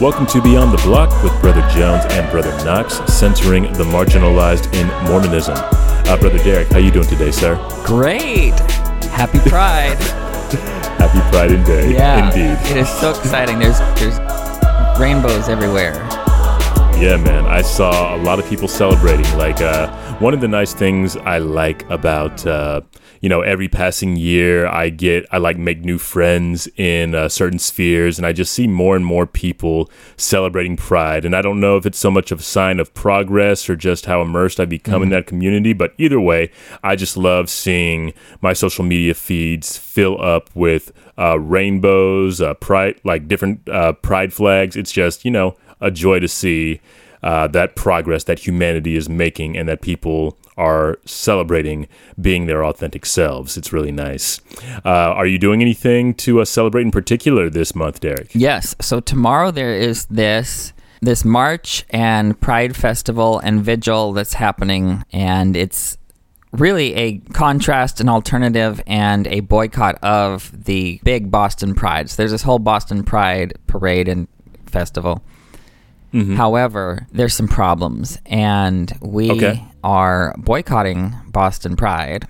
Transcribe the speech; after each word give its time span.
Welcome 0.00 0.24
to 0.28 0.40
Beyond 0.40 0.72
the 0.72 0.82
Block 0.82 1.10
with 1.22 1.38
Brother 1.42 1.60
Jones 1.74 2.06
and 2.14 2.30
Brother 2.30 2.52
Knox, 2.64 2.94
centering 3.12 3.64
the 3.74 3.84
marginalized 3.84 4.72
in 4.74 4.86
Mormonism. 5.06 5.54
Uh, 5.58 6.16
Brother 6.18 6.38
Derek, 6.38 6.68
how 6.68 6.78
you 6.78 6.90
doing 6.90 7.06
today, 7.06 7.30
sir? 7.30 7.56
Great. 7.84 8.58
Happy 9.10 9.38
Pride. 9.40 9.98
Happy 10.98 11.20
Pride 11.30 11.52
and 11.52 11.66
Day. 11.66 11.92
yeah. 11.92 12.28
Indeed. 12.30 12.70
It 12.70 12.78
is 12.78 12.88
so 12.88 13.10
exciting. 13.10 13.58
There's 13.58 13.78
there's 14.00 14.18
rainbows 14.98 15.50
everywhere. 15.50 15.92
Yeah, 16.98 17.16
man. 17.18 17.44
I 17.44 17.60
saw 17.60 18.14
a 18.16 18.20
lot 18.22 18.38
of 18.38 18.48
people 18.48 18.68
celebrating. 18.68 19.30
Like, 19.36 19.60
uh, 19.60 19.94
one 20.18 20.32
of 20.32 20.40
the 20.40 20.48
nice 20.48 20.72
things 20.72 21.16
I 21.16 21.38
like 21.38 21.88
about, 21.90 22.46
uh, 22.46 22.80
you 23.20 23.28
know, 23.28 23.42
every 23.42 23.68
passing 23.68 24.16
year, 24.16 24.66
I 24.66 24.88
get, 24.88 25.26
I 25.30 25.36
like 25.38 25.58
make 25.58 25.84
new 25.84 25.98
friends 25.98 26.68
in 26.76 27.14
uh, 27.14 27.28
certain 27.28 27.58
spheres, 27.58 28.18
and 28.18 28.26
I 28.26 28.32
just 28.32 28.52
see 28.52 28.66
more 28.66 28.96
and 28.96 29.04
more 29.04 29.26
people 29.26 29.90
celebrating 30.16 30.76
Pride. 30.76 31.26
And 31.26 31.36
I 31.36 31.42
don't 31.42 31.60
know 31.60 31.76
if 31.76 31.84
it's 31.84 31.98
so 31.98 32.10
much 32.10 32.32
of 32.32 32.40
a 32.40 32.42
sign 32.42 32.80
of 32.80 32.94
progress 32.94 33.68
or 33.68 33.76
just 33.76 34.06
how 34.06 34.22
immersed 34.22 34.58
I've 34.58 34.70
become 34.70 35.02
in 35.02 35.10
that 35.10 35.26
community, 35.26 35.74
but 35.74 35.92
either 35.98 36.18
way, 36.20 36.50
I 36.82 36.96
just 36.96 37.16
love 37.16 37.50
seeing 37.50 38.14
my 38.40 38.54
social 38.54 38.84
media 38.84 39.12
feeds 39.12 39.76
fill 39.76 40.20
up 40.22 40.48
with 40.54 40.90
uh, 41.18 41.38
rainbows, 41.38 42.40
uh, 42.40 42.54
pride, 42.54 43.00
like 43.04 43.28
different 43.28 43.68
uh, 43.68 43.92
pride 43.92 44.32
flags. 44.32 44.76
It's 44.76 44.92
just, 44.92 45.26
you 45.26 45.30
know, 45.30 45.56
a 45.80 45.90
joy 45.90 46.20
to 46.20 46.28
see 46.28 46.80
uh, 47.22 47.46
that 47.48 47.76
progress 47.76 48.24
that 48.24 48.38
humanity 48.46 48.96
is 48.96 49.08
making 49.08 49.58
and 49.58 49.68
that 49.68 49.82
people 49.82 50.38
are 50.56 50.98
celebrating 51.04 51.88
being 52.20 52.46
their 52.46 52.64
authentic 52.64 53.06
selves. 53.06 53.56
It's 53.56 53.72
really 53.72 53.92
nice. 53.92 54.40
Uh, 54.84 54.90
are 54.90 55.26
you 55.26 55.38
doing 55.38 55.62
anything 55.62 56.14
to 56.14 56.40
uh, 56.40 56.44
celebrate 56.44 56.82
in 56.82 56.90
particular 56.90 57.48
this 57.48 57.74
month, 57.74 58.00
Derek? 58.00 58.30
Yes. 58.34 58.74
So 58.80 59.00
tomorrow 59.00 59.50
there 59.50 59.74
is 59.74 60.06
this 60.06 60.72
this 61.02 61.24
march 61.24 61.84
and 61.90 62.38
Pride 62.40 62.76
festival 62.76 63.38
and 63.38 63.62
vigil 63.64 64.12
that's 64.12 64.34
happening, 64.34 65.02
and 65.12 65.56
it's 65.56 65.96
really 66.52 66.94
a 66.94 67.18
contrast, 67.32 68.00
an 68.00 68.08
alternative, 68.08 68.82
and 68.86 69.26
a 69.28 69.40
boycott 69.40 69.96
of 70.02 70.64
the 70.64 71.00
big 71.02 71.30
Boston 71.30 71.74
Pride. 71.74 72.10
So 72.10 72.16
there's 72.16 72.32
this 72.32 72.42
whole 72.42 72.58
Boston 72.58 73.02
Pride 73.02 73.54
parade 73.66 74.08
and 74.08 74.28
festival. 74.66 75.22
Mm-hmm. 76.12 76.34
However, 76.34 77.06
there's 77.12 77.34
some 77.34 77.48
problems, 77.48 78.18
and 78.26 78.92
we 79.00 79.30
Okay. 79.30 79.64
are 79.84 80.34
boycotting 80.38 81.14
Boston 81.28 81.76
Pride. 81.76 82.26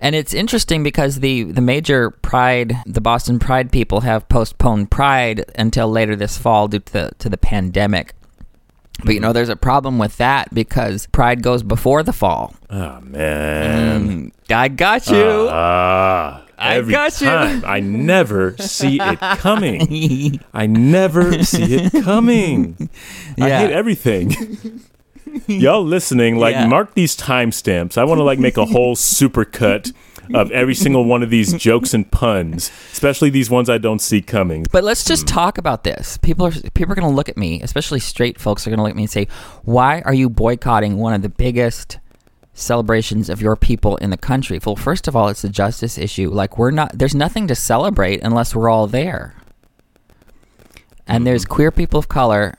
And 0.00 0.14
it's 0.14 0.32
interesting 0.32 0.82
because 0.82 1.20
the, 1.20 1.42
the 1.44 1.60
major 1.60 2.10
Pride, 2.10 2.76
the 2.86 3.00
Boston 3.00 3.38
Pride 3.38 3.72
people 3.72 4.02
have 4.02 4.28
postponed 4.28 4.90
Pride 4.90 5.44
until 5.56 5.90
later 5.90 6.14
this 6.14 6.38
fall 6.38 6.68
due 6.68 6.78
to 6.78 6.92
the, 6.92 7.10
to 7.18 7.28
the 7.28 7.36
pandemic. 7.38 8.14
But 9.04 9.14
you 9.14 9.20
know, 9.20 9.32
there's 9.32 9.48
a 9.48 9.56
problem 9.56 9.98
with 9.98 10.16
that 10.16 10.52
because 10.52 11.06
Pride 11.06 11.42
goes 11.42 11.62
before 11.62 12.02
the 12.02 12.12
fall. 12.12 12.54
Oh 12.68 13.00
man. 13.00 14.30
Mm, 14.30 14.32
I 14.54 14.68
got 14.68 15.08
you. 15.08 15.48
Ah. 15.50 16.44
I 16.58 16.76
every 16.76 16.90
got 16.92 17.20
you. 17.20 17.28
time. 17.28 17.64
I 17.64 17.78
never 17.78 18.56
see 18.58 18.98
it 19.00 19.20
coming. 19.38 20.40
I 20.52 20.66
never 20.66 21.44
see 21.44 21.76
it 21.76 22.02
coming. 22.02 22.90
I 23.40 23.48
hate 23.58 23.70
everything. 23.70 24.80
Y'all 25.46 25.84
listening, 25.84 26.36
like 26.36 26.54
Yeah. 26.54 26.66
mark 26.66 26.94
these 26.94 27.16
timestamps. 27.16 27.98
I 27.98 28.04
want 28.04 28.18
to 28.18 28.24
like 28.24 28.38
make 28.38 28.56
a 28.56 28.66
whole 28.66 28.96
supercut 28.96 29.92
of 30.34 30.50
every 30.50 30.74
single 30.74 31.04
one 31.04 31.22
of 31.22 31.30
these 31.30 31.52
jokes 31.54 31.94
and 31.94 32.10
puns, 32.10 32.70
especially 32.92 33.30
these 33.30 33.50
ones 33.50 33.70
I 33.70 33.78
don't 33.78 34.00
see 34.00 34.20
coming. 34.20 34.66
But 34.70 34.84
let's 34.84 35.04
just 35.04 35.28
hmm. 35.28 35.34
talk 35.34 35.58
about 35.58 35.84
this. 35.84 36.18
People 36.18 36.46
are 36.46 36.52
people 36.74 36.92
are 36.92 36.96
going 36.96 37.08
to 37.08 37.14
look 37.14 37.28
at 37.28 37.36
me, 37.36 37.62
especially 37.62 38.00
straight 38.00 38.40
folks 38.40 38.66
are 38.66 38.70
going 38.70 38.78
to 38.78 38.82
look 38.82 38.90
at 38.90 38.96
me 38.96 39.04
and 39.04 39.10
say, 39.10 39.28
"Why 39.64 40.00
are 40.02 40.14
you 40.14 40.28
boycotting 40.28 40.96
one 40.96 41.14
of 41.14 41.22
the 41.22 41.28
biggest 41.28 41.98
celebrations 42.52 43.28
of 43.30 43.40
your 43.40 43.56
people 43.56 43.96
in 43.98 44.10
the 44.10 44.16
country?" 44.16 44.60
Well, 44.64 44.76
first 44.76 45.08
of 45.08 45.16
all, 45.16 45.28
it's 45.28 45.44
a 45.44 45.48
justice 45.48 45.98
issue. 45.98 46.30
Like 46.30 46.58
we're 46.58 46.70
not 46.70 46.98
there's 46.98 47.14
nothing 47.14 47.46
to 47.48 47.54
celebrate 47.54 48.22
unless 48.22 48.54
we're 48.54 48.68
all 48.68 48.86
there. 48.86 49.34
And 51.06 51.26
there's 51.26 51.44
mm-hmm. 51.44 51.54
queer 51.54 51.70
people 51.70 51.98
of 51.98 52.08
color 52.08 52.58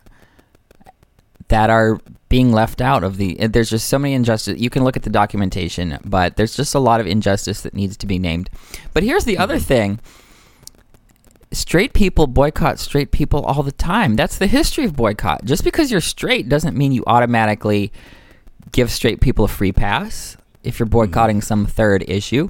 that 1.50 1.70
are 1.70 2.00
being 2.30 2.52
left 2.52 2.80
out 2.80 3.04
of 3.04 3.18
the 3.18 3.36
there's 3.48 3.72
just 3.72 3.90
so 3.90 4.00
many 4.00 4.14
injustice 4.14 4.60
you 4.60 4.70
can 4.70 4.84
look 4.84 4.96
at 4.96 5.04
the 5.04 5.10
documentation 5.10 5.98
but 6.06 6.38
there's 6.38 6.56
just 6.56 6.76
a 6.76 6.80
lot 6.80 7.00
of 7.00 7.08
injustice 7.08 7.62
that 7.62 7.74
needs 7.74 7.98
to 7.98 8.06
be 8.06 8.20
named 8.20 8.50
but 8.94 9.04
here's 9.04 9.26
the 9.26 9.38
other 9.38 9.56
mm-hmm. 9.56 9.64
thing 9.64 10.00
straight 11.52 11.94
people 11.94 12.28
boycott 12.28 12.80
straight 12.80 13.12
people 13.12 13.44
all 13.44 13.64
the 13.64 13.72
time. 13.72 14.16
That's 14.16 14.38
the 14.38 14.48
history 14.48 14.86
of 14.86 14.96
boycott. 14.96 15.46
Just 15.46 15.64
because 15.64 15.92
you're 15.92 16.02
straight 16.02 16.50
doesn't 16.50 16.78
mean 16.78 16.92
you 16.92 17.04
automatically 17.08 17.92
give 18.72 18.92
straight 18.92 19.22
people 19.22 19.46
a 19.46 19.48
free 19.48 19.72
pass 19.72 20.38
if 20.64 20.80
you're 20.80 20.86
mm-hmm. 20.86 20.94
boycotting 20.94 21.42
some 21.42 21.66
third 21.66 22.08
issue. 22.08 22.50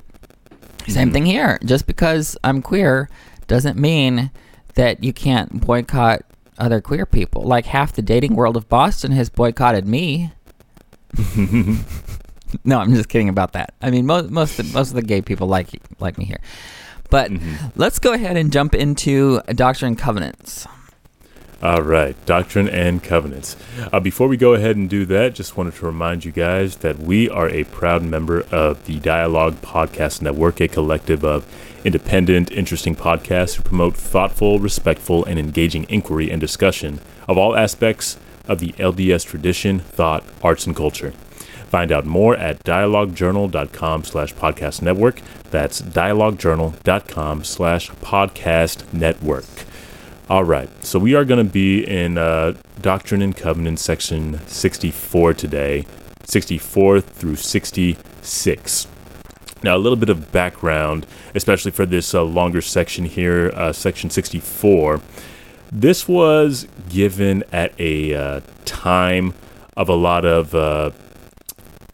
Same 0.88 1.08
mm-hmm. 1.08 1.14
thing 1.14 1.26
here. 1.26 1.60
Just 1.64 1.88
because 1.88 2.38
I'm 2.44 2.62
queer 2.62 3.10
doesn't 3.48 3.78
mean 3.78 4.32
that 4.76 5.04
you 5.04 5.14
can't 5.14 5.66
boycott 5.66 6.22
other 6.60 6.82
queer 6.82 7.06
people. 7.06 7.44
Like 7.44 7.66
half 7.66 7.94
the 7.94 8.02
dating 8.02 8.36
world 8.36 8.58
of 8.58 8.70
Boston 8.70 9.12
has 9.12 9.30
boycotted 9.30 9.88
me. 9.88 10.32
no, 12.64 12.80
I'm 12.80 12.94
just 12.94 13.10
kidding 13.10 13.30
about 13.30 13.54
that. 13.54 13.74
I 13.82 13.90
mean, 13.90 14.06
most 14.06 14.30
most 14.30 14.60
of, 14.60 14.74
most 14.74 14.90
of 14.90 14.96
the 14.96 15.02
gay 15.02 15.22
people 15.22 15.48
like 15.48 15.70
like 16.00 16.18
me 16.18 16.26
here. 16.26 16.42
But 17.10 17.32
let's 17.76 17.98
go 17.98 18.14
ahead 18.14 18.38
and 18.38 18.52
jump 18.52 18.76
into 18.76 19.42
Doctrine 19.56 19.90
and 19.90 19.98
Covenants. 19.98 20.68
All 21.62 21.82
right, 21.82 22.16
Doctrine 22.26 22.70
and 22.70 23.04
Covenants. 23.04 23.58
Uh, 23.92 24.00
before 24.00 24.30
we 24.30 24.38
go 24.38 24.54
ahead 24.54 24.78
and 24.78 24.90
do 24.90 25.06
that, 25.08 25.36
just 25.36 25.58
wanted 25.58 25.76
to 25.76 25.86
remind 25.86 26.24
you 26.24 26.32
guys 26.32 26.78
that 26.78 27.00
we 27.00 27.30
are 27.30 27.50
a 27.50 27.66
proud 27.66 28.02
member 28.02 28.46
of 28.50 28.86
the 28.86 28.98
Dialogue 29.00 29.56
Podcast 29.56 30.22
Network, 30.22 30.62
a 30.62 30.70
collective 30.70 31.26
of 31.26 31.46
independent, 31.84 32.52
interesting 32.52 32.96
podcasts 32.96 33.56
who 33.56 33.64
promote 33.64 33.96
thoughtful, 33.96 34.60
respectful, 34.60 35.26
and 35.26 35.40
engaging 35.40 35.86
inquiry 35.90 36.30
and 36.30 36.42
discussion 36.42 37.00
of 37.28 37.38
all 37.38 37.56
aspects 37.56 38.18
of 38.48 38.60
the 38.60 38.74
LDS 38.74 39.26
tradition, 39.26 39.80
thought, 39.80 40.24
arts, 40.44 40.66
and 40.66 40.76
culture. 40.76 41.12
Find 41.70 41.92
out 41.92 42.06
more 42.06 42.36
at 42.36 42.64
dialoguejournal.com 42.64 44.04
slash 44.04 44.34
podcast 44.34 44.82
network. 44.82 45.22
That's 45.52 45.82
dialoguejournal.com 45.82 47.44
slash 47.44 47.92
podcast 47.92 48.92
network. 48.92 49.46
All 50.30 50.44
right, 50.44 50.70
so 50.84 51.00
we 51.00 51.16
are 51.16 51.26
going 51.26 51.44
to 51.44 51.52
be 51.52 51.84
in 51.84 52.18
uh, 52.18 52.54
Doctrine 52.82 53.22
and 53.22 53.36
Covenants 53.36 53.84
section 53.84 54.46
64 54.48 55.34
today, 55.36 55.86
64 56.24 57.02
through 57.02 57.36
66. 57.36 58.88
Now, 59.62 59.76
a 59.76 59.80
little 59.80 59.98
bit 59.98 60.10
of 60.10 60.32
background, 60.32 61.06
especially 61.36 61.72
for 61.72 61.86
this 61.86 62.14
uh, 62.14 62.24
longer 62.24 62.62
section 62.62 63.06
here, 63.06 63.52
uh, 63.56 63.74
section 63.74 64.10
64. 64.10 65.02
This 65.72 66.08
was 66.08 66.68
given 66.88 67.44
at 67.52 67.78
a 67.80 68.16
uh, 68.16 68.42
time 68.66 69.34
of 69.76 69.90
a 69.90 69.96
lot 69.96 70.26
of, 70.26 70.56
uh, 70.56 70.92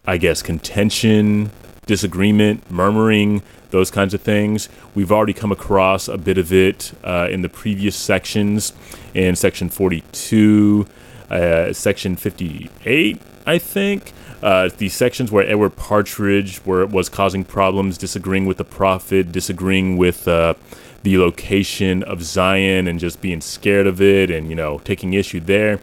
I 0.06 0.18
guess, 0.18 0.42
contention, 0.42 1.52
disagreement, 1.88 2.70
murmuring, 2.70 3.42
those 3.72 3.92
kinds 3.92 4.14
of 4.14 4.22
things. 4.22 4.70
We've 4.94 5.12
already 5.12 5.34
come 5.34 5.52
across 5.52 6.08
a 6.08 6.18
bit 6.18 6.38
of 6.38 6.54
it 6.54 6.94
uh, 7.04 7.28
in 7.32 7.42
the 7.42 7.50
previous 7.50 7.96
sections, 7.96 8.74
in 9.14 9.36
section 9.36 9.70
42, 9.70 10.88
uh, 11.30 11.74
section 11.74 12.16
58, 12.16 13.22
I 13.46 13.58
think. 13.58 14.14
Uh, 14.46 14.70
the 14.78 14.90
sections 14.90 15.32
where 15.32 15.44
Edward 15.50 15.76
Partridge 15.76 16.64
were, 16.68 16.86
was 16.86 17.10
causing 17.10 17.44
problems, 17.44 17.98
disagreeing 17.98 18.46
with 18.46 18.58
the 18.58 18.64
prophet, 18.64 19.32
disagreeing 19.32 19.98
with 19.98 20.28
uh, 20.28 20.54
the 21.02 21.18
location 21.18 22.04
of 22.04 22.22
Zion, 22.22 22.88
and 22.88 23.00
just 23.00 23.22
being 23.22 23.42
scared 23.42 23.88
of 23.88 24.00
it, 24.00 24.30
and 24.30 24.48
you 24.48 24.56
know 24.56 24.78
taking 24.84 25.16
issue 25.16 25.40
there. 25.40 25.80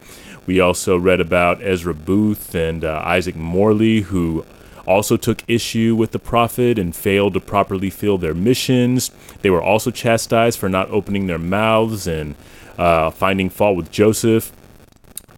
We 0.47 0.61
also 0.61 0.97
read 0.97 1.21
about 1.21 1.61
Ezra 1.61 1.93
Booth 1.93 2.55
and 2.55 2.85
uh, 2.85 3.03
Isaac 3.05 3.35
Morley, 3.35 4.03
who 4.03 4.47
also 4.87 5.17
took 5.17 5.43
issue 5.49 5.97
with 5.97 6.13
the 6.13 6.21
prophet 6.21 6.79
and 6.79 6.95
failed 6.95 7.35
to 7.35 7.41
properly 7.41 7.91
fill 7.91 8.17
their 8.17 8.33
missions. 8.33 9.11
They 9.41 9.51
were 9.51 9.63
also 9.63 9.91
chastised 9.91 10.61
for 10.61 10.69
not 10.69 10.89
opening 10.91 11.27
their 11.27 11.39
mouths 11.39 12.07
and 12.07 12.37
uh, 12.79 13.11
finding 13.11 13.51
fault 13.51 13.77
with 13.77 13.91
Joseph. 13.91 14.53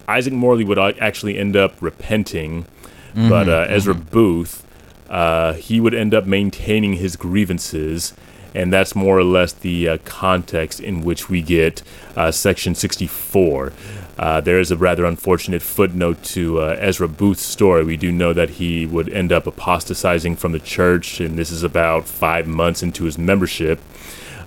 Isaac 0.06 0.34
Morley 0.34 0.64
would 0.64 0.78
actually 0.78 1.38
end 1.38 1.56
up 1.56 1.80
repenting, 1.80 2.66
mm-hmm, 3.14 3.28
but 3.28 3.48
uh, 3.48 3.66
Ezra 3.68 3.94
mm-hmm. 3.94 4.10
Booth, 4.10 4.64
uh, 5.08 5.54
he 5.54 5.80
would 5.80 5.94
end 5.94 6.14
up 6.14 6.26
maintaining 6.26 6.94
his 6.94 7.16
grievances. 7.16 8.14
And 8.56 8.72
that's 8.72 8.94
more 8.94 9.18
or 9.18 9.24
less 9.24 9.52
the 9.52 9.88
uh, 9.88 9.98
context 10.04 10.78
in 10.78 11.02
which 11.02 11.28
we 11.28 11.42
get 11.42 11.82
uh, 12.14 12.30
Section 12.30 12.76
64. 12.76 13.72
Uh, 14.16 14.40
there 14.40 14.60
is 14.60 14.70
a 14.70 14.76
rather 14.76 15.04
unfortunate 15.04 15.60
footnote 15.60 16.22
to 16.22 16.60
uh, 16.60 16.76
Ezra 16.78 17.08
Booth's 17.08 17.42
story. 17.42 17.84
We 17.84 17.96
do 17.96 18.12
know 18.12 18.32
that 18.32 18.50
he 18.50 18.86
would 18.86 19.08
end 19.08 19.32
up 19.32 19.46
apostatizing 19.48 20.36
from 20.36 20.52
the 20.52 20.60
church, 20.60 21.18
and 21.18 21.36
this 21.36 21.50
is 21.50 21.64
about 21.64 22.06
five 22.06 22.46
months 22.46 22.82
into 22.82 23.04
his 23.04 23.18
membership. 23.18 23.80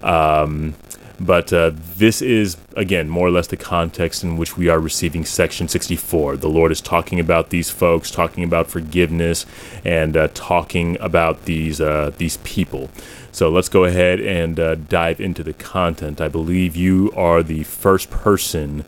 Um, 0.01 0.75
but 1.19 1.51
uh, 1.51 1.71
this 1.95 2.21
is, 2.21 2.57
again, 2.75 3.09
more 3.09 3.27
or 3.27 3.31
less 3.31 3.47
the 3.47 3.57
context 3.57 4.23
in 4.23 4.37
which 4.37 4.55
we 4.55 4.69
are 4.69 4.79
receiving 4.79 5.25
Section 5.25 5.67
64. 5.67 6.37
The 6.37 6.49
Lord 6.49 6.71
is 6.71 6.81
talking 6.81 7.19
about 7.19 7.49
these 7.49 7.69
folks, 7.69 8.11
talking 8.11 8.43
about 8.43 8.67
forgiveness, 8.67 9.45
and 9.83 10.15
uh, 10.15 10.27
talking 10.33 10.97
about 10.99 11.45
these, 11.45 11.81
uh, 11.81 12.11
these 12.17 12.37
people. 12.37 12.89
So 13.31 13.49
let's 13.49 13.69
go 13.69 13.83
ahead 13.83 14.19
and 14.19 14.59
uh, 14.59 14.75
dive 14.75 15.19
into 15.19 15.43
the 15.43 15.53
content. 15.53 16.21
I 16.21 16.27
believe 16.27 16.75
you 16.75 17.11
are 17.15 17.43
the 17.43 17.63
first 17.63 18.09
person 18.09 18.85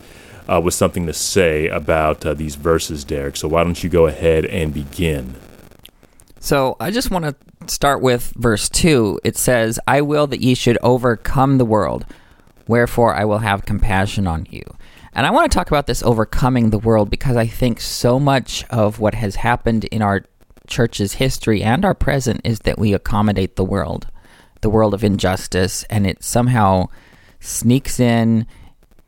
uh, 0.48 0.60
with 0.60 0.74
something 0.74 1.06
to 1.06 1.14
say 1.14 1.68
about 1.68 2.26
uh, 2.26 2.34
these 2.34 2.56
verses, 2.56 3.04
Derek. 3.04 3.36
So 3.36 3.48
why 3.48 3.64
don't 3.64 3.84
you 3.84 3.90
go 3.90 4.08
ahead 4.08 4.46
and 4.46 4.74
begin? 4.74 5.36
So 6.40 6.78
I 6.80 6.90
just 6.92 7.12
want 7.12 7.26
to 7.26 7.36
start 7.70 8.02
with 8.02 8.34
verse 8.36 8.70
2. 8.70 9.20
It 9.24 9.38
says, 9.38 9.80
I 9.88 10.02
will 10.02 10.28
that 10.28 10.42
ye 10.42 10.56
should 10.56 10.78
overcome 10.82 11.58
the 11.58 11.66
world, 11.66 12.06
wherefore 12.68 13.16
I 13.16 13.26
will 13.26 13.40
have 13.40 13.66
compassion 13.66 14.28
on 14.28 14.48
you. 14.50 14.64
And 15.14 15.26
I 15.26 15.32
want 15.32 15.52
to 15.52 15.56
talk 15.56 15.68
about 15.68 15.88
this 15.88 16.04
overcoming 16.04 16.70
the 16.70 16.80
world 16.80 17.10
because 17.10 17.36
I 17.36 17.48
think 17.48 17.82
so 17.82 18.20
much 18.20 18.64
of 18.70 19.00
what 19.00 19.16
has 19.16 19.36
happened 19.36 19.86
in 19.86 20.02
our 20.02 20.24
church's 20.68 21.14
history 21.14 21.64
and 21.64 21.84
our 21.84 21.96
present 21.96 22.42
is 22.44 22.60
that 22.60 22.80
we 22.80 22.94
accommodate 22.94 23.56
the 23.56 23.66
world, 23.66 24.08
the 24.62 24.70
world 24.70 24.94
of 24.94 25.04
injustice, 25.04 25.84
and 25.90 26.06
it 26.06 26.24
somehow 26.24 26.88
sneaks 27.40 28.00
in 28.00 28.46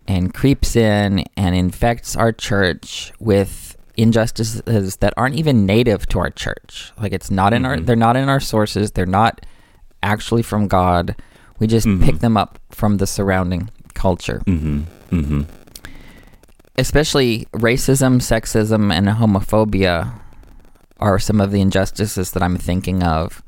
and 0.08 0.34
creeps 0.34 0.76
in 0.76 1.24
and 1.38 1.56
infects 1.56 2.16
our 2.16 2.32
church 2.32 3.14
with 3.20 3.71
injustices 4.02 4.98
that 4.98 5.14
aren't 5.18 5.36
even 5.36 5.66
native 5.66 6.08
to 6.08 6.20
our 6.20 6.30
church. 6.30 6.92
Like 6.98 7.14
it's 7.14 7.32
not 7.32 7.54
in 7.54 7.64
mm-hmm. 7.64 7.72
our 7.72 7.80
they're 7.80 7.96
not 7.96 8.16
in 8.16 8.30
our 8.30 8.40
sources, 8.40 8.92
they're 8.92 9.06
not 9.06 9.46
actually 10.02 10.42
from 10.42 10.68
God. 10.68 11.16
We 11.60 11.68
just 11.68 11.88
mm-hmm. 11.88 12.04
pick 12.04 12.20
them 12.20 12.38
up 12.38 12.60
from 12.72 12.98
the 12.98 13.08
surrounding 13.08 13.70
culture. 13.94 14.42
Mm-hmm. 14.46 15.16
mm-hmm. 15.16 15.42
Especially 16.78 17.46
racism, 17.52 18.18
sexism, 18.22 18.92
and 18.92 19.08
homophobia 19.08 20.20
are 21.00 21.20
some 21.20 21.42
of 21.42 21.52
the 21.52 21.62
injustices 21.62 22.32
that 22.32 22.42
I'm 22.42 22.58
thinking 22.58 23.04
of. 23.04 23.44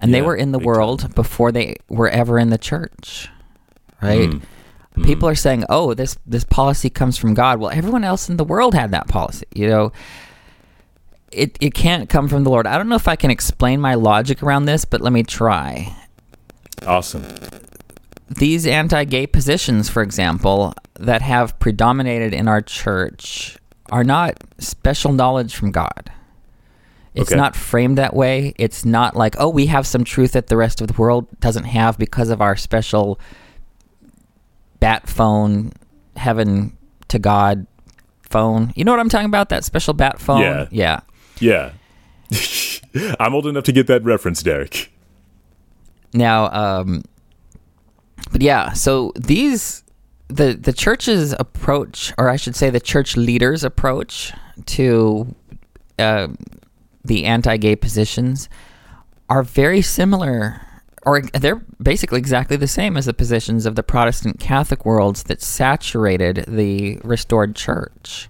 And 0.00 0.10
yeah, 0.10 0.18
they 0.18 0.22
were 0.22 0.36
in 0.36 0.52
the 0.52 0.58
world 0.58 1.00
time. 1.00 1.12
before 1.12 1.50
they 1.50 1.76
were 1.88 2.08
ever 2.08 2.38
in 2.38 2.50
the 2.50 2.58
church. 2.58 3.28
Right? 4.02 4.34
Mm. 4.96 5.04
People 5.04 5.28
are 5.28 5.34
saying, 5.34 5.64
"Oh, 5.68 5.94
this 5.94 6.16
this 6.26 6.44
policy 6.44 6.90
comes 6.90 7.16
from 7.16 7.34
God." 7.34 7.60
Well, 7.60 7.70
everyone 7.70 8.04
else 8.04 8.28
in 8.28 8.36
the 8.36 8.44
world 8.44 8.74
had 8.74 8.90
that 8.90 9.08
policy. 9.08 9.46
You 9.54 9.68
know, 9.68 9.92
it 11.30 11.56
it 11.60 11.74
can't 11.74 12.08
come 12.08 12.28
from 12.28 12.44
the 12.44 12.50
Lord. 12.50 12.66
I 12.66 12.76
don't 12.76 12.88
know 12.88 12.96
if 12.96 13.08
I 13.08 13.16
can 13.16 13.30
explain 13.30 13.80
my 13.80 13.94
logic 13.94 14.42
around 14.42 14.66
this, 14.66 14.84
but 14.84 15.00
let 15.00 15.12
me 15.12 15.22
try. 15.22 15.96
Awesome. 16.86 17.24
These 18.28 18.66
anti-gay 18.66 19.26
positions, 19.26 19.88
for 19.90 20.02
example, 20.02 20.74
that 20.98 21.22
have 21.22 21.58
predominated 21.58 22.32
in 22.32 22.48
our 22.48 22.62
church 22.62 23.58
are 23.90 24.04
not 24.04 24.42
special 24.58 25.12
knowledge 25.12 25.54
from 25.54 25.70
God. 25.70 26.10
It's 27.14 27.30
okay. 27.30 27.38
not 27.38 27.54
framed 27.54 27.98
that 27.98 28.14
way. 28.14 28.54
It's 28.56 28.86
not 28.86 29.14
like, 29.14 29.36
oh, 29.38 29.50
we 29.50 29.66
have 29.66 29.86
some 29.86 30.02
truth 30.02 30.32
that 30.32 30.46
the 30.46 30.56
rest 30.56 30.80
of 30.80 30.86
the 30.86 30.94
world 30.94 31.26
doesn't 31.40 31.64
have 31.64 31.98
because 31.98 32.30
of 32.30 32.40
our 32.40 32.56
special 32.56 33.20
bat 34.82 35.08
phone, 35.08 35.70
heaven 36.16 36.76
to 37.06 37.20
God 37.20 37.68
phone. 38.22 38.72
You 38.74 38.84
know 38.84 38.90
what 38.90 38.98
I'm 38.98 39.08
talking 39.08 39.26
about? 39.26 39.48
That 39.50 39.62
special 39.62 39.94
bat 39.94 40.20
phone? 40.20 40.40
Yeah. 40.40 40.66
Yeah. 40.72 41.00
Yeah. 41.38 41.72
I'm 43.20 43.32
old 43.32 43.46
enough 43.46 43.62
to 43.64 43.72
get 43.72 43.86
that 43.86 44.02
reference, 44.02 44.42
Derek. 44.42 44.92
Now, 46.12 46.50
um, 46.50 47.04
but 48.32 48.42
yeah, 48.42 48.72
so 48.72 49.12
these 49.14 49.84
the 50.26 50.54
the 50.54 50.72
church's 50.72 51.32
approach, 51.38 52.12
or 52.18 52.28
I 52.28 52.34
should 52.34 52.56
say, 52.56 52.68
the 52.68 52.80
church 52.80 53.16
leaders' 53.16 53.62
approach 53.62 54.32
to 54.66 55.32
uh, 56.00 56.26
the 57.04 57.24
anti-gay 57.24 57.76
positions, 57.76 58.48
are 59.30 59.44
very 59.44 59.80
similar 59.80 60.60
or 61.04 61.22
they're 61.22 61.62
basically 61.82 62.18
exactly 62.18 62.56
the 62.56 62.68
same 62.68 62.96
as 62.96 63.06
the 63.06 63.14
positions 63.14 63.66
of 63.66 63.74
the 63.74 63.82
Protestant 63.82 64.38
Catholic 64.38 64.84
worlds 64.84 65.24
that 65.24 65.42
saturated 65.42 66.44
the 66.46 66.98
restored 67.02 67.56
church. 67.56 68.28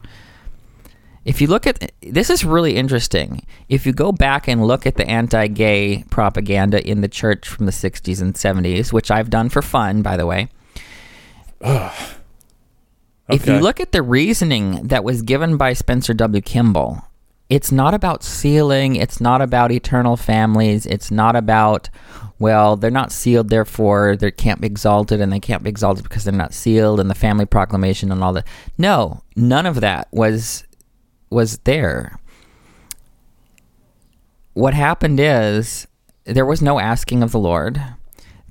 If 1.24 1.40
you 1.40 1.46
look 1.46 1.66
at 1.66 1.92
this 2.00 2.30
is 2.30 2.44
really 2.44 2.76
interesting. 2.76 3.46
If 3.68 3.86
you 3.86 3.92
go 3.92 4.10
back 4.10 4.48
and 4.48 4.66
look 4.66 4.86
at 4.86 4.96
the 4.96 5.08
anti-gay 5.08 6.04
propaganda 6.10 6.84
in 6.84 7.00
the 7.00 7.08
church 7.08 7.46
from 7.46 7.66
the 7.66 7.72
60s 7.72 8.20
and 8.20 8.34
70s, 8.34 8.92
which 8.92 9.10
I've 9.10 9.30
done 9.30 9.48
for 9.48 9.62
fun 9.62 10.02
by 10.02 10.16
the 10.16 10.26
way. 10.26 10.48
okay. 11.62 11.92
If 13.28 13.46
you 13.46 13.58
look 13.60 13.78
at 13.78 13.92
the 13.92 14.02
reasoning 14.02 14.88
that 14.88 15.04
was 15.04 15.22
given 15.22 15.56
by 15.56 15.74
Spencer 15.74 16.12
W. 16.14 16.42
Kimball, 16.42 17.02
it's 17.48 17.70
not 17.70 17.94
about 17.94 18.24
sealing, 18.24 18.96
it's 18.96 19.20
not 19.20 19.42
about 19.42 19.70
eternal 19.70 20.16
families, 20.16 20.86
it's 20.86 21.10
not 21.10 21.36
about 21.36 21.88
well, 22.42 22.76
they're 22.76 22.90
not 22.90 23.12
sealed, 23.12 23.48
therefore 23.48 24.16
they 24.16 24.32
can't 24.32 24.60
be 24.60 24.66
exalted, 24.66 25.20
and 25.20 25.32
they 25.32 25.40
can't 25.40 25.62
be 25.62 25.70
exalted 25.70 26.02
because 26.02 26.24
they're 26.24 26.34
not 26.34 26.52
sealed, 26.52 26.98
and 26.98 27.08
the 27.08 27.14
family 27.14 27.46
proclamation 27.46 28.10
and 28.10 28.22
all 28.22 28.32
that. 28.32 28.46
No, 28.76 29.22
none 29.36 29.64
of 29.64 29.80
that 29.80 30.08
was 30.12 30.64
was 31.30 31.58
there. 31.58 32.18
What 34.54 34.74
happened 34.74 35.20
is 35.20 35.86
there 36.24 36.44
was 36.44 36.60
no 36.60 36.78
asking 36.78 37.22
of 37.22 37.30
the 37.30 37.38
Lord. 37.38 37.80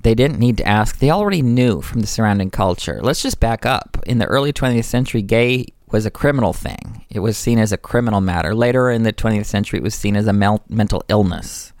They 0.02 0.14
didn't 0.14 0.40
need 0.40 0.56
to 0.56 0.66
ask. 0.66 0.98
They 0.98 1.10
already 1.10 1.42
knew 1.42 1.80
from 1.80 2.00
the 2.00 2.06
surrounding 2.06 2.50
culture. 2.50 2.98
Let's 3.02 3.22
just 3.22 3.38
back 3.38 3.64
up. 3.64 3.98
In 4.06 4.18
the 4.18 4.26
early 4.26 4.52
20th 4.52 4.84
century, 4.84 5.22
gay 5.22 5.66
was 5.92 6.06
a 6.06 6.10
criminal 6.10 6.52
thing. 6.52 7.04
It 7.10 7.20
was 7.20 7.36
seen 7.36 7.58
as 7.58 7.70
a 7.70 7.76
criminal 7.76 8.20
matter. 8.20 8.54
Later 8.54 8.90
in 8.90 9.02
the 9.04 9.12
20th 9.12 9.46
century, 9.46 9.78
it 9.78 9.82
was 9.82 9.94
seen 9.94 10.16
as 10.16 10.26
a 10.26 10.32
mel- 10.32 10.64
mental 10.68 11.04
illness, 11.08 11.72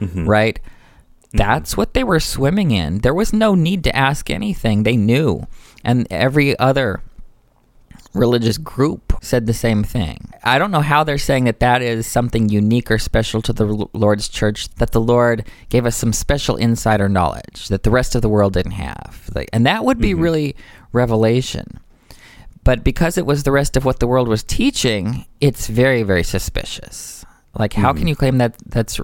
mm-hmm. 0.00 0.26
right? 0.26 0.58
That's 1.36 1.76
what 1.76 1.94
they 1.94 2.04
were 2.04 2.20
swimming 2.20 2.70
in. 2.70 2.98
There 2.98 3.14
was 3.14 3.32
no 3.32 3.54
need 3.54 3.84
to 3.84 3.96
ask 3.96 4.30
anything. 4.30 4.82
They 4.82 4.96
knew. 4.96 5.46
And 5.84 6.06
every 6.10 6.58
other 6.58 7.02
religious 8.14 8.58
group 8.58 9.12
said 9.20 9.46
the 9.46 9.52
same 9.52 9.84
thing. 9.84 10.30
I 10.42 10.58
don't 10.58 10.70
know 10.70 10.80
how 10.80 11.04
they're 11.04 11.18
saying 11.18 11.44
that 11.44 11.60
that 11.60 11.82
is 11.82 12.06
something 12.06 12.48
unique 12.48 12.90
or 12.90 12.98
special 12.98 13.42
to 13.42 13.52
the 13.52 13.88
Lord's 13.92 14.28
church, 14.28 14.68
that 14.76 14.92
the 14.92 15.00
Lord 15.00 15.46
gave 15.68 15.86
us 15.86 15.96
some 15.96 16.12
special 16.12 16.56
insider 16.56 17.08
knowledge 17.08 17.68
that 17.68 17.82
the 17.82 17.90
rest 17.90 18.14
of 18.14 18.22
the 18.22 18.28
world 18.28 18.54
didn't 18.54 18.72
have. 18.72 19.30
And 19.52 19.66
that 19.66 19.84
would 19.84 19.98
be 19.98 20.12
mm-hmm. 20.12 20.22
really 20.22 20.56
revelation. 20.92 21.80
But 22.64 22.82
because 22.82 23.16
it 23.16 23.26
was 23.26 23.44
the 23.44 23.52
rest 23.52 23.76
of 23.76 23.84
what 23.84 24.00
the 24.00 24.08
world 24.08 24.28
was 24.28 24.42
teaching, 24.42 25.26
it's 25.40 25.68
very, 25.68 26.02
very 26.02 26.24
suspicious. 26.24 27.24
Like, 27.54 27.74
how 27.74 27.90
mm-hmm. 27.90 27.98
can 27.98 28.08
you 28.08 28.16
claim 28.16 28.38
that 28.38 28.56
that's 28.66 29.00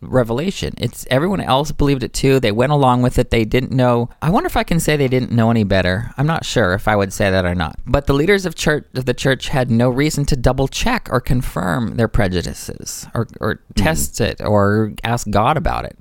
revelation. 0.00 0.74
It's 0.78 1.06
everyone 1.10 1.40
else 1.40 1.72
believed 1.72 2.02
it 2.02 2.12
too. 2.12 2.40
They 2.40 2.52
went 2.52 2.72
along 2.72 3.02
with 3.02 3.18
it. 3.18 3.30
They 3.30 3.44
didn't 3.44 3.72
know. 3.72 4.10
I 4.22 4.30
wonder 4.30 4.46
if 4.46 4.56
I 4.56 4.62
can 4.62 4.80
say 4.80 4.96
they 4.96 5.08
didn't 5.08 5.32
know 5.32 5.50
any 5.50 5.64
better. 5.64 6.12
I'm 6.16 6.26
not 6.26 6.44
sure 6.44 6.74
if 6.74 6.86
I 6.86 6.96
would 6.96 7.12
say 7.12 7.30
that 7.30 7.44
or 7.44 7.54
not. 7.54 7.78
But 7.86 8.06
the 8.06 8.14
leaders 8.14 8.46
of 8.46 8.54
church 8.54 8.86
of 8.94 9.06
the 9.06 9.14
church 9.14 9.48
had 9.48 9.70
no 9.70 9.88
reason 9.88 10.24
to 10.26 10.36
double 10.36 10.68
check 10.68 11.08
or 11.10 11.20
confirm 11.20 11.96
their 11.96 12.08
prejudices 12.08 13.06
or 13.14 13.26
or 13.40 13.56
mm-hmm. 13.56 13.82
test 13.82 14.20
it 14.20 14.40
or 14.40 14.92
ask 15.04 15.28
God 15.30 15.56
about 15.56 15.84
it. 15.84 15.98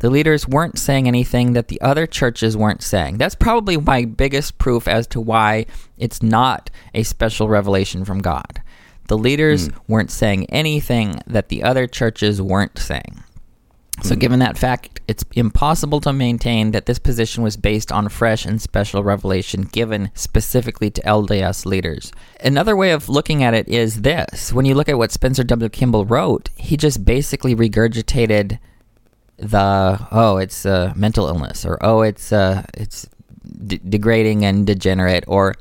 The 0.00 0.10
leaders 0.10 0.46
weren't 0.46 0.78
saying 0.78 1.08
anything 1.08 1.54
that 1.54 1.68
the 1.68 1.80
other 1.80 2.06
churches 2.06 2.56
weren't 2.56 2.82
saying. 2.82 3.16
That's 3.16 3.34
probably 3.34 3.76
my 3.78 4.04
biggest 4.04 4.58
proof 4.58 4.86
as 4.86 5.06
to 5.08 5.20
why 5.20 5.66
it's 5.96 6.22
not 6.22 6.70
a 6.92 7.04
special 7.04 7.48
revelation 7.48 8.04
from 8.04 8.20
God 8.20 8.60
The 9.06 9.16
leaders 9.16 9.70
weren't 9.88 10.10
saying 10.10 10.46
anything 10.50 11.20
that 11.26 11.48
the 11.48 11.62
other 11.62 11.86
churches 11.86 12.42
weren't 12.42 12.78
saying. 12.78 13.23
So, 14.02 14.16
given 14.16 14.40
that 14.40 14.58
fact, 14.58 15.00
it's 15.06 15.24
impossible 15.34 16.00
to 16.00 16.12
maintain 16.12 16.72
that 16.72 16.86
this 16.86 16.98
position 16.98 17.42
was 17.44 17.56
based 17.56 17.92
on 17.92 18.08
fresh 18.08 18.44
and 18.44 18.60
special 18.60 19.04
revelation 19.04 19.62
given 19.62 20.10
specifically 20.14 20.90
to 20.90 21.02
LDS 21.02 21.64
leaders. 21.64 22.12
Another 22.42 22.76
way 22.76 22.90
of 22.90 23.08
looking 23.08 23.42
at 23.42 23.54
it 23.54 23.68
is 23.68 24.02
this 24.02 24.52
when 24.52 24.66
you 24.66 24.74
look 24.74 24.88
at 24.88 24.98
what 24.98 25.12
Spencer 25.12 25.44
W. 25.44 25.68
Kimball 25.68 26.04
wrote, 26.04 26.50
he 26.56 26.76
just 26.76 27.04
basically 27.04 27.54
regurgitated 27.54 28.58
the 29.36 30.06
oh 30.12 30.36
it's 30.36 30.64
uh, 30.64 30.92
mental 30.94 31.26
illness 31.26 31.64
or 31.64 31.76
oh 31.80 32.02
it's 32.02 32.32
uh, 32.32 32.64
it's 32.74 33.08
d- 33.66 33.80
degrading 33.88 34.44
and 34.44 34.66
degenerate 34.66 35.24
or 35.26 35.54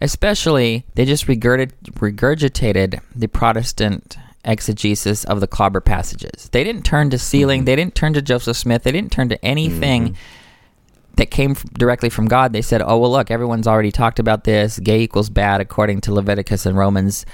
especially 0.00 0.84
they 0.94 1.04
just 1.04 1.26
regurgit- 1.26 1.72
regurgitated 1.92 3.00
the 3.14 3.28
Protestant 3.28 4.16
exegesis 4.44 5.24
of 5.24 5.40
the 5.40 5.46
clobber 5.46 5.80
passages. 5.80 6.48
They 6.52 6.64
didn't 6.64 6.84
turn 6.84 7.10
to 7.10 7.18
sealing, 7.18 7.60
mm-hmm. 7.60 7.66
they 7.66 7.76
didn't 7.76 7.94
turn 7.94 8.14
to 8.14 8.22
Joseph 8.22 8.56
Smith, 8.56 8.82
they 8.82 8.92
didn't 8.92 9.12
turn 9.12 9.28
to 9.28 9.44
anything 9.44 10.08
mm-hmm. 10.08 11.14
that 11.16 11.30
came 11.30 11.52
f- 11.52 11.64
directly 11.74 12.10
from 12.10 12.26
God. 12.26 12.52
They 12.52 12.62
said, 12.62 12.82
"Oh 12.82 12.98
well, 12.98 13.10
look, 13.10 13.30
everyone's 13.30 13.66
already 13.66 13.92
talked 13.92 14.18
about 14.18 14.44
this. 14.44 14.78
Gay 14.78 15.00
equals 15.00 15.30
bad 15.30 15.60
according 15.60 16.00
to 16.02 16.14
Leviticus 16.14 16.66
and 16.66 16.76
Romans. 16.76 17.26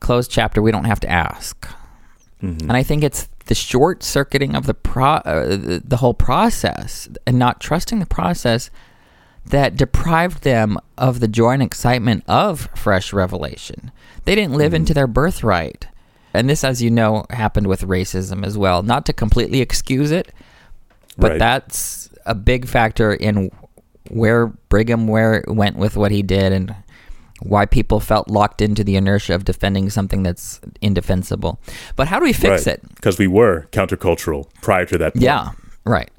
Closed 0.00 0.30
chapter. 0.30 0.60
We 0.60 0.72
don't 0.72 0.84
have 0.84 1.00
to 1.00 1.10
ask." 1.10 1.68
Mm-hmm. 2.42 2.68
And 2.68 2.72
I 2.72 2.82
think 2.82 3.02
it's 3.02 3.28
the 3.46 3.54
short 3.54 4.02
circuiting 4.02 4.54
of 4.54 4.66
the 4.66 4.74
pro 4.74 5.14
uh, 5.14 5.56
the, 5.56 5.82
the 5.84 5.96
whole 5.98 6.14
process 6.14 7.08
and 7.26 7.38
not 7.38 7.60
trusting 7.60 7.98
the 7.98 8.06
process 8.06 8.70
that 9.46 9.76
deprived 9.76 10.42
them 10.42 10.78
of 10.96 11.20
the 11.20 11.28
joy 11.28 11.52
and 11.52 11.62
excitement 11.62 12.22
of 12.28 12.68
fresh 12.74 13.12
revelation. 13.12 13.90
They 14.24 14.34
didn't 14.34 14.56
live 14.58 14.74
into 14.74 14.92
their 14.92 15.06
birthright. 15.06 15.86
And 16.34 16.48
this, 16.48 16.62
as 16.64 16.82
you 16.82 16.90
know, 16.90 17.24
happened 17.30 17.66
with 17.66 17.82
racism 17.82 18.44
as 18.44 18.56
well. 18.58 18.82
Not 18.82 19.06
to 19.06 19.12
completely 19.12 19.60
excuse 19.60 20.10
it, 20.10 20.32
but 21.16 21.32
Right. 21.32 21.38
that's 21.38 22.10
a 22.26 22.34
big 22.34 22.66
factor 22.66 23.12
in 23.14 23.50
where 24.10 24.48
Brigham 24.68 25.08
where 25.08 25.42
went 25.48 25.76
with 25.76 25.96
what 25.96 26.10
he 26.10 26.22
did 26.22 26.52
and 26.52 26.74
why 27.40 27.66
people 27.66 28.00
felt 28.00 28.28
locked 28.28 28.60
into 28.60 28.82
the 28.82 28.96
inertia 28.96 29.34
of 29.34 29.44
defending 29.44 29.90
something 29.90 30.22
that's 30.22 30.60
indefensible. 30.80 31.60
But 31.94 32.08
how 32.08 32.18
do 32.18 32.24
we 32.24 32.32
fix 32.32 32.66
it? 32.66 32.82
Because 32.96 33.18
we 33.18 33.26
were 33.28 33.68
countercultural 33.70 34.48
prior 34.60 34.84
to 34.86 34.98
that 34.98 35.14
point. 35.14 35.22
Yeah, 35.22 35.50
right. 35.88 36.10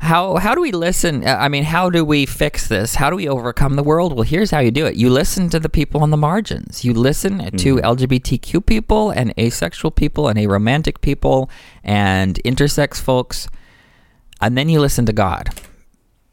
How 0.00 0.36
how 0.36 0.54
do 0.54 0.60
we 0.60 0.72
listen? 0.72 1.24
uh, 1.26 1.36
I 1.38 1.48
mean, 1.48 1.64
how 1.64 1.88
do 1.88 2.04
we 2.04 2.26
fix 2.26 2.66
this? 2.66 2.96
How 2.96 3.08
do 3.08 3.16
we 3.16 3.28
overcome 3.28 3.76
the 3.76 3.82
world? 3.82 4.14
Well, 4.14 4.24
here's 4.24 4.50
how 4.50 4.58
you 4.58 4.70
do 4.70 4.84
it. 4.86 4.96
You 4.96 5.10
listen 5.10 5.48
to 5.50 5.60
the 5.60 5.68
people 5.68 6.02
on 6.02 6.10
the 6.10 6.16
margins. 6.16 6.84
You 6.84 6.92
listen 6.92 7.38
to 7.56 7.76
LGBTQ 7.76 8.66
people 8.66 9.10
and 9.10 9.32
asexual 9.38 9.92
people 9.92 10.28
and 10.28 10.38
aromantic 10.38 11.00
people 11.00 11.48
and 11.84 12.40
intersex 12.44 13.00
folks, 13.00 13.48
and 14.40 14.58
then 14.58 14.68
you 14.68 14.80
listen 14.80 15.06
to 15.06 15.12
God. 15.12 15.50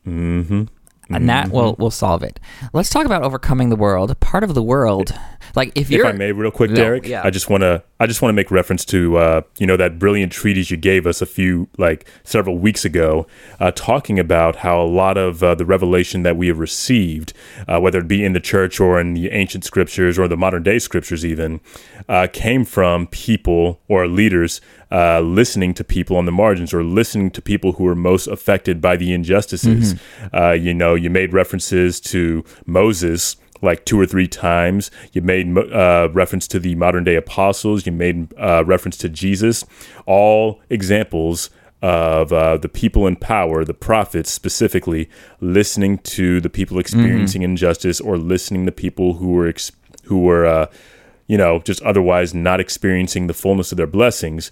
Mm-hmm. 0.07 0.63
And 1.11 1.29
that 1.29 1.49
will 1.49 1.75
will 1.79 1.91
solve 1.91 2.23
it. 2.23 2.39
Let's 2.71 2.89
talk 2.89 3.05
about 3.05 3.23
overcoming 3.23 3.69
the 3.69 3.75
world. 3.75 4.19
Part 4.19 4.43
of 4.43 4.53
the 4.53 4.63
world, 4.63 5.13
like 5.55 5.69
if 5.75 5.89
If 5.89 5.91
you're 5.91 6.07
I 6.07 6.11
may, 6.11 6.31
real 6.31 6.51
quick, 6.51 6.71
No, 6.71 6.75
Derek, 6.75 7.05
yeah. 7.05 7.21
I 7.23 7.29
just 7.29 7.49
want 7.49 7.61
to 7.61 7.83
I 7.99 8.07
just 8.07 8.21
want 8.21 8.29
to 8.29 8.33
make 8.33 8.49
reference 8.51 8.85
to 8.85 9.17
uh, 9.17 9.41
you 9.57 9.67
know 9.67 9.77
that 9.77 9.99
brilliant 9.99 10.31
treatise 10.31 10.71
you 10.71 10.77
gave 10.77 11.05
us 11.05 11.21
a 11.21 11.25
few 11.25 11.67
like 11.77 12.07
several 12.23 12.57
weeks 12.57 12.85
ago, 12.85 13.27
uh, 13.59 13.71
talking 13.71 14.19
about 14.19 14.57
how 14.57 14.81
a 14.81 14.85
lot 14.85 15.17
of 15.17 15.43
uh, 15.43 15.55
the 15.55 15.65
revelation 15.65 16.23
that 16.23 16.37
we 16.37 16.47
have 16.47 16.59
received, 16.59 17.33
uh, 17.67 17.79
whether 17.79 17.99
it 17.99 18.07
be 18.07 18.23
in 18.23 18.33
the 18.33 18.39
church 18.39 18.79
or 18.79 18.99
in 18.99 19.13
the 19.13 19.29
ancient 19.31 19.63
scriptures 19.63 20.17
or 20.17 20.27
the 20.27 20.37
modern 20.37 20.63
day 20.63 20.79
scriptures, 20.79 21.25
even 21.25 21.59
uh, 22.07 22.27
came 22.31 22.63
from 22.63 23.07
people 23.07 23.81
or 23.87 24.07
leaders 24.07 24.61
uh, 24.91 25.19
listening 25.19 25.73
to 25.73 25.83
people 25.83 26.17
on 26.17 26.25
the 26.25 26.31
margins 26.31 26.73
or 26.73 26.83
listening 26.83 27.29
to 27.31 27.41
people 27.41 27.73
who 27.73 27.83
were 27.83 27.95
most 27.95 28.27
affected 28.27 28.81
by 28.81 28.95
the 28.95 29.13
injustices. 29.13 29.95
Uh, 30.33 30.51
you 30.51 30.73
know, 30.73 30.95
you 30.95 31.09
made 31.09 31.33
references 31.33 31.99
to 31.99 32.43
Moses 32.65 33.35
like 33.61 33.85
two 33.85 33.99
or 33.99 34.05
three 34.05 34.27
times. 34.27 34.91
You 35.11 35.21
made 35.21 35.57
uh, 35.57 36.09
reference 36.13 36.47
to 36.49 36.59
the 36.59 36.75
modern 36.75 37.03
day 37.03 37.15
apostles. 37.15 37.85
You 37.85 37.91
made 37.91 38.33
uh, 38.37 38.63
reference 38.65 38.97
to 38.97 39.09
Jesus. 39.09 39.65
All 40.05 40.61
examples 40.69 41.49
of 41.81 42.33
uh, 42.33 42.57
the 42.57 42.67
people 42.69 43.07
in 43.07 43.15
power, 43.15 43.63
the 43.63 43.73
prophets 43.73 44.29
specifically, 44.31 45.09
listening 45.39 45.97
to 45.99 46.41
the 46.41 46.49
people 46.49 46.77
experiencing 46.79 47.41
injustice 47.41 48.01
or 48.01 48.17
listening 48.17 48.65
to 48.65 48.71
people 48.71 49.13
who 49.15 49.31
were 49.31 49.47
ex- 49.47 49.71
who 50.03 50.19
were 50.19 50.45
uh, 50.45 50.65
you 51.27 51.37
know 51.37 51.59
just 51.59 51.81
otherwise 51.83 52.33
not 52.33 52.59
experiencing 52.59 53.27
the 53.27 53.33
fullness 53.33 53.71
of 53.71 53.77
their 53.77 53.87
blessings, 53.87 54.51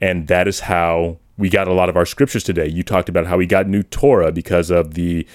and 0.00 0.26
that 0.28 0.48
is 0.48 0.60
how. 0.60 1.18
We 1.38 1.48
got 1.50 1.68
a 1.68 1.72
lot 1.72 1.88
of 1.88 1.96
our 1.96 2.06
scriptures 2.06 2.42
today. 2.44 2.66
You 2.66 2.82
talked 2.82 3.08
about 3.08 3.26
how 3.26 3.36
we 3.36 3.46
got 3.46 3.68
new 3.68 3.82
Torah 3.82 4.32
because 4.32 4.70
of 4.70 4.94
the 4.94 5.26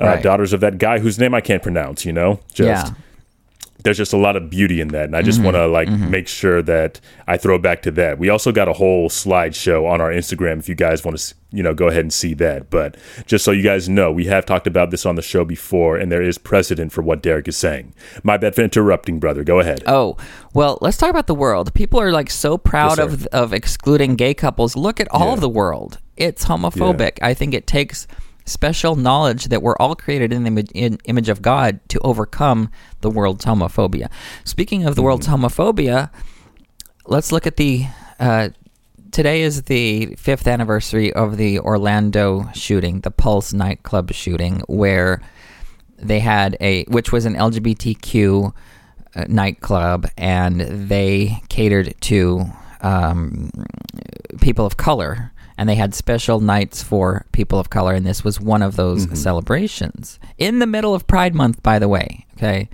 uh, 0.00 0.04
Right. 0.04 0.22
daughters 0.22 0.52
of 0.52 0.60
that 0.60 0.78
guy 0.78 1.00
whose 1.00 1.18
name 1.18 1.34
I 1.34 1.40
can't 1.40 1.62
pronounce. 1.62 2.04
You 2.04 2.12
know, 2.12 2.40
just 2.54 2.86
yeah. 2.86 2.94
There's 3.84 3.96
just 3.96 4.12
a 4.12 4.16
lot 4.16 4.34
of 4.36 4.50
beauty 4.50 4.80
in 4.80 4.88
that 4.88 5.04
and 5.04 5.14
i 5.16 5.20
Mm-hmm. 5.20 5.26
just 5.26 5.40
want 5.42 5.54
to 5.56 5.66
like 5.66 5.88
make 5.88 6.26
sure 6.28 6.62
that 6.62 7.00
i 7.26 7.36
throw 7.36 7.58
back 7.58 7.82
to 7.82 7.90
that 7.92 8.18
we 8.18 8.28
also 8.28 8.50
got 8.52 8.68
a 8.68 8.72
whole 8.72 9.08
slideshow 9.08 9.88
on 9.88 10.00
our 10.00 10.10
instagram 10.10 10.58
if 10.58 10.68
you 10.68 10.74
guys 10.74 11.04
want 11.04 11.16
to 11.18 11.34
you 11.50 11.62
know 11.62 11.72
go 11.74 11.86
ahead 11.88 12.00
and 12.02 12.12
see 12.12 12.34
that 12.34 12.70
but 12.70 12.96
just 13.26 13.44
so 13.44 13.50
you 13.52 13.62
guys 13.62 13.88
know 13.88 14.10
we 14.12 14.26
have 14.26 14.44
talked 14.44 14.66
about 14.66 14.90
this 14.90 15.06
on 15.06 15.14
the 15.14 15.22
show 15.22 15.44
before 15.44 15.96
and 15.96 16.10
there 16.12 16.22
is 16.22 16.38
precedent 16.38 16.92
for 16.92 17.02
what 17.02 17.22
derek 17.22 17.46
is 17.48 17.56
saying 17.56 17.94
my 18.22 18.36
bad 18.36 18.54
for 18.54 18.62
interrupting 18.62 19.18
brother 19.20 19.44
go 19.44 19.58
ahead 19.60 19.82
Oh, 19.86 20.16
well, 20.54 20.78
let's 20.80 20.96
talk 20.96 21.08
about 21.10 21.26
the 21.28 21.34
world. 21.34 21.72
People 21.72 22.00
are 22.00 22.10
like 22.10 22.30
so 22.30 22.58
proud 22.58 22.98
Yes, 22.98 23.12
of 23.12 23.26
of 23.28 23.52
excluding 23.54 24.16
gay 24.16 24.34
couples. 24.34 24.76
Look 24.76 25.00
at 25.00 25.06
all 25.10 25.28
Yeah. 25.28 25.32
of 25.34 25.40
the 25.40 25.48
world. 25.48 25.98
It's 26.16 26.44
homophobic. 26.46 27.18
I 27.22 27.32
think 27.32 27.54
it 27.54 27.66
takes 27.66 28.06
special 28.48 28.96
knowledge 28.96 29.46
that 29.46 29.62
we're 29.62 29.76
all 29.76 29.94
created 29.94 30.32
in 30.32 30.42
the 30.44 30.48
image, 30.48 30.70
in 30.74 30.98
image 31.04 31.28
of 31.28 31.42
God 31.42 31.80
to 31.90 31.98
overcome 32.00 32.70
the 33.00 33.10
world's 33.10 33.44
homophobia. 33.44 34.10
Speaking 34.44 34.84
of 34.84 34.94
the 34.96 35.02
world's 35.02 35.26
Mm-hmm. 35.26 35.44
homophobia, 35.44 36.10
let's 37.06 37.32
look 37.32 37.46
at 37.46 37.56
the 37.56 37.86
uh, 38.18 38.48
today 39.12 39.42
is 39.42 39.62
the 39.62 40.14
fifth 40.16 40.46
anniversary 40.46 41.12
of 41.12 41.36
the 41.36 41.58
Orlando 41.60 42.48
shooting, 42.54 43.00
the 43.00 43.10
Pulse 43.10 43.52
nightclub 43.52 44.12
shooting, 44.12 44.62
where 44.68 45.22
they 45.96 46.20
had 46.20 46.56
a 46.60 46.84
which 46.84 47.12
was 47.12 47.24
an 47.24 47.34
LGBTQ 47.34 48.52
uh, 49.14 49.24
nightclub, 49.28 50.08
and 50.16 50.60
they 50.60 51.40
catered 51.48 51.94
to 52.02 52.44
um, 52.82 53.50
people 54.40 54.64
of 54.66 54.76
color, 54.76 55.32
and 55.58 55.68
they 55.68 55.74
had 55.74 55.92
special 55.94 56.38
nights 56.40 56.82
for 56.82 57.26
people 57.32 57.58
of 57.58 57.68
color, 57.68 57.92
and 57.92 58.06
this 58.06 58.22
was 58.24 58.40
one 58.40 58.62
of 58.62 58.76
those 58.76 59.02
celebrations 59.20 60.18
in 60.38 60.60
the 60.60 60.66
middle 60.66 60.94
of 60.94 61.06
Pride 61.06 61.34
Month, 61.34 61.62
by 61.62 61.78
the 61.78 61.88
way. 61.88 62.24
Okay, 62.36 62.68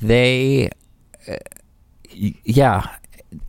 they, 0.00 0.70
uh, 1.28 1.36
yeah, 2.10 2.96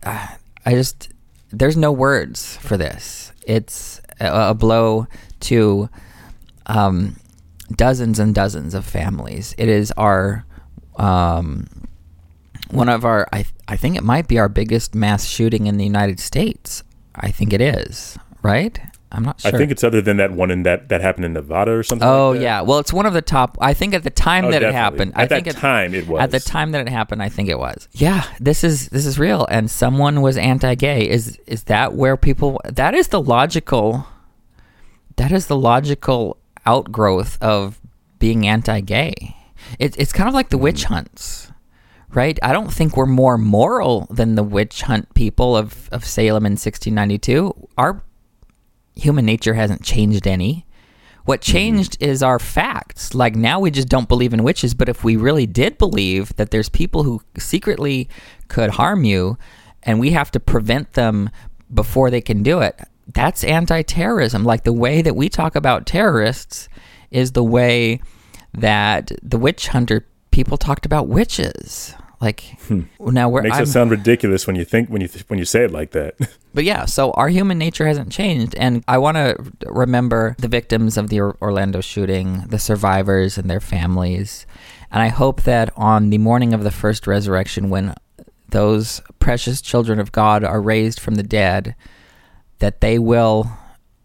uh, 0.04 0.26
I 0.66 0.72
just 0.74 1.08
there's 1.50 1.76
no 1.76 1.90
words 1.90 2.56
for 2.58 2.76
this. 2.76 3.32
It's 3.46 4.00
a, 4.20 4.50
a 4.50 4.54
blow 4.54 5.06
to 5.40 5.88
um, 6.66 7.16
dozens 7.74 8.18
and 8.18 8.34
dozens 8.34 8.74
of 8.74 8.84
families. 8.84 9.54
It 9.58 9.68
is 9.68 9.90
our 9.96 10.44
um, 10.96 11.66
one 12.70 12.88
of 12.90 13.04
our 13.04 13.26
I 13.32 13.46
I 13.68 13.76
think 13.76 13.96
it 13.96 14.04
might 14.04 14.28
be 14.28 14.38
our 14.38 14.48
biggest 14.48 14.94
mass 14.94 15.24
shooting 15.26 15.66
in 15.66 15.78
the 15.78 15.84
United 15.84 16.20
States. 16.20 16.84
I 17.14 17.30
think 17.30 17.52
it 17.52 17.60
is, 17.60 18.18
right? 18.42 18.78
I'm 19.14 19.24
not 19.24 19.42
sure. 19.42 19.54
i 19.54 19.58
think 19.58 19.70
it's 19.70 19.84
other 19.84 20.00
than 20.00 20.16
that 20.16 20.32
one 20.32 20.50
in 20.50 20.62
that 20.62 20.88
that 20.88 21.02
happened 21.02 21.26
in 21.26 21.34
nevada 21.34 21.70
or 21.72 21.82
something 21.82 22.08
Oh 22.08 22.30
like 22.30 22.38
that. 22.38 22.44
yeah, 22.44 22.60
well 22.62 22.78
it's 22.78 22.94
one 22.94 23.04
of 23.04 23.12
the 23.12 23.20
top. 23.20 23.58
I 23.60 23.74
think 23.74 23.92
at 23.92 24.04
the 24.04 24.10
time 24.10 24.46
Oh, 24.46 24.50
that 24.50 24.62
it 24.62 24.72
definitely. 24.72 24.78
happened, 24.78 25.12
I 25.16 25.22
At 25.24 25.28
think 25.28 25.44
that 25.44 25.56
it- 25.56 25.60
time 25.60 25.92
it 25.94 26.08
was. 26.08 26.22
At 26.22 26.30
the 26.30 26.40
time 26.40 26.72
that 26.72 26.80
it 26.80 26.88
happened, 26.88 27.22
I 27.22 27.28
think 27.28 27.50
it 27.50 27.58
was. 27.58 27.88
Yeah, 27.92 28.24
this 28.40 28.64
is 28.64 28.88
this 28.88 29.04
is 29.04 29.18
real, 29.18 29.46
and 29.50 29.70
someone 29.70 30.22
was 30.22 30.38
anti-gay. 30.38 31.06
Is 31.10 31.38
is 31.46 31.64
that 31.64 31.92
where 31.92 32.16
people? 32.16 32.58
That 32.64 32.94
is 32.94 33.08
the 33.08 33.20
logical. 33.20 34.06
That 35.16 35.30
is 35.30 35.46
the 35.46 35.56
logical 35.58 36.38
outgrowth 36.64 37.36
of 37.42 37.78
being 38.18 38.46
anti-gay. 38.46 39.36
It, 39.78 39.94
it's 39.98 40.12
kind 40.14 40.26
of 40.28 40.34
like 40.34 40.48
the 40.48 40.56
witch 40.58 40.84
mm. 40.84 40.94
hunts, 40.94 41.51
right? 42.14 42.38
I 42.42 42.52
don't 42.52 42.72
think 42.72 42.96
we're 42.96 43.06
more 43.06 43.38
moral 43.38 44.06
than 44.10 44.34
the 44.34 44.42
witch 44.42 44.82
hunt 44.82 45.12
people 45.14 45.56
of 45.56 45.88
of 45.90 46.04
Salem 46.04 46.46
in 46.46 46.52
1692. 46.52 47.68
Our 47.78 48.02
human 48.94 49.24
nature 49.24 49.54
hasn't 49.54 49.82
changed 49.82 50.26
any. 50.26 50.66
What 51.24 51.40
mm-hmm. 51.40 51.52
changed 51.52 51.96
is 52.00 52.22
our 52.22 52.38
facts. 52.38 53.14
Like 53.14 53.34
now 53.34 53.60
we 53.60 53.70
just 53.70 53.88
don't 53.88 54.08
believe 54.08 54.34
in 54.34 54.42
witches, 54.42 54.74
but 54.74 54.88
if 54.88 55.04
we 55.04 55.16
really 55.16 55.46
did 55.46 55.78
believe 55.78 56.34
that 56.36 56.50
there's 56.50 56.68
people 56.68 57.04
who 57.04 57.22
secretly 57.38 58.08
could 58.48 58.70
harm 58.70 59.04
you 59.04 59.38
and 59.82 59.98
we 59.98 60.10
have 60.10 60.30
to 60.32 60.40
prevent 60.40 60.92
them 60.92 61.30
before 61.72 62.10
they 62.10 62.20
can 62.20 62.42
do 62.42 62.60
it, 62.60 62.80
that's 63.12 63.44
anti-terrorism. 63.44 64.44
Like 64.44 64.64
the 64.64 64.72
way 64.72 65.02
that 65.02 65.16
we 65.16 65.28
talk 65.28 65.56
about 65.56 65.86
terrorists 65.86 66.68
is 67.10 67.32
the 67.32 67.44
way 67.44 68.00
that 68.54 69.12
the 69.22 69.38
witch 69.38 69.68
hunter 69.68 70.06
people 70.32 70.58
talked 70.58 70.84
about 70.84 71.06
witches. 71.06 71.94
Like 72.20 72.56
hmm. 72.68 72.82
now 73.00 73.28
we're 73.28 73.42
Makes 73.42 73.56
I'm, 73.56 73.62
it 73.64 73.66
sound 73.66 73.90
ridiculous 73.90 74.46
when 74.46 74.54
you 74.54 74.64
think 74.64 74.88
when 74.88 75.00
you 75.00 75.08
th- 75.08 75.24
when 75.28 75.38
you 75.38 75.44
say 75.44 75.64
it 75.64 75.70
like 75.70 75.90
that. 75.92 76.14
But 76.54 76.64
yeah, 76.64 76.84
so 76.84 77.12
our 77.12 77.30
human 77.30 77.56
nature 77.56 77.86
hasn't 77.86 78.12
changed. 78.12 78.54
And 78.56 78.84
I 78.86 78.98
want 78.98 79.16
to 79.16 79.36
remember 79.64 80.36
the 80.38 80.48
victims 80.48 80.98
of 80.98 81.08
the 81.08 81.22
Orlando 81.22 81.80
shooting, 81.80 82.44
the 82.46 82.58
survivors 82.58 83.38
and 83.38 83.48
their 83.48 83.58
families. 83.58 84.44
And 84.90 85.00
I 85.00 85.08
hope 85.08 85.44
that 85.44 85.72
on 85.78 86.10
the 86.10 86.18
morning 86.18 86.52
of 86.52 86.62
the 86.62 86.70
first 86.70 87.06
resurrection, 87.06 87.70
when 87.70 87.94
those 88.50 89.00
precious 89.18 89.62
children 89.62 89.98
of 89.98 90.12
God 90.12 90.44
are 90.44 90.60
raised 90.60 91.00
from 91.00 91.14
the 91.14 91.22
dead, 91.22 91.74
that 92.58 92.82
they 92.82 92.98
will, 92.98 93.50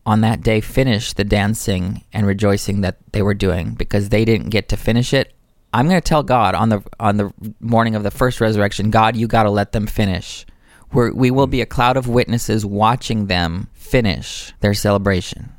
on 0.06 0.22
that 0.22 0.42
day, 0.42 0.62
finish 0.62 1.12
the 1.12 1.26
dancing 1.26 2.06
and 2.14 2.26
rejoicing 2.26 2.80
that 2.80 2.98
they 3.12 3.22
were 3.22 3.34
doing 3.34 3.74
because 3.74 4.08
they 4.08 4.24
didn't 4.24 4.50
get 4.50 4.70
to 4.70 4.78
finish 4.78 5.14
it. 5.14 5.34
I'm 5.74 5.88
going 5.88 6.00
to 6.00 6.08
tell 6.08 6.24
God 6.24 6.56
on 6.56 6.70
the 6.70 6.82
on 7.00 7.18
the 7.18 7.34
morning 7.60 7.96
of 7.96 8.04
the 8.04 8.12
first 8.12 8.42
resurrection, 8.42 8.90
God, 8.90 9.16
you 9.16 9.28
got 9.28 9.44
to 9.44 9.50
let 9.50 9.72
them 9.72 9.88
finish. 9.88 10.46
We're, 10.94 11.12
we 11.12 11.32
will 11.32 11.48
be 11.48 11.62
a 11.62 11.66
cloud 11.66 11.98
of 11.98 12.08
witnesses 12.08 12.66
watching 12.66 13.28
them 13.28 13.70
finish 13.74 14.54
their 14.62 14.74
celebration. 14.74 15.52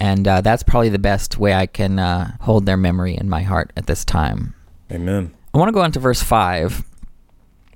And 0.00 0.26
uh, 0.26 0.40
that's 0.40 0.62
probably 0.64 0.88
the 0.88 0.98
best 0.98 1.38
way 1.38 1.54
I 1.54 1.66
can 1.66 1.98
uh, 1.98 2.36
hold 2.40 2.66
their 2.66 2.76
memory 2.76 3.16
in 3.16 3.28
my 3.28 3.42
heart 3.42 3.70
at 3.76 3.86
this 3.86 4.04
time. 4.04 4.54
Amen. 4.90 5.32
I 5.54 5.58
want 5.58 5.68
to 5.68 5.72
go 5.72 5.82
on 5.82 5.92
to 5.92 6.00
verse 6.00 6.22
5. 6.22 6.82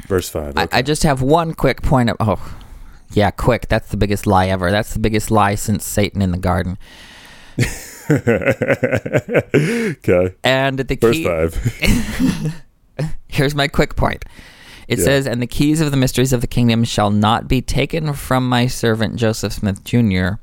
Verse 0.07 0.29
five. 0.29 0.57
I. 0.57 0.69
I 0.73 0.83
just 0.83 1.03
have 1.05 1.23
one 1.23 1.55
quick 1.55 1.83
point 1.83 2.11
of. 2.11 2.17
Oh, 2.21 2.59
yeah, 3.13 3.31
quick. 3.31 3.69
That's 3.69 3.89
the 3.89 3.97
biggest 3.97 4.27
lie 4.27 4.49
ever. 4.49 4.71
That's 4.71 4.93
the 4.93 4.99
biggest 4.99 5.31
lie 5.31 5.55
since 5.55 5.85
Satan 5.85 6.23
in 6.23 6.33
the 6.33 6.39
garden. 6.39 6.79
okay. 9.55 10.35
And 10.45 10.79
the 10.79 10.97
Verse 10.97 11.17
key. 11.17 11.25
five. 11.25 12.63
Here's 13.29 13.55
my 13.55 13.69
quick 13.69 13.97
point. 13.97 14.25
It 14.89 14.99
Yeah. 14.99 15.05
says, 15.05 15.27
And 15.27 15.43
the 15.43 15.47
keys 15.47 15.81
of 15.81 15.91
the 15.91 15.97
mysteries 15.97 16.33
of 16.33 16.41
the 16.41 16.47
kingdom 16.47 16.85
shall 16.85 17.11
not 17.11 17.49
be 17.49 17.61
taken 17.61 18.13
from 18.15 18.49
my 18.49 18.67
servant 18.67 19.17
Joseph 19.17 19.53
Smith 19.53 19.83
Jr. 19.85 20.35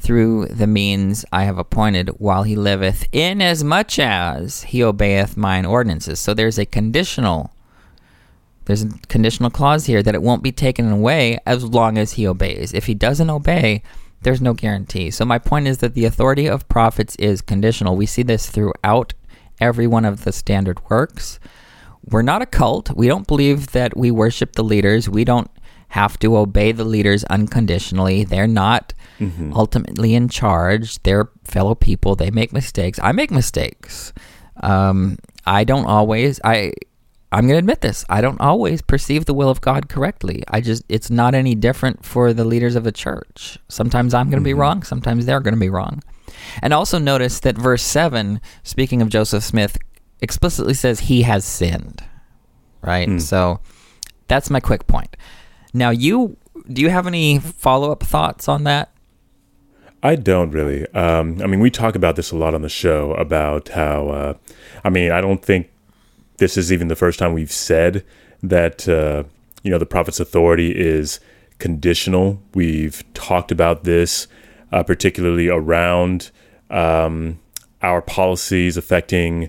through 0.00 0.46
the 0.46 0.66
means 0.66 1.24
I 1.32 1.44
have 1.44 1.58
appointed 1.58 2.08
while 2.18 2.42
he 2.44 2.56
liveth, 2.56 3.06
inasmuch 3.12 3.98
as 3.98 4.62
he 4.64 4.82
obeyeth 4.82 5.36
mine 5.36 5.66
ordinances. 5.66 6.18
So 6.18 6.34
there's 6.34 6.58
a 6.58 6.66
conditional. 6.66 7.50
There's 8.64 8.82
a 8.84 8.88
conditional 9.08 9.50
clause 9.50 9.84
here 9.84 10.02
that 10.02 10.14
it 10.14 10.22
won't 10.22 10.42
be 10.42 10.50
taken 10.52 10.90
away 10.90 11.38
as 11.44 11.62
long 11.64 11.98
as 11.98 12.12
he 12.12 12.26
obeys. 12.26 12.72
If 12.72 12.86
he 12.86 12.94
doesn't 12.94 13.28
obey, 13.28 13.82
there's 14.24 14.40
no 14.40 14.54
guarantee. 14.54 15.10
So 15.10 15.24
my 15.24 15.38
point 15.38 15.66
is 15.68 15.78
that 15.78 15.94
the 15.94 16.04
authority 16.04 16.46
of 16.46 16.68
prophets 16.68 17.14
is 17.16 17.40
conditional. 17.40 17.96
We 17.96 18.06
see 18.06 18.22
this 18.22 18.48
throughout 18.50 19.14
every 19.60 19.86
one 19.86 20.04
of 20.04 20.24
the 20.24 20.32
standard 20.32 20.78
works. 20.90 21.38
We're 22.04 22.22
not 22.22 22.42
a 22.42 22.46
cult. 22.46 22.94
We 22.94 23.06
don't 23.06 23.26
believe 23.26 23.68
that 23.72 23.96
we 23.96 24.10
worship 24.10 24.54
the 24.54 24.64
leaders. 24.64 25.08
We 25.08 25.24
don't 25.24 25.50
have 25.88 26.18
to 26.18 26.36
obey 26.36 26.72
the 26.72 26.84
leaders 26.84 27.22
unconditionally. 27.24 28.24
They're 28.24 28.48
not 28.48 28.92
ultimately 29.54 30.14
in 30.14 30.28
charge. 30.28 31.00
They're 31.04 31.30
fellow 31.44 31.74
people. 31.74 32.16
They 32.16 32.30
make 32.30 32.52
mistakes. 32.52 32.98
I 33.02 33.12
make 33.12 33.30
mistakes. 33.30 34.12
Um, 34.62 35.18
I 35.46 35.64
don't 35.64 35.86
always. 35.86 36.40
I. 36.44 36.72
I'm 37.32 37.46
going 37.46 37.54
to 37.54 37.58
admit 37.58 37.80
this. 37.80 38.04
I 38.08 38.20
don't 38.20 38.40
always 38.40 38.80
perceive 38.80 39.24
the 39.24 39.34
will 39.34 39.48
of 39.50 39.60
God 39.60 39.88
correctly. 39.88 40.44
I 40.48 40.60
just 40.60 40.84
it's 40.88 41.10
not 41.10 41.34
any 41.34 41.54
different 41.54 42.04
for 42.04 42.32
the 42.32 42.44
leaders 42.44 42.76
of 42.76 42.86
a 42.86 42.92
church. 42.92 43.58
Sometimes 43.68 44.14
I'm 44.14 44.30
going 44.30 44.40
to 44.40 44.44
be 44.44 44.54
wrong, 44.54 44.82
sometimes 44.82 45.26
they're 45.26 45.40
going 45.40 45.54
to 45.54 45.60
be 45.60 45.70
wrong. 45.70 46.02
And 46.62 46.72
also 46.72 46.98
notice 46.98 47.40
that 47.40 47.56
verse 47.56 47.82
7, 47.82 48.40
speaking 48.62 49.02
of 49.02 49.08
Joseph 49.08 49.42
Smith, 49.42 49.76
explicitly 50.20 50.74
says 50.74 51.00
he 51.00 51.22
has 51.22 51.44
sinned. 51.44 52.04
Right? 52.82 53.20
So 53.20 53.60
that's 54.28 54.50
my 54.50 54.60
quick 54.60 54.86
point. 54.86 55.16
Now 55.72 55.90
you 55.90 56.36
do 56.72 56.82
you 56.82 56.90
have 56.90 57.06
any 57.06 57.38
follow-up 57.38 58.02
thoughts 58.02 58.48
on 58.48 58.64
that? 58.64 58.90
I 60.02 60.16
don't 60.16 60.50
really. 60.50 60.86
Um, 60.92 61.40
I 61.42 61.46
mean, 61.46 61.60
we 61.60 61.70
talk 61.70 61.94
about 61.96 62.16
this 62.16 62.30
a 62.30 62.36
lot 62.36 62.54
on 62.54 62.62
the 62.62 62.68
show 62.68 63.12
about 63.14 63.70
how. 63.70 64.08
Uh, 64.08 64.34
I 64.84 64.90
mean, 64.90 65.10
I 65.10 65.20
don't 65.20 65.42
think 65.42 65.70
this 66.38 66.56
is 66.56 66.72
even 66.72 66.88
the 66.88 66.96
first 66.96 67.18
time 67.18 67.32
we've 67.32 67.52
said 67.52 68.04
that. 68.42 68.88
Uh, 68.88 69.24
you 69.64 69.70
know, 69.70 69.78
the 69.78 69.86
prophet's 69.86 70.20
authority 70.20 70.70
is 70.70 71.18
conditional. 71.58 72.40
We've 72.54 73.02
talked 73.14 73.50
about 73.50 73.84
this, 73.84 74.28
uh, 74.70 74.82
particularly 74.84 75.48
around 75.48 76.30
um, 76.70 77.40
our 77.82 78.02
policies 78.02 78.76
affecting 78.76 79.48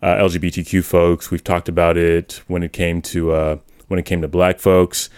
uh, 0.00 0.14
LGBTQ 0.14 0.84
folks. 0.84 1.30
We've 1.30 1.42
talked 1.42 1.68
about 1.68 1.96
it 1.96 2.40
when 2.46 2.62
it 2.62 2.72
came 2.72 3.02
to 3.02 3.32
uh, 3.32 3.58
when 3.88 3.98
it 3.98 4.04
came 4.04 4.22
to 4.22 4.28
Black 4.28 4.60
folks, 4.60 5.10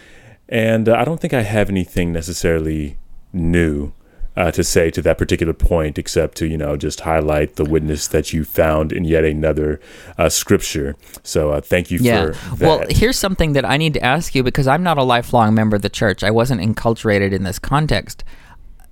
and 0.48 0.88
uh, 0.88 0.96
I 0.96 1.04
don't 1.04 1.20
think 1.20 1.34
I 1.34 1.42
have 1.42 1.68
anything 1.68 2.12
necessarily 2.12 2.96
new 3.32 3.92
uh, 4.36 4.50
to 4.52 4.62
say 4.62 4.90
to 4.90 5.02
that 5.02 5.18
particular 5.18 5.52
point, 5.52 5.98
except 5.98 6.36
to 6.38 6.46
you 6.46 6.56
know 6.56 6.76
just 6.76 7.00
highlight 7.00 7.56
the 7.56 7.64
witness 7.64 8.08
that 8.08 8.32
you 8.32 8.44
found 8.44 8.92
in 8.92 9.04
yet 9.04 9.24
another 9.24 9.80
uh, 10.18 10.28
scripture. 10.28 10.96
So 11.22 11.50
uh, 11.50 11.60
thank 11.60 11.90
you 11.90 11.98
Yeah. 12.00 12.32
for 12.32 12.56
that. 12.56 12.66
Well, 12.66 12.84
here's 12.90 13.18
something 13.18 13.52
that 13.54 13.64
I 13.64 13.76
need 13.76 13.94
to 13.94 14.02
ask 14.02 14.34
you 14.34 14.42
because 14.42 14.66
I'm 14.66 14.82
not 14.82 14.98
a 14.98 15.02
lifelong 15.02 15.54
member 15.54 15.76
of 15.76 15.82
the 15.82 15.88
church. 15.88 16.22
I 16.22 16.30
wasn't 16.30 16.60
enculturated 16.60 17.32
in 17.32 17.42
this 17.42 17.58
context. 17.58 18.24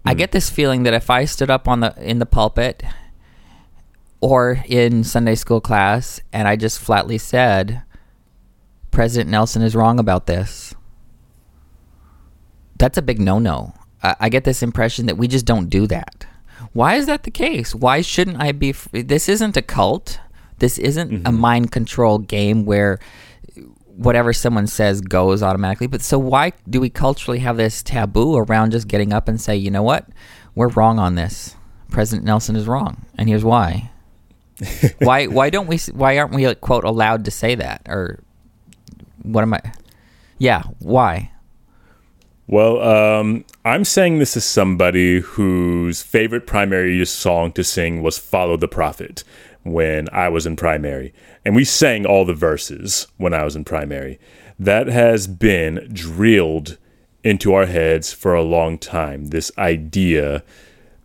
I 0.05 0.15
get 0.15 0.33
this 0.33 0.49
feeling 0.51 0.85
that 0.85 0.95
if 0.95 1.11
I 1.11 1.25
stood 1.25 1.51
up 1.51 1.69
on 1.69 1.81
the 1.81 1.95
in 1.99 2.19
the 2.19 2.27
pulpit 2.27 2.83
or 4.21 4.63
in 4.67 5.05
Sunday 5.05 5.35
school 5.35 5.61
class 5.61 6.21
and 6.33 6.49
I 6.49 6.57
just 6.57 6.79
flatly 6.79 7.19
said 7.19 7.83
President 8.91 9.31
Nelson 9.31 9.63
is 9.63 9.77
wrong 9.77 9.99
about 10.01 10.27
this, 10.27 10.75
that's 12.79 12.97
a 12.99 13.03
big 13.03 13.21
no-no. 13.21 13.75
I, 14.03 14.17
I 14.21 14.29
get 14.29 14.45
this 14.45 14.63
impression 14.63 15.07
that 15.07 15.17
we 15.17 15.29
just 15.29 15.45
don't 15.45 15.69
do 15.69 15.87
that. 15.87 16.27
Why 16.73 16.97
is 16.97 17.07
that 17.07 17.23
the 17.23 17.31
case? 17.31 17.75
Why 17.75 18.01
shouldn't 18.01 18.41
I 18.41 18.53
be? 18.53 18.71
F- 18.71 18.89
this 18.93 19.29
isn't 19.29 19.57
a 19.57 19.63
cult. 19.63 20.21
This 20.59 20.79
isn't 20.79 21.13
a 21.13 21.31
mm-hmm. 21.31 21.41
mind 21.41 21.73
control 21.73 22.19
game 22.19 22.65
where 22.65 22.99
whatever 23.99 24.33
someone 24.33 24.67
says 24.67 25.01
goes 25.01 25.43
automatically. 25.43 25.89
But 25.89 26.03
so 26.03 26.19
why 26.19 26.53
do 26.69 26.81
we 26.81 26.89
culturally 26.89 27.41
have 27.41 27.57
this 27.57 27.83
taboo 27.83 28.37
around 28.37 28.71
just 28.71 28.89
getting 28.89 29.13
up 29.13 29.29
and 29.29 29.41
say, 29.41 29.57
you 29.57 29.71
know 29.71 29.83
what, 29.83 30.09
we're 30.55 30.69
wrong 30.69 30.99
on 30.99 31.17
this. 31.17 31.57
President 31.91 32.25
Nelson 32.25 32.55
is 32.55 32.67
wrong, 32.67 33.07
and 33.17 33.29
here's 33.29 33.45
why. 33.45 33.91
why 34.99 35.27
why 35.27 35.51
don't 35.51 35.67
we? 35.67 35.79
Why 35.93 36.19
aren't 36.19 36.35
we 36.35 36.47
like, 36.47 36.61
quote 36.61 36.85
allowed 36.85 37.25
to 37.25 37.31
say 37.31 37.55
that? 37.55 37.83
Or 37.89 38.21
what 39.23 39.43
am 39.43 39.55
I? 39.55 39.61
Yeah, 40.37 40.63
why? 40.81 41.31
Well, 42.51 42.81
um, 42.81 43.45
I'm 43.67 43.85
saying 43.85 44.19
this 44.19 44.35
as 44.35 44.45
somebody 44.45 45.21
whose 45.21 46.03
favorite 46.03 46.47
primary 46.47 47.05
song 47.05 47.53
to 47.53 47.63
sing 47.63 48.03
was 48.03 48.17
Follow 48.17 48.57
the 48.57 48.67
Prophet 48.67 49.23
when 49.65 50.09
I 50.13 50.31
was 50.31 50.47
in 50.47 50.57
primary. 50.57 51.13
And 51.45 51.55
we 51.55 51.67
sang 51.67 52.07
all 52.07 52.25
the 52.25 52.33
verses 52.33 53.07
when 53.19 53.35
I 53.35 53.45
was 53.45 53.55
in 53.55 53.65
primary. 53.65 54.19
That 54.59 54.87
has 54.87 55.27
been 55.27 55.91
drilled 55.93 56.79
into 57.23 57.53
our 57.53 57.67
heads 57.67 58.15
for 58.15 58.35
a 58.35 58.43
long 58.43 58.79
time. 58.79 59.27
This 59.27 59.53
idea 59.59 60.43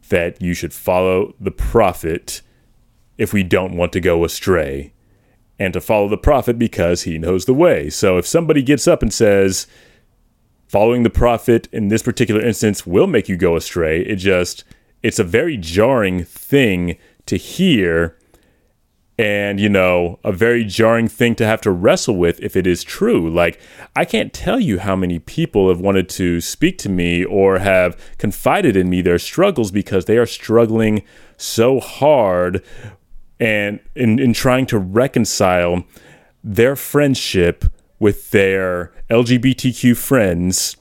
that 0.08 0.42
you 0.42 0.54
should 0.54 0.74
follow 0.74 1.36
the 1.42 1.52
prophet 1.52 2.42
if 3.18 3.34
we 3.34 3.44
don't 3.44 3.76
want 3.76 3.92
to 3.92 4.00
go 4.00 4.24
astray, 4.24 4.94
and 5.60 5.74
to 5.74 5.82
follow 5.82 6.08
the 6.08 6.18
prophet 6.18 6.58
because 6.58 7.04
he 7.04 7.18
knows 7.18 7.46
the 7.46 7.54
way. 7.54 7.90
So 7.90 8.18
if 8.18 8.26
somebody 8.26 8.64
gets 8.64 8.88
up 8.88 9.02
and 9.02 9.14
says, 9.14 9.68
following 10.74 11.04
the 11.04 11.10
prophet 11.12 11.68
in 11.72 11.90
this 11.90 12.02
particular 12.02 12.42
instance 12.42 12.84
will 12.84 13.06
make 13.06 13.30
you 13.30 13.38
go 13.38 13.56
astray. 13.56 14.02
It 14.02 14.16
just 14.16 14.64
it's 15.04 15.20
a 15.20 15.24
very 15.24 15.56
jarring 15.56 16.24
thing 16.24 16.98
to 17.28 17.38
hear 17.38 18.18
and 19.20 19.60
you 19.60 19.70
know, 19.70 20.20
a 20.24 20.32
very 20.32 20.64
jarring 20.64 21.08
thing 21.08 21.36
to 21.36 21.46
have 21.46 21.62
to 21.62 21.70
wrestle 21.70 22.16
with 22.16 22.40
if 22.40 22.56
it 22.56 22.66
is 22.66 22.84
true. 22.84 23.30
Like 23.30 23.62
I 23.96 24.04
can't 24.04 24.34
tell 24.34 24.60
you 24.60 24.80
how 24.80 24.96
many 24.96 25.20
people 25.20 25.70
have 25.70 25.80
wanted 25.80 26.10
to 26.10 26.42
speak 26.42 26.80
to 26.80 26.90
me 26.90 27.24
or 27.24 27.60
have 27.60 27.96
confided 28.18 28.76
in 28.76 28.90
me 28.90 29.04
their 29.04 29.20
struggles 29.20 29.70
because 29.70 30.06
they 30.06 30.18
are 30.18 30.26
struggling 30.26 31.04
so 31.38 31.80
hard 31.80 32.66
and 33.40 33.80
in, 33.94 34.18
in 34.18 34.34
trying 34.34 34.66
to 34.66 34.80
reconcile 34.80 35.84
their 36.44 36.76
friendship 36.76 37.66
with 38.04 38.32
their 38.32 38.92
LGBTQ 39.10 39.96
friends, 39.96 40.76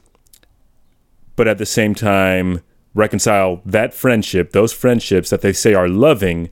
but 1.36 1.46
at 1.46 1.56
the 1.56 1.64
same 1.64 1.94
time 1.94 2.62
reconcile 2.94 3.62
that 3.64 3.94
friendship, 3.94 4.50
those 4.50 4.72
friendships 4.72 5.30
that 5.30 5.40
they 5.40 5.52
say 5.52 5.72
are 5.72 5.88
loving, 5.88 6.50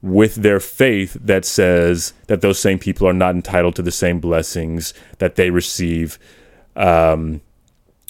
with 0.00 0.36
their 0.36 0.60
faith 0.60 1.16
that 1.20 1.44
says 1.44 2.12
that 2.28 2.40
those 2.40 2.60
same 2.60 2.78
people 2.78 3.06
are 3.06 3.12
not 3.12 3.34
entitled 3.34 3.74
to 3.74 3.82
the 3.82 3.90
same 3.90 4.20
blessings 4.20 4.94
that 5.18 5.34
they 5.34 5.50
receive, 5.50 6.20
um, 6.76 7.40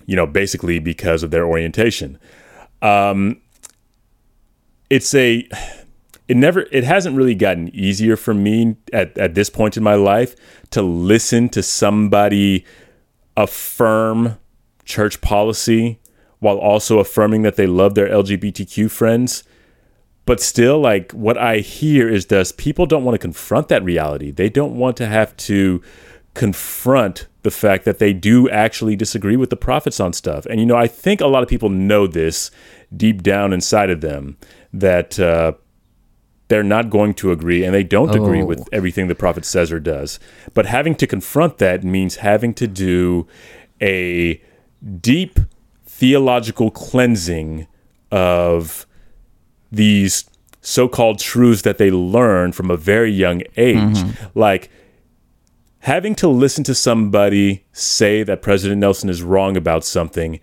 you 0.04 0.14
know, 0.14 0.26
basically 0.26 0.78
because 0.78 1.22
of 1.22 1.30
their 1.30 1.46
orientation. 1.46 2.18
Um, 2.82 3.40
it's 4.90 5.14
a 5.14 5.48
it 6.32 6.36
never 6.38 6.64
it 6.72 6.82
hasn't 6.82 7.14
really 7.14 7.34
gotten 7.34 7.68
easier 7.74 8.16
for 8.16 8.32
me 8.32 8.74
at, 8.90 9.18
at 9.18 9.34
this 9.34 9.50
point 9.50 9.76
in 9.76 9.82
my 9.82 9.96
life 9.96 10.34
to 10.70 10.80
listen 10.80 11.50
to 11.50 11.62
somebody 11.62 12.64
affirm 13.36 14.38
church 14.86 15.20
policy 15.20 16.00
while 16.38 16.56
also 16.56 17.00
affirming 17.00 17.42
that 17.42 17.56
they 17.56 17.66
love 17.66 17.94
their 17.94 18.08
LGBTQ 18.08 18.90
friends. 18.90 19.44
But 20.24 20.40
still, 20.40 20.80
like 20.80 21.12
what 21.12 21.36
I 21.36 21.58
hear 21.58 22.08
is 22.08 22.24
this 22.26 22.50
people 22.50 22.86
don't 22.86 23.04
want 23.04 23.14
to 23.14 23.18
confront 23.18 23.68
that 23.68 23.84
reality. 23.84 24.30
They 24.30 24.48
don't 24.48 24.74
want 24.74 24.96
to 24.96 25.06
have 25.06 25.36
to 25.48 25.82
confront 26.32 27.26
the 27.42 27.50
fact 27.50 27.84
that 27.84 27.98
they 27.98 28.14
do 28.14 28.48
actually 28.48 28.96
disagree 28.96 29.36
with 29.36 29.50
the 29.50 29.56
prophets 29.56 30.00
on 30.00 30.14
stuff. 30.14 30.46
And, 30.46 30.58
you 30.58 30.64
know, 30.64 30.76
I 30.76 30.86
think 30.86 31.20
a 31.20 31.26
lot 31.26 31.42
of 31.42 31.48
people 31.50 31.68
know 31.68 32.06
this 32.06 32.50
deep 32.96 33.22
down 33.22 33.52
inside 33.52 33.90
of 33.90 34.00
them 34.00 34.38
that 34.72 35.20
uh, 35.20 35.52
they're 36.52 36.62
not 36.62 36.90
going 36.90 37.14
to 37.14 37.32
agree 37.32 37.64
and 37.64 37.74
they 37.74 37.82
don't 37.82 38.10
oh. 38.10 38.22
agree 38.22 38.42
with 38.42 38.60
oh. 38.60 38.64
everything 38.72 39.08
the 39.08 39.14
prophet 39.14 39.46
says 39.46 39.72
or 39.72 39.80
does. 39.80 40.20
But 40.52 40.66
having 40.66 40.94
to 40.96 41.06
confront 41.06 41.56
that 41.58 41.82
means 41.82 42.16
having 42.16 42.52
to 42.54 42.66
do 42.66 43.26
a 43.80 44.38
deep 45.00 45.40
theological 45.86 46.70
cleansing 46.70 47.66
of 48.10 48.86
these 49.70 50.28
so-called 50.60 51.18
truths 51.18 51.62
that 51.62 51.78
they 51.78 51.90
learn 51.90 52.52
from 52.52 52.70
a 52.70 52.76
very 52.76 53.10
young 53.10 53.40
age 53.56 53.78
mm-hmm. 53.78 54.38
like 54.38 54.70
having 55.80 56.14
to 56.14 56.28
listen 56.28 56.62
to 56.64 56.74
somebody 56.74 57.64
say 57.72 58.22
that 58.22 58.42
President 58.42 58.78
Nelson 58.78 59.08
is 59.08 59.22
wrong 59.22 59.56
about 59.56 59.84
something 59.84 60.38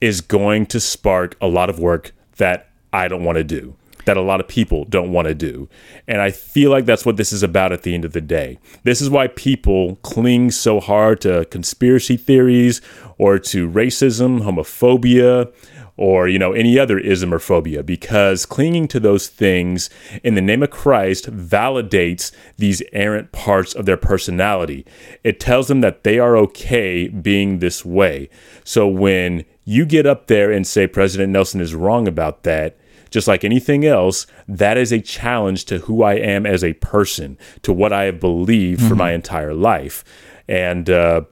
is 0.00 0.20
going 0.20 0.64
to 0.66 0.78
spark 0.78 1.36
a 1.40 1.48
lot 1.48 1.68
of 1.68 1.80
work 1.80 2.12
that 2.36 2.70
I 2.92 3.08
don't 3.08 3.24
want 3.24 3.36
to 3.36 3.44
do, 3.44 3.76
that 4.04 4.16
a 4.16 4.22
lot 4.22 4.40
of 4.40 4.48
people 4.48 4.84
don't 4.84 5.12
want 5.12 5.28
to 5.28 5.34
do. 5.34 5.68
And 6.06 6.20
I 6.20 6.30
feel 6.30 6.70
like 6.70 6.84
that's 6.84 7.06
what 7.06 7.16
this 7.16 7.32
is 7.32 7.42
about 7.42 7.72
at 7.72 7.82
the 7.82 7.94
end 7.94 8.04
of 8.04 8.12
the 8.12 8.20
day. 8.20 8.58
This 8.82 9.00
is 9.00 9.10
why 9.10 9.28
people 9.28 9.96
cling 9.96 10.50
so 10.50 10.80
hard 10.80 11.20
to 11.22 11.44
conspiracy 11.46 12.16
theories 12.16 12.80
or 13.18 13.38
to 13.38 13.68
racism, 13.68 14.42
homophobia, 14.42 15.52
or 16.00 16.26
you 16.26 16.38
know 16.38 16.52
any 16.52 16.78
other 16.78 16.98
ism 16.98 17.32
or 17.32 17.38
phobia 17.38 17.82
because 17.82 18.46
clinging 18.46 18.88
to 18.88 18.98
those 18.98 19.28
things 19.28 19.90
in 20.24 20.34
the 20.34 20.40
name 20.40 20.62
of 20.62 20.70
Christ 20.70 21.30
validates 21.30 22.32
these 22.56 22.82
errant 22.92 23.32
parts 23.32 23.74
of 23.74 23.84
their 23.84 23.98
personality. 23.98 24.86
It 25.22 25.38
tells 25.38 25.68
them 25.68 25.82
that 25.82 26.02
they 26.02 26.18
are 26.18 26.38
okay 26.38 27.08
being 27.08 27.58
this 27.58 27.84
way. 27.84 28.30
So 28.64 28.88
when 28.88 29.44
you 29.64 29.84
get 29.84 30.06
up 30.06 30.26
there 30.26 30.50
and 30.50 30.66
say 30.66 30.86
President 30.86 31.32
Nelson 31.32 31.60
is 31.60 31.74
wrong 31.74 32.08
about 32.08 32.44
that, 32.44 32.78
just 33.10 33.28
like 33.28 33.44
anything 33.44 33.84
else, 33.84 34.26
that 34.48 34.76
is 34.76 34.92
a 34.92 35.00
challenge 35.00 35.64
to 35.66 35.78
who 35.78 36.02
I 36.02 36.14
am 36.14 36.46
as 36.46 36.64
a 36.64 36.74
person, 36.74 37.38
to 37.62 37.72
what 37.72 37.92
I 37.92 38.04
have 38.04 38.20
believed 38.20 38.80
mm-hmm. 38.80 38.88
for 38.88 38.94
my 38.94 39.12
entire 39.12 39.54
life. 39.54 40.04
And, 40.48 40.88
uh, 40.88 41.22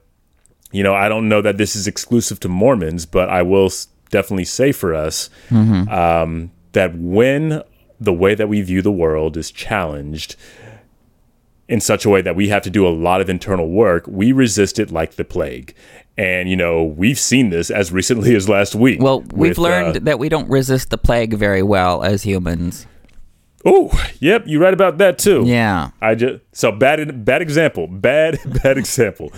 you 0.71 0.83
know, 0.83 0.93
I 0.93 1.09
don't 1.09 1.27
know 1.29 1.41
that 1.41 1.57
this 1.57 1.75
is 1.75 1.87
exclusive 1.87 2.39
to 2.41 2.49
Mormons, 2.49 3.05
but 3.05 3.29
I 3.29 3.41
will 3.41 3.71
definitely 4.11 4.45
say 4.45 4.71
for 4.71 4.93
us 4.93 5.29
mm-hmm. 5.49 5.89
um, 5.89 6.51
that 6.73 6.95
when 6.95 7.63
the 7.99 8.13
way 8.13 8.35
that 8.35 8.47
we 8.47 8.61
view 8.61 8.81
the 8.81 8.91
world 8.91 9.35
is 9.35 9.51
challenged 9.51 10.35
in 11.69 11.79
such 11.79 12.03
a 12.03 12.09
way 12.09 12.21
that 12.21 12.35
we 12.35 12.49
have 12.49 12.63
to 12.63 12.69
do 12.69 12.85
a 12.85 12.89
lot 12.89 13.21
of 13.21 13.29
internal 13.29 13.69
work, 13.69 14.05
we 14.07 14.31
resist 14.31 14.79
it 14.79 14.91
like 14.91 15.13
the 15.13 15.23
plague. 15.23 15.75
And, 16.17 16.49
you 16.49 16.57
know, 16.57 16.83
we've 16.83 17.19
seen 17.19 17.51
this 17.51 17.69
as 17.69 17.91
recently 17.91 18.35
as 18.39 18.49
last 18.49 18.75
week. 18.75 19.01
Well, 19.01 19.21
we've 19.21 19.51
with, 19.51 19.57
learned 19.59 19.95
uh, 19.95 19.99
that 20.03 20.19
we 20.19 20.27
don't 20.27 20.49
resist 20.49 20.89
the 20.89 20.97
plague 20.97 21.35
very 21.35 21.63
well 21.63 22.03
as 22.03 22.23
humans. 22.23 22.87
Oh, 23.65 23.91
yep, 24.19 24.43
you 24.47 24.61
right 24.61 24.73
about 24.73 24.99
that 24.99 25.17
too. 25.17 25.43
Yeah. 25.45 25.91
I 26.01 26.15
just 26.15 26.41
so 26.53 26.71
bad 26.71 27.25
bad 27.25 27.41
example. 27.41 27.87
Bad 27.87 28.39
bad 28.63 28.77
example. 28.77 29.31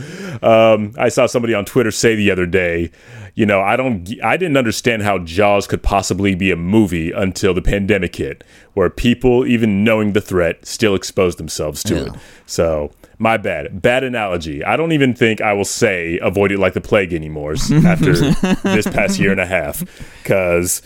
Um, 0.44 0.94
I 0.98 1.10
saw 1.10 1.26
somebody 1.26 1.54
on 1.54 1.66
Twitter 1.66 1.92
say 1.92 2.16
the 2.16 2.30
other 2.30 2.46
day, 2.46 2.92
you 3.34 3.46
know, 3.46 3.62
I 3.62 3.76
don't 3.76 4.08
I 4.24 4.38
didn't 4.38 4.58
understand 4.58 5.02
how 5.02 5.20
Jaws 5.20 5.66
could 5.66 5.82
possibly 5.82 6.36
be 6.36 6.52
a 6.52 6.56
movie 6.56 7.12
until 7.12 7.54
the 7.54 7.62
pandemic 7.64 8.16
hit, 8.16 8.44
where 8.74 8.90
people 8.90 9.46
even 9.48 9.84
knowing 9.84 10.14
the 10.14 10.22
threat 10.22 10.66
still 10.66 10.94
exposed 10.94 11.40
themselves 11.40 11.82
to 11.84 11.96
yeah. 11.96 12.02
it. 12.04 12.14
So, 12.46 12.92
my 13.18 13.38
bad. 13.38 13.82
Bad 13.82 14.04
analogy. 14.04 14.64
I 14.64 14.78
don't 14.78 14.92
even 14.92 15.16
think 15.16 15.42
I 15.42 15.54
will 15.54 15.66
say 15.66 16.20
avoid 16.22 16.52
it 16.52 16.60
like 16.60 16.74
the 16.74 16.82
plague 16.82 17.14
anymore 17.14 17.54
after 17.86 18.14
this 18.14 18.86
past 18.88 19.18
year 19.18 19.32
and 19.32 19.42
a 19.42 19.48
half 19.48 19.84
cuz 20.24 20.84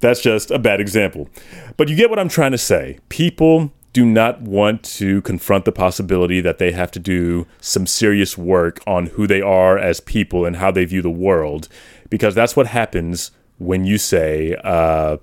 that's 0.00 0.20
just 0.20 0.50
a 0.50 0.58
bad 0.58 0.80
example. 0.80 1.28
But 1.76 1.88
you 1.88 1.96
get 1.96 2.10
what 2.10 2.18
I'm 2.18 2.28
trying 2.28 2.52
to 2.52 2.58
say. 2.58 2.98
People 3.08 3.72
do 3.92 4.06
not 4.06 4.40
want 4.42 4.82
to 4.84 5.20
confront 5.22 5.64
the 5.64 5.72
possibility 5.72 6.40
that 6.40 6.58
they 6.58 6.72
have 6.72 6.90
to 6.92 6.98
do 6.98 7.46
some 7.60 7.86
serious 7.86 8.38
work 8.38 8.80
on 8.86 9.06
who 9.06 9.26
they 9.26 9.40
are 9.40 9.76
as 9.78 10.00
people 10.00 10.44
and 10.44 10.56
how 10.56 10.70
they 10.70 10.84
view 10.84 11.02
the 11.02 11.10
world, 11.10 11.68
because 12.08 12.34
that's 12.34 12.54
what 12.54 12.68
happens 12.68 13.32
when 13.58 13.84
you 13.84 13.98
say, 13.98 14.56
uh, 14.62 15.16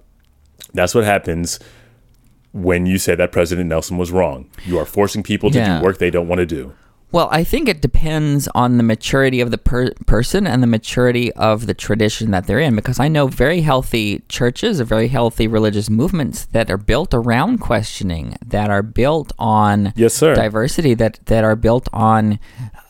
that's 0.73 0.93
what 0.93 1.05
happens 1.05 1.59
when 2.51 2.85
you 2.85 2.97
say 2.97 3.15
that 3.15 3.31
President 3.31 3.69
Nelson 3.69 3.97
was 3.97 4.11
wrong. 4.11 4.49
You 4.65 4.77
are 4.79 4.85
forcing 4.85 5.23
people 5.23 5.49
to 5.51 5.59
yeah. 5.59 5.79
do 5.79 5.85
work 5.85 5.97
they 5.97 6.11
don't 6.11 6.27
want 6.27 6.39
to 6.39 6.45
do. 6.45 6.73
Well, 7.09 7.29
I 7.31 7.45
think 7.45 7.69
it 7.69 7.81
depends 7.81 8.49
on 8.53 8.75
the 8.75 8.83
maturity 8.83 9.39
of 9.39 9.49
the 9.49 9.57
per- 9.57 9.93
person 10.05 10.45
and 10.45 10.61
the 10.61 10.67
maturity 10.67 11.31
of 11.33 11.65
the 11.65 11.73
tradition 11.73 12.31
that 12.31 12.47
they're 12.47 12.59
in. 12.59 12.75
Because 12.75 12.99
I 12.99 13.07
know 13.07 13.27
very 13.27 13.61
healthy 13.61 14.23
churches, 14.27 14.81
or 14.81 14.83
very 14.83 15.07
healthy 15.07 15.47
religious 15.47 15.89
movements 15.89 16.45
that 16.47 16.69
are 16.69 16.77
built 16.77 17.13
around 17.13 17.59
questioning, 17.59 18.35
that 18.45 18.69
are 18.69 18.83
built 18.83 19.31
on 19.39 19.93
yes, 19.95 20.15
sir. 20.15 20.35
diversity, 20.35 20.93
that 20.95 21.19
that 21.27 21.45
are 21.45 21.55
built 21.55 21.87
on 21.93 22.39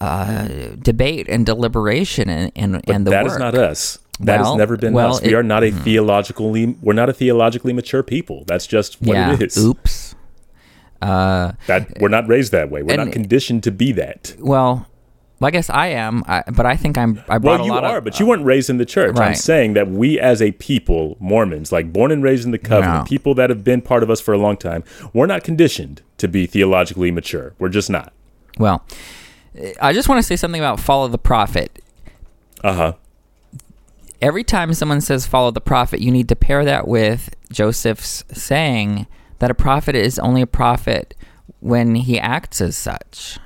uh, 0.01 0.47
debate 0.81 1.27
and 1.29 1.45
deliberation, 1.45 2.27
and 2.27 2.51
and, 2.55 2.81
but 2.87 2.95
and 2.95 3.05
the 3.05 3.11
that 3.11 3.25
work. 3.25 3.33
is 3.33 3.39
not 3.39 3.53
us. 3.53 3.99
That 4.19 4.39
well, 4.39 4.53
has 4.53 4.57
never 4.57 4.77
been 4.77 4.93
well, 4.93 5.13
us. 5.13 5.21
We 5.21 5.29
it, 5.29 5.33
are 5.35 5.43
not 5.43 5.63
a 5.63 5.69
mm. 5.69 5.83
theologically. 5.83 6.75
We're 6.81 6.93
not 6.93 7.07
a 7.07 7.13
theologically 7.13 7.71
mature 7.71 8.01
people. 8.01 8.45
That's 8.47 8.65
just 8.65 8.99
what 8.99 9.13
yeah, 9.13 9.33
it 9.33 9.43
is. 9.43 9.57
Oops. 9.57 10.15
Uh, 11.01 11.53
that 11.67 11.99
we're 11.99 12.09
not 12.09 12.27
raised 12.27 12.51
that 12.51 12.69
way. 12.69 12.83
We're 12.83 12.97
not 12.97 13.11
conditioned 13.11 13.63
to 13.63 13.71
be 13.71 13.91
that. 13.93 14.35
Well, 14.39 14.87
I 15.39 15.51
guess 15.51 15.69
I 15.69 15.87
am, 15.87 16.23
I, 16.27 16.43
but 16.51 16.65
I 16.65 16.75
think 16.75 16.97
I'm. 16.97 17.23
I 17.29 17.37
well, 17.37 17.63
you 17.63 17.71
a 17.71 17.73
lot 17.73 17.83
are, 17.83 17.97
of, 17.97 18.03
but 18.03 18.19
you 18.19 18.25
weren't 18.25 18.43
raised 18.43 18.71
in 18.71 18.77
the 18.77 18.85
church. 18.85 19.15
Right. 19.17 19.29
I'm 19.29 19.35
saying 19.35 19.73
that 19.73 19.87
we, 19.87 20.19
as 20.19 20.41
a 20.41 20.51
people, 20.53 21.15
Mormons, 21.19 21.71
like 21.71 21.93
born 21.93 22.11
and 22.11 22.23
raised 22.23 22.45
in 22.45 22.51
the 22.51 22.57
covenant, 22.57 23.03
no. 23.03 23.05
people 23.05 23.35
that 23.35 23.51
have 23.51 23.63
been 23.63 23.81
part 23.81 24.01
of 24.01 24.09
us 24.09 24.19
for 24.19 24.33
a 24.33 24.37
long 24.37 24.57
time, 24.57 24.83
we're 25.13 25.27
not 25.27 25.43
conditioned 25.43 26.01
to 26.17 26.27
be 26.27 26.47
theologically 26.47 27.11
mature. 27.11 27.53
We're 27.59 27.69
just 27.69 27.89
not. 27.89 28.13
Well, 28.57 28.83
I 29.79 29.93
just 29.93 30.09
want 30.09 30.17
to 30.19 30.23
say 30.23 30.35
something 30.35 30.59
about 30.59 30.79
follow 30.79 31.07
the 31.07 31.19
prophet. 31.19 31.83
Uh 32.63 32.73
huh. 32.73 32.93
Every 34.19 34.43
time 34.43 34.73
someone 34.73 35.01
says 35.01 35.27
follow 35.27 35.51
the 35.51 35.61
prophet, 35.61 35.99
you 36.01 36.09
need 36.09 36.27
to 36.29 36.35
pair 36.35 36.65
that 36.65 36.87
with 36.87 37.35
Joseph's 37.51 38.23
saying 38.31 39.05
that 39.39 39.51
a 39.51 39.55
prophet 39.55 39.95
is 39.95 40.19
only 40.19 40.41
a 40.41 40.47
prophet 40.47 41.15
when 41.59 41.95
he 41.95 42.19
acts 42.19 42.61
as 42.61 42.75
such. 42.75 43.39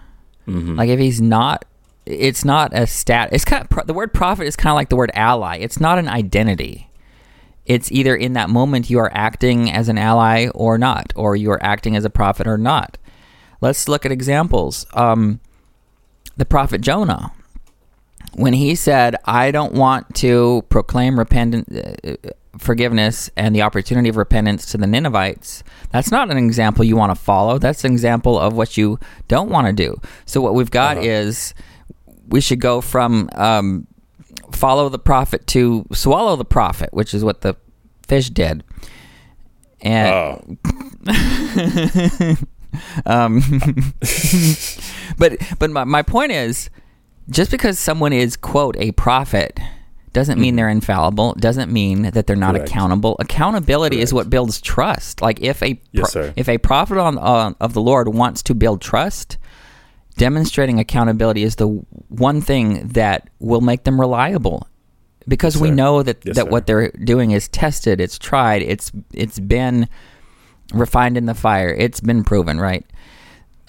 Mm-hmm. 0.47 0.75
Like 0.75 0.89
if 0.89 0.99
he's 0.99 1.21
not, 1.21 1.65
it's 2.05 2.43
not 2.43 2.71
a 2.73 2.87
stat. 2.87 3.29
It's 3.31 3.45
kind 3.45 3.67
of 3.69 3.87
the 3.87 3.93
word 3.93 4.13
prophet 4.13 4.45
is 4.47 4.55
kind 4.55 4.71
of 4.71 4.75
like 4.75 4.89
the 4.89 4.95
word 4.95 5.11
ally. 5.13 5.57
It's 5.57 5.79
not 5.79 5.99
an 5.99 6.07
identity. 6.07 6.89
It's 7.65 7.91
either 7.91 8.15
in 8.15 8.33
that 8.33 8.49
moment 8.49 8.89
you 8.89 8.99
are 8.99 9.11
acting 9.13 9.71
as 9.71 9.87
an 9.87 9.97
ally 9.97 10.47
or 10.55 10.77
not, 10.77 11.13
or 11.15 11.35
you 11.35 11.51
are 11.51 11.63
acting 11.63 11.95
as 11.95 12.05
a 12.05 12.09
prophet 12.09 12.47
or 12.47 12.57
not. 12.57 12.97
Let's 13.61 13.87
look 13.87 14.05
at 14.05 14.11
examples. 14.11 14.87
Um, 14.93 15.39
the 16.35 16.45
prophet 16.45 16.81
Jonah, 16.81 17.31
when 18.33 18.53
he 18.53 18.75
said, 18.75 19.15
"I 19.25 19.51
don't 19.51 19.73
want 19.73 20.15
to 20.15 20.63
proclaim 20.69 21.17
repentance." 21.17 21.69
Uh, 21.69 22.15
forgiveness 22.57 23.29
and 23.37 23.55
the 23.55 23.61
opportunity 23.61 24.09
of 24.09 24.17
repentance 24.17 24.65
to 24.67 24.77
the 24.77 24.85
Ninevites, 24.85 25.63
that's 25.89 26.11
not 26.11 26.29
an 26.29 26.37
example 26.37 26.83
you 26.83 26.97
want 26.97 27.15
to 27.15 27.15
follow. 27.19 27.57
That's 27.57 27.83
an 27.85 27.91
example 27.91 28.37
of 28.37 28.53
what 28.53 28.77
you 28.77 28.99
don't 29.29 29.49
want 29.49 29.67
to 29.67 29.73
do. 29.73 29.99
So 30.25 30.41
what 30.41 30.53
we've 30.53 30.69
got 30.69 30.97
uh-huh. 30.97 31.07
is 31.07 31.53
we 32.27 32.41
should 32.41 32.59
go 32.59 32.81
from 32.81 33.29
um, 33.35 33.87
follow 34.51 34.89
the 34.89 34.99
prophet 34.99 35.47
to 35.47 35.85
swallow 35.93 36.35
the 36.35 36.45
prophet, 36.45 36.89
which 36.93 37.13
is 37.13 37.23
what 37.23 37.41
the 37.41 37.55
fish 38.07 38.29
did. 38.29 38.63
And 39.81 40.13
oh. 40.13 40.57
um, 43.05 43.41
but 45.17 45.37
but 45.59 45.71
my, 45.71 45.83
my 45.83 46.01
point 46.01 46.31
is 46.31 46.69
just 47.29 47.51
because 47.51 47.79
someone 47.79 48.13
is 48.13 48.35
quote 48.35 48.75
a 48.77 48.91
prophet 48.93 49.59
doesn't 50.13 50.39
mean 50.39 50.51
mm-hmm. 50.51 50.57
they're 50.57 50.69
infallible 50.69 51.33
doesn't 51.35 51.71
mean 51.71 52.03
that 52.03 52.27
they're 52.27 52.35
not 52.35 52.55
Correct. 52.55 52.69
accountable 52.69 53.15
accountability 53.19 53.97
Correct. 53.97 54.03
is 54.03 54.13
what 54.13 54.29
builds 54.29 54.59
trust 54.61 55.21
like 55.21 55.41
if 55.41 55.61
a 55.63 55.79
yes, 55.91 56.15
if 56.35 56.49
a 56.49 56.57
prophet 56.57 56.97
on, 56.97 57.17
uh, 57.17 57.53
of 57.59 57.73
the 57.73 57.81
lord 57.81 58.09
wants 58.09 58.43
to 58.43 58.53
build 58.53 58.81
trust 58.81 59.37
demonstrating 60.17 60.79
accountability 60.79 61.43
is 61.43 61.55
the 61.55 61.67
one 62.09 62.41
thing 62.41 62.87
that 62.89 63.29
will 63.39 63.61
make 63.61 63.85
them 63.85 63.99
reliable 63.99 64.67
because 65.27 65.55
yes, 65.55 65.61
we 65.61 65.71
know 65.71 66.03
that, 66.03 66.17
yes, 66.25 66.35
that 66.35 66.45
sir. 66.45 66.51
what 66.51 66.65
they're 66.65 66.91
doing 66.91 67.31
is 67.31 67.47
tested 67.47 68.01
it's 68.01 68.17
tried 68.19 68.61
it's 68.61 68.91
it's 69.13 69.39
been 69.39 69.87
refined 70.73 71.17
in 71.17 71.25
the 71.25 71.33
fire. 71.33 71.69
It's 71.69 71.99
been 71.99 72.23
proven, 72.23 72.59
right? 72.59 72.85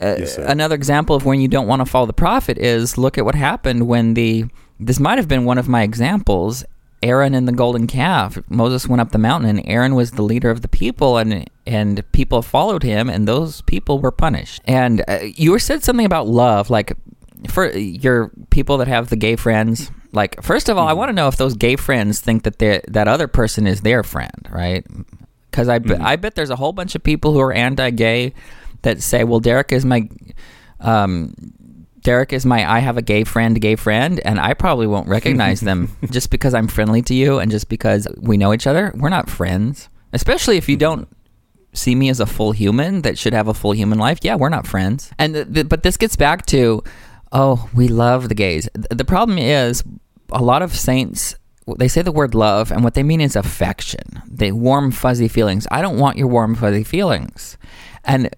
Uh, 0.00 0.16
Yes, 0.18 0.38
another 0.38 0.74
example 0.74 1.14
of 1.14 1.24
when 1.24 1.40
you 1.40 1.48
don't 1.48 1.66
want 1.66 1.80
to 1.80 1.86
follow 1.86 2.06
the 2.06 2.12
prophet 2.12 2.58
is 2.58 2.98
look 2.98 3.18
at 3.18 3.24
what 3.24 3.34
happened 3.34 3.86
when 3.86 4.14
the 4.14 4.46
this 4.80 4.98
might 4.98 5.18
have 5.18 5.28
been 5.28 5.44
one 5.44 5.58
of 5.58 5.68
my 5.68 5.82
examples 5.82 6.64
Aaron 7.02 7.34
and 7.34 7.48
the 7.48 7.52
golden 7.52 7.86
calf. 7.88 8.38
Moses 8.48 8.86
went 8.86 9.00
up 9.00 9.10
the 9.10 9.18
mountain 9.18 9.50
and 9.50 9.68
Aaron 9.68 9.94
was 9.96 10.12
the 10.12 10.22
leader 10.22 10.50
of 10.50 10.62
the 10.62 10.68
people 10.68 11.18
and 11.18 11.48
and 11.66 12.02
people 12.12 12.42
followed 12.42 12.82
him 12.82 13.10
and 13.10 13.26
those 13.26 13.60
people 13.62 13.98
were 13.98 14.12
punished. 14.12 14.60
And 14.66 15.04
uh, 15.08 15.18
you 15.22 15.58
said 15.58 15.82
something 15.82 16.06
about 16.06 16.28
love 16.28 16.70
like 16.70 16.96
for 17.48 17.70
your 17.76 18.30
people 18.50 18.78
that 18.78 18.86
have 18.88 19.08
the 19.08 19.16
gay 19.16 19.34
friends 19.34 19.90
like 20.12 20.40
first 20.42 20.68
of 20.68 20.78
all 20.78 20.86
I 20.86 20.92
want 20.92 21.08
to 21.08 21.12
know 21.12 21.26
if 21.26 21.36
those 21.36 21.54
gay 21.56 21.74
friends 21.74 22.20
think 22.20 22.44
that 22.44 22.58
that 22.86 23.08
other 23.08 23.26
person 23.26 23.66
is 23.66 23.80
their 23.80 24.04
friend 24.04 24.48
right? 24.50 24.86
Because 25.50 25.68
I, 25.68 25.80
bet 25.80 26.00
I 26.00 26.16
bet 26.16 26.34
there's 26.34 26.50
a 26.50 26.56
whole 26.56 26.72
bunch 26.72 26.94
of 26.94 27.02
people 27.02 27.32
who 27.32 27.40
are 27.40 27.52
anti-gay 27.52 28.32
that 28.82 29.02
say, 29.02 29.24
"Well, 29.24 29.40
Derek 29.40 29.72
is 29.72 29.84
my, 29.84 30.08
um, 30.80 31.34
Derek 32.00 32.32
is 32.32 32.44
my 32.44 32.68
I 32.70 32.80
have 32.80 32.96
a 32.96 33.02
gay 33.02 33.24
friend, 33.24 33.60
gay 33.60 33.76
friend," 33.76 34.20
and 34.24 34.40
I 34.40 34.54
probably 34.54 34.86
won't 34.86 35.08
recognize 35.08 35.60
them 35.60 35.90
just 36.10 36.30
because 36.30 36.54
I'm 36.54 36.68
friendly 36.68 37.02
to 37.02 37.14
you 37.14 37.38
and 37.38 37.50
just 37.50 37.68
because 37.68 38.06
we 38.20 38.36
know 38.36 38.52
each 38.52 38.66
other. 38.66 38.92
We're 38.96 39.08
not 39.08 39.30
friends, 39.30 39.88
especially 40.12 40.56
if 40.56 40.68
you 40.68 40.76
don't 40.76 41.08
see 41.74 41.94
me 41.94 42.10
as 42.10 42.20
a 42.20 42.26
full 42.26 42.52
human 42.52 43.02
that 43.02 43.16
should 43.18 43.32
have 43.32 43.48
a 43.48 43.54
full 43.54 43.72
human 43.72 43.98
life. 43.98 44.18
Yeah, 44.22 44.34
we're 44.36 44.50
not 44.50 44.66
friends. 44.66 45.10
And 45.18 45.34
th- 45.34 45.52
th- 45.54 45.68
but 45.70 45.82
this 45.84 45.96
gets 45.96 46.16
back 46.16 46.44
to, 46.46 46.82
oh, 47.32 47.70
we 47.74 47.88
love 47.88 48.28
the 48.28 48.34
gays. 48.34 48.68
Th- 48.74 48.86
The 48.90 49.06
problem 49.06 49.38
is 49.38 49.82
a 50.30 50.42
lot 50.42 50.60
of 50.62 50.74
saints 50.76 51.34
they 51.78 51.86
say 51.88 52.02
the 52.02 52.10
word 52.12 52.34
love 52.34 52.72
and 52.72 52.82
what 52.82 52.94
they 52.94 53.04
mean 53.04 53.20
is 53.20 53.36
affection. 53.36 54.02
They 54.28 54.50
warm 54.52 54.90
fuzzy 54.90 55.28
feelings. 55.28 55.66
I 55.70 55.80
don't 55.80 55.96
want 55.96 56.18
your 56.18 56.26
warm 56.26 56.56
fuzzy 56.56 56.82
feelings. 56.82 57.56
And 58.04 58.28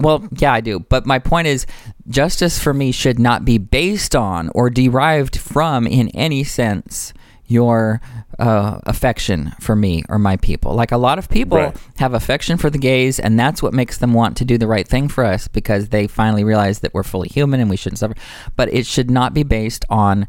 well, 0.00 0.26
yeah, 0.36 0.52
I 0.52 0.60
do. 0.60 0.80
But 0.80 1.06
my 1.06 1.18
point 1.18 1.46
is 1.46 1.66
justice 2.08 2.58
for 2.58 2.74
me 2.74 2.92
should 2.92 3.18
not 3.18 3.44
be 3.44 3.58
based 3.58 4.16
on 4.16 4.50
or 4.54 4.70
derived 4.70 5.36
from 5.38 5.86
in 5.86 6.08
any 6.08 6.44
sense 6.44 7.12
your 7.46 8.00
uh, 8.38 8.78
affection 8.84 9.52
for 9.60 9.74
me 9.74 10.04
or 10.08 10.18
my 10.18 10.36
people. 10.36 10.72
Like 10.74 10.92
a 10.92 10.96
lot 10.96 11.18
of 11.18 11.28
people 11.28 11.58
Right. 11.58 11.76
have 11.98 12.14
affection 12.14 12.56
for 12.58 12.70
the 12.70 12.78
gays, 12.78 13.18
and 13.18 13.38
that's 13.38 13.60
what 13.62 13.74
makes 13.74 13.98
them 13.98 14.14
want 14.14 14.36
to 14.36 14.44
do 14.44 14.56
the 14.56 14.68
right 14.68 14.86
thing 14.86 15.08
for 15.08 15.24
us 15.24 15.48
because 15.48 15.88
they 15.88 16.06
finally 16.06 16.44
realize 16.44 16.78
that 16.80 16.94
we're 16.94 17.02
fully 17.02 17.28
human 17.28 17.58
and 17.60 17.68
we 17.68 17.76
shouldn't 17.76 17.98
suffer. 17.98 18.14
But 18.56 18.72
it 18.72 18.86
should 18.86 19.10
not 19.10 19.34
be 19.34 19.42
based 19.42 19.84
on 19.90 20.28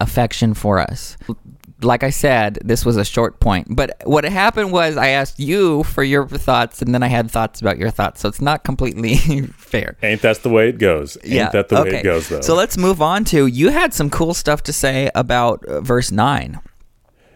affection 0.00 0.54
for 0.54 0.78
us. 0.80 1.16
Like 1.82 2.02
I 2.04 2.10
said, 2.10 2.58
this 2.64 2.84
was 2.84 2.96
a 2.96 3.04
short 3.04 3.40
point. 3.40 3.66
But 3.70 4.00
what 4.04 4.24
happened 4.24 4.70
was 4.72 4.96
I 4.96 5.08
asked 5.08 5.38
you 5.40 5.82
for 5.82 6.02
your 6.04 6.26
thoughts, 6.28 6.80
and 6.80 6.94
then 6.94 7.02
I 7.02 7.08
had 7.08 7.30
thoughts 7.30 7.60
about 7.60 7.78
your 7.78 7.90
thoughts. 7.90 8.20
So 8.20 8.28
it's 8.28 8.40
not 8.40 8.64
completely 8.64 9.16
fair. 9.56 9.96
Ain't 10.02 10.22
that 10.22 10.42
the 10.42 10.48
way 10.50 10.68
it 10.68 10.78
goes? 10.78 11.18
Ain't 11.24 11.52
that 11.52 11.68
the 11.68 11.82
way 11.82 11.96
it 11.98 12.04
goes, 12.04 12.28
though? 12.28 12.40
So 12.40 12.54
let's 12.54 12.78
move 12.78 13.02
on 13.02 13.24
to 13.26 13.46
you 13.46 13.70
had 13.70 13.92
some 13.92 14.08
cool 14.08 14.34
stuff 14.34 14.62
to 14.64 14.72
say 14.72 15.10
about 15.14 15.64
uh, 15.66 15.80
verse 15.80 16.10
9. 16.12 16.60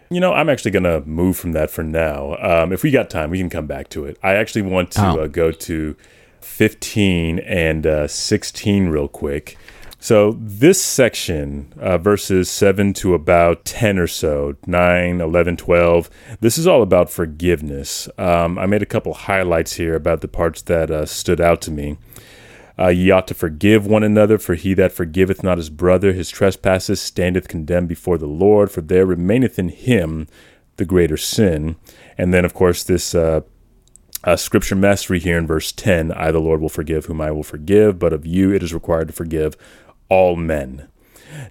You 0.09 0.19
know, 0.19 0.33
I'm 0.33 0.49
actually 0.49 0.71
going 0.71 0.83
to 0.85 1.01
move 1.01 1.37
from 1.37 1.51
that 1.51 1.69
for 1.69 1.83
now. 1.83 2.35
Um, 2.41 2.73
if 2.73 2.81
we 2.81 2.89
got 2.89 3.09
time, 3.11 3.29
we 3.29 3.37
can 3.37 3.49
come 3.49 3.67
back 3.67 3.89
to 3.89 4.05
it. 4.05 4.17
I 4.23 4.35
actually 4.35 4.63
want 4.63 4.91
to 4.93 5.05
Oh. 5.05 5.19
uh, 5.19 5.27
go 5.27 5.51
to 5.51 5.95
15 6.41 7.39
and 7.39 7.85
uh, 7.85 8.07
16 8.07 8.87
real 8.87 9.07
quick. 9.07 9.57
So, 10.01 10.37
this 10.39 10.81
section, 10.81 11.73
uh, 11.77 11.97
verses 11.97 12.49
7 12.49 12.93
to 12.93 13.13
about 13.13 13.65
10 13.65 13.99
or 13.99 14.07
so, 14.07 14.55
9, 14.65 15.19
11, 15.19 15.57
12, 15.57 16.09
this 16.39 16.57
is 16.57 16.65
all 16.65 16.81
about 16.81 17.11
forgiveness. 17.11 18.07
Um, 18.17 18.57
I 18.57 18.65
made 18.65 18.81
a 18.81 18.85
couple 18.85 19.13
highlights 19.13 19.73
here 19.73 19.95
about 19.95 20.21
the 20.21 20.29
parts 20.29 20.61
that 20.63 20.89
uh, 20.89 21.05
stood 21.05 21.41
out 21.41 21.59
to 21.63 21.71
me. 21.71 21.97
Uh, 22.79 22.87
ye 22.87 23.11
ought 23.11 23.27
to 23.27 23.33
forgive 23.33 23.85
one 23.85 24.03
another, 24.03 24.37
for 24.37 24.55
he 24.55 24.73
that 24.73 24.93
forgiveth 24.93 25.43
not 25.43 25.57
his 25.57 25.69
brother 25.69 26.13
his 26.13 26.29
trespasses 26.29 27.01
standeth 27.01 27.49
condemned 27.49 27.89
before 27.89 28.17
the 28.17 28.25
Lord, 28.25 28.71
for 28.71 28.79
there 28.79 29.05
remaineth 29.05 29.59
in 29.59 29.67
him 29.67 30.27
the 30.77 30.85
greater 30.85 31.17
sin. 31.17 31.75
And 32.17 32.33
then, 32.33 32.45
of 32.45 32.53
course, 32.53 32.85
this 32.85 33.13
uh, 33.13 33.41
scripture 34.37 34.77
mastery 34.77 35.19
here 35.19 35.37
in 35.37 35.45
verse 35.45 35.73
10 35.73 36.13
I, 36.13 36.31
the 36.31 36.39
Lord, 36.39 36.61
will 36.61 36.69
forgive 36.69 37.07
whom 37.07 37.19
I 37.19 37.31
will 37.31 37.43
forgive, 37.43 37.99
but 37.99 38.13
of 38.13 38.25
you 38.25 38.53
it 38.53 38.63
is 38.63 38.73
required 38.73 39.09
to 39.09 39.13
forgive 39.13 39.57
all 40.09 40.35
men. 40.35 40.87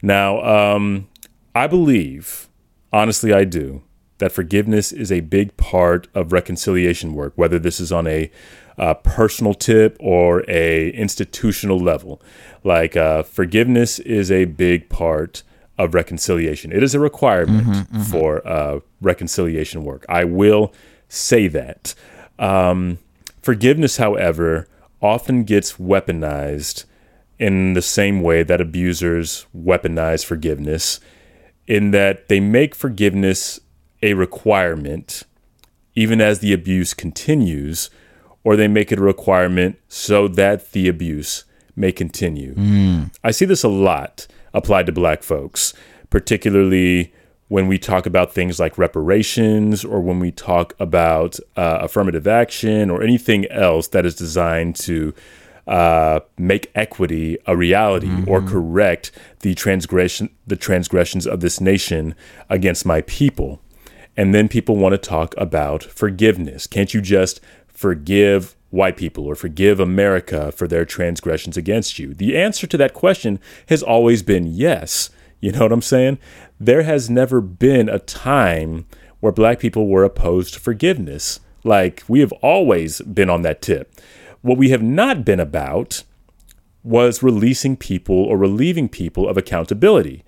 Now, 0.02 0.42
um, 0.42 1.08
I 1.54 1.66
believe, 1.66 2.48
honestly, 2.92 3.32
I 3.32 3.44
do, 3.44 3.82
that 4.18 4.32
forgiveness 4.32 4.92
is 4.92 5.10
a 5.10 5.20
big 5.20 5.56
part 5.56 6.08
of 6.14 6.32
reconciliation 6.32 7.14
work, 7.14 7.32
whether 7.36 7.58
this 7.58 7.80
is 7.80 7.92
on 7.92 8.06
a 8.06 8.30
uh, 8.76 8.94
personal 8.94 9.54
tip 9.54 9.96
or 10.00 10.44
a 10.48 10.90
institutional 10.90 11.78
level. 11.78 12.20
Like 12.62 12.96
uh, 12.96 13.22
forgiveness 13.22 13.98
is 14.00 14.30
a 14.30 14.44
big 14.44 14.88
part 14.88 15.42
of 15.76 15.94
reconciliation. 15.94 16.72
It 16.72 16.82
is 16.82 16.94
a 16.94 17.00
requirement 17.00 17.86
for 18.08 18.46
uh, 18.46 18.80
reconciliation 19.00 19.84
work. 19.84 20.04
I 20.08 20.24
will 20.24 20.72
say 21.08 21.46
that. 21.48 21.94
Um, 22.38 22.98
forgiveness, 23.40 23.96
however, 23.96 24.68
often 25.00 25.44
gets 25.44 25.74
weaponized 25.74 26.84
in 27.38 27.74
the 27.74 27.82
same 27.82 28.20
way 28.22 28.42
that 28.42 28.60
abusers 28.60 29.46
weaponize 29.56 30.24
forgiveness, 30.24 31.00
in 31.66 31.90
that 31.92 32.28
they 32.28 32.40
make 32.40 32.74
forgiveness 32.74 33.60
a 34.02 34.14
requirement 34.14 35.24
even 35.94 36.20
as 36.20 36.38
the 36.38 36.52
abuse 36.52 36.94
continues, 36.94 37.90
or 38.44 38.54
they 38.54 38.68
make 38.68 38.92
it 38.92 39.00
a 39.00 39.02
requirement 39.02 39.76
so 39.88 40.28
that 40.28 40.70
the 40.70 40.86
abuse 40.86 41.44
may 41.74 41.90
continue. 41.90 42.54
I 43.24 43.32
see 43.32 43.44
this 43.44 43.64
a 43.64 43.68
lot 43.68 44.28
applied 44.54 44.86
to 44.86 44.92
black 44.92 45.24
folks, 45.24 45.74
particularly 46.08 47.12
when 47.48 47.66
we 47.66 47.78
talk 47.78 48.06
about 48.06 48.32
things 48.32 48.60
like 48.60 48.78
reparations 48.78 49.84
or 49.84 50.00
when 50.00 50.20
we 50.20 50.30
talk 50.30 50.72
about 50.78 51.40
uh, 51.56 51.78
affirmative 51.80 52.28
action 52.28 52.90
or 52.90 53.02
anything 53.02 53.46
else 53.46 53.88
that 53.88 54.06
is 54.06 54.14
designed 54.14 54.76
to 54.76 55.12
uh, 55.68 56.20
make 56.38 56.70
equity 56.74 57.36
a 57.46 57.54
reality 57.54 58.10
or 58.26 58.40
correct 58.40 59.12
the 59.40 59.54
transgression 59.54 60.30
the 60.46 60.56
transgressions 60.56 61.26
of 61.26 61.40
this 61.40 61.60
nation 61.60 62.14
against 62.48 62.86
my 62.86 63.02
people. 63.02 63.60
And 64.16 64.34
then 64.34 64.48
people 64.48 64.76
want 64.76 64.94
to 64.94 64.98
talk 64.98 65.34
about 65.36 65.84
forgiveness. 65.84 66.66
Can't 66.66 66.92
you 66.92 67.00
just 67.00 67.40
forgive 67.68 68.56
white 68.70 68.96
people 68.96 69.26
or 69.26 69.34
forgive 69.34 69.78
America 69.78 70.50
for 70.50 70.66
their 70.66 70.84
transgressions 70.84 71.56
against 71.56 71.98
you? 71.98 72.14
The 72.14 72.36
answer 72.36 72.66
to 72.66 72.76
that 72.78 72.94
question 72.94 73.38
has 73.68 73.82
always 73.82 74.22
been 74.22 74.46
yes. 74.46 75.10
You 75.40 75.52
know 75.52 75.60
what 75.60 75.72
I'm 75.72 75.82
saying? 75.82 76.18
There 76.58 76.82
has 76.82 77.08
never 77.08 77.40
been 77.40 77.88
a 77.88 78.00
time 78.00 78.86
where 79.20 79.32
black 79.32 79.60
people 79.60 79.86
were 79.86 80.02
opposed 80.02 80.54
to 80.54 80.60
forgiveness. 80.60 81.40
Like, 81.62 82.02
we 82.08 82.20
have 82.20 82.32
always 82.32 83.00
been 83.02 83.30
on 83.30 83.42
that 83.42 83.62
tip. 83.62 83.94
What 84.42 84.58
we 84.58 84.70
have 84.70 84.82
not 84.82 85.24
been 85.24 85.40
about 85.40 86.04
was 86.84 87.22
releasing 87.22 87.76
people 87.76 88.16
or 88.16 88.38
relieving 88.38 88.88
people 88.88 89.28
of 89.28 89.36
accountability. 89.36 90.24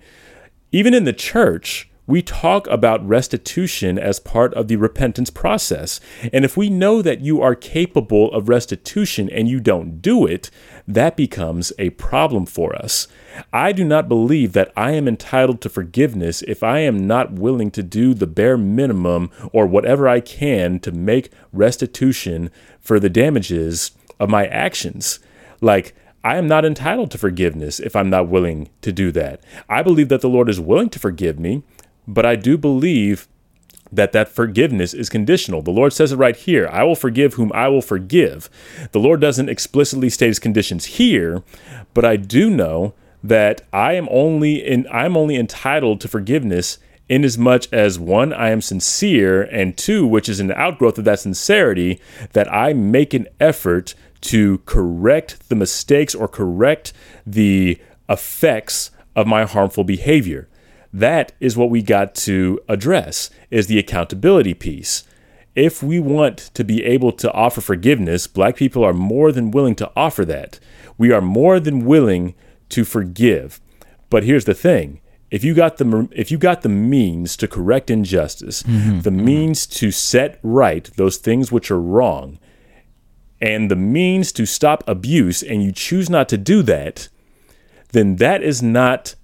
Even 0.71 0.93
in 0.93 1.05
the 1.05 1.13
church, 1.13 1.89
we 2.07 2.21
talk 2.21 2.67
about 2.67 3.07
restitution 3.07 3.97
as 3.97 4.19
part 4.19 4.53
of 4.55 4.67
the 4.67 4.75
repentance 4.75 5.29
process. 5.29 6.01
And 6.33 6.43
if 6.43 6.57
we 6.57 6.69
know 6.69 7.01
that 7.01 7.21
you 7.21 7.41
are 7.41 7.55
capable 7.55 8.31
of 8.33 8.49
restitution 8.49 9.29
and 9.29 9.47
you 9.47 9.59
don't 9.59 10.01
do 10.01 10.25
it, 10.25 10.49
that 10.87 11.15
becomes 11.15 11.71
a 11.79 11.91
problem 11.91 12.45
for 12.45 12.75
us. 12.75 13.07
I 13.53 13.71
do 13.71 13.85
not 13.85 14.09
believe 14.09 14.51
that 14.53 14.73
I 14.75 14.91
am 14.91 15.07
entitled 15.07 15.61
to 15.61 15.69
forgiveness 15.69 16.41
if 16.41 16.63
I 16.63 16.79
am 16.79 17.07
not 17.07 17.33
willing 17.33 17.71
to 17.71 17.83
do 17.83 18.13
the 18.13 18.27
bare 18.27 18.57
minimum 18.57 19.31
or 19.53 19.65
whatever 19.65 20.07
I 20.07 20.19
can 20.19 20.79
to 20.81 20.91
make 20.91 21.31
restitution 21.53 22.51
for 22.81 22.99
the 22.99 23.09
damages 23.09 23.91
of 24.21 24.29
my 24.29 24.45
actions. 24.45 25.19
Like, 25.59 25.95
I 26.23 26.37
am 26.37 26.47
not 26.47 26.63
entitled 26.63 27.09
to 27.11 27.17
forgiveness 27.17 27.79
if 27.79 27.95
I'm 27.95 28.11
not 28.11 28.27
willing 28.27 28.69
to 28.83 28.91
do 28.91 29.11
that. 29.13 29.41
I 29.67 29.81
believe 29.81 30.09
that 30.09 30.21
the 30.21 30.29
Lord 30.29 30.47
is 30.47 30.59
willing 30.59 30.89
to 30.91 30.99
forgive 30.99 31.39
me, 31.39 31.63
but 32.07 32.25
I 32.25 32.35
do 32.35 32.57
believe 32.57 33.27
that 33.91 34.11
that 34.11 34.29
forgiveness 34.29 34.93
is 34.93 35.09
conditional. 35.09 35.63
The 35.63 35.71
Lord 35.71 35.91
says 35.91 36.11
it 36.11 36.17
right 36.17 36.35
here, 36.35 36.69
I 36.71 36.83
will 36.83 36.95
forgive 36.95 37.33
whom 37.33 37.51
I 37.53 37.67
will 37.67 37.81
forgive. 37.81 38.49
The 38.91 38.99
Lord 38.99 39.19
doesn't 39.19 39.49
explicitly 39.49 40.09
state 40.09 40.27
his 40.27 40.39
conditions 40.39 40.85
here, 40.85 41.43
but 41.93 42.05
I 42.05 42.15
do 42.15 42.49
know 42.49 42.93
that 43.23 43.63
I 43.73 43.93
am 43.93 44.07
only 44.09 44.55
in 44.65 44.87
I'm 44.91 45.17
only 45.17 45.35
entitled 45.35 45.99
to 46.01 46.07
forgiveness 46.07 46.77
in 47.11 47.25
as 47.25 47.37
much 47.37 47.67
as 47.73 47.99
one, 47.99 48.31
I 48.31 48.51
am 48.51 48.61
sincere, 48.61 49.41
and 49.41 49.77
two, 49.77 50.07
which 50.07 50.29
is 50.29 50.39
an 50.39 50.53
outgrowth 50.53 50.97
of 50.97 51.03
that 51.03 51.19
sincerity, 51.19 51.99
that 52.31 52.51
I 52.51 52.71
make 52.71 53.13
an 53.13 53.27
effort 53.37 53.95
to 54.21 54.59
correct 54.59 55.49
the 55.49 55.55
mistakes 55.55 56.15
or 56.15 56.27
correct 56.27 56.93
the 57.25 57.79
effects 58.07 58.91
of 59.15 59.27
my 59.27 59.45
harmful 59.45 59.83
behavior. 59.83 60.47
That 60.93 61.31
is 61.39 61.55
what 61.55 61.69
we 61.69 61.81
got 61.81 62.15
to 62.15 62.59
address 62.67 63.29
is 63.49 63.67
the 63.67 63.79
accountability 63.79 64.53
piece. 64.53 65.03
if 65.53 65.83
we 65.83 65.99
want 65.99 66.37
to 66.53 66.63
be 66.63 66.81
able 66.85 67.11
to 67.11 67.29
offer 67.33 67.59
forgiveness, 67.59 68.25
black 68.25 68.55
people 68.55 68.85
are 68.85 68.93
more 68.93 69.33
than 69.33 69.51
willing 69.51 69.75
to 69.75 69.91
offer 69.97 70.23
that. 70.23 70.59
We 70.97 71.11
are 71.11 71.21
more 71.21 71.59
than 71.59 71.85
willing 71.85 72.35
to 72.69 72.85
forgive. 72.85 73.59
But 74.09 74.23
here's 74.23 74.45
the 74.45 74.53
thing. 74.53 75.01
If 75.29 75.43
you 75.43 75.53
got 75.53 75.77
the 75.77 76.09
if 76.11 76.31
you 76.31 76.37
got 76.37 76.61
the 76.61 76.69
means 76.69 77.37
to 77.37 77.47
correct 77.47 77.89
injustice, 77.89 78.63
mm-hmm. 78.63 79.01
the 79.01 79.09
mm-hmm. 79.09 79.25
means 79.25 79.65
to 79.67 79.91
set 79.91 80.39
right 80.43 80.89
those 80.95 81.17
things 81.17 81.51
which 81.51 81.71
are 81.71 81.81
wrong, 81.81 82.39
and 83.41 83.71
the 83.71 83.75
means 83.75 84.31
to 84.33 84.45
stop 84.45 84.83
abuse 84.87 85.41
and 85.41 85.63
you 85.63 85.71
choose 85.71 86.09
not 86.09 86.29
to 86.29 86.37
do 86.37 86.61
that, 86.63 87.09
then 87.91 88.17
that 88.17 88.43
is 88.43 88.61
not 88.61 89.15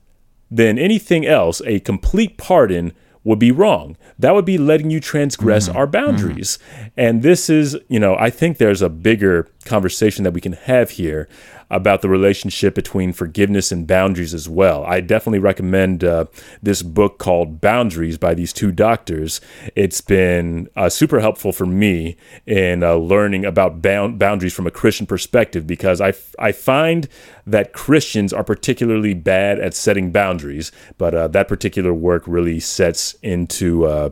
then 0.49 0.79
anything 0.79 1.25
else, 1.25 1.61
a 1.65 1.79
complete 1.81 2.37
pardon 2.37 2.93
would 3.23 3.39
be 3.39 3.51
wrong. 3.51 3.97
That 4.17 4.33
would 4.33 4.45
be 4.45 4.57
letting 4.57 4.89
you 4.89 5.01
transgress 5.01 5.67
mm-hmm. 5.67 5.77
our 5.77 5.85
mm-hmm. 5.85 5.91
boundaries. 5.91 6.57
And 6.95 7.21
this 7.21 7.49
is, 7.49 7.77
you 7.89 7.99
know, 7.99 8.15
I 8.17 8.29
think 8.29 8.57
there's 8.57 8.81
a 8.81 8.89
bigger 8.89 9.49
conversation 9.65 10.23
that 10.23 10.33
we 10.33 10.41
can 10.41 10.53
have 10.53 10.91
here 10.91 11.27
about 11.69 12.01
the 12.01 12.09
relationship 12.09 12.75
between 12.75 13.13
forgiveness 13.13 13.71
and 13.71 13.87
boundaries 13.87 14.33
as 14.33 14.47
well. 14.47 14.85
I 14.85 15.01
definitely 15.01 15.39
recommend 15.39 16.03
uh, 16.03 16.25
this 16.61 16.81
book 16.81 17.17
called 17.17 17.59
Boundaries 17.59 18.17
by 18.17 18.33
these 18.33 18.53
two 18.53 18.71
doctors. 18.71 19.41
It's 19.75 20.01
been 20.01 20.69
uh, 20.75 20.89
super 20.89 21.19
helpful 21.19 21.51
for 21.51 21.65
me 21.65 22.15
in 22.45 22.83
uh, 22.83 22.95
learning 22.95 23.45
about 23.45 23.81
bound- 23.81 24.17
boundaries 24.17 24.53
from 24.53 24.67
a 24.67 24.71
Christian 24.71 25.05
perspective 25.05 25.67
because 25.67 25.99
I, 25.99 26.09
f- 26.09 26.35
I 26.39 26.51
find 26.51 27.07
that 27.45 27.73
Christians 27.73 28.33
are 28.33 28.43
particularly 28.43 29.13
bad 29.13 29.59
at 29.59 29.73
setting 29.73 30.11
boundaries, 30.11 30.71
but 30.97 31.13
uh, 31.13 31.27
that 31.29 31.47
particular 31.47 31.93
work 31.93 32.23
really 32.27 32.59
sets 32.59 33.13
into 33.21 33.85
uh, 33.85 34.09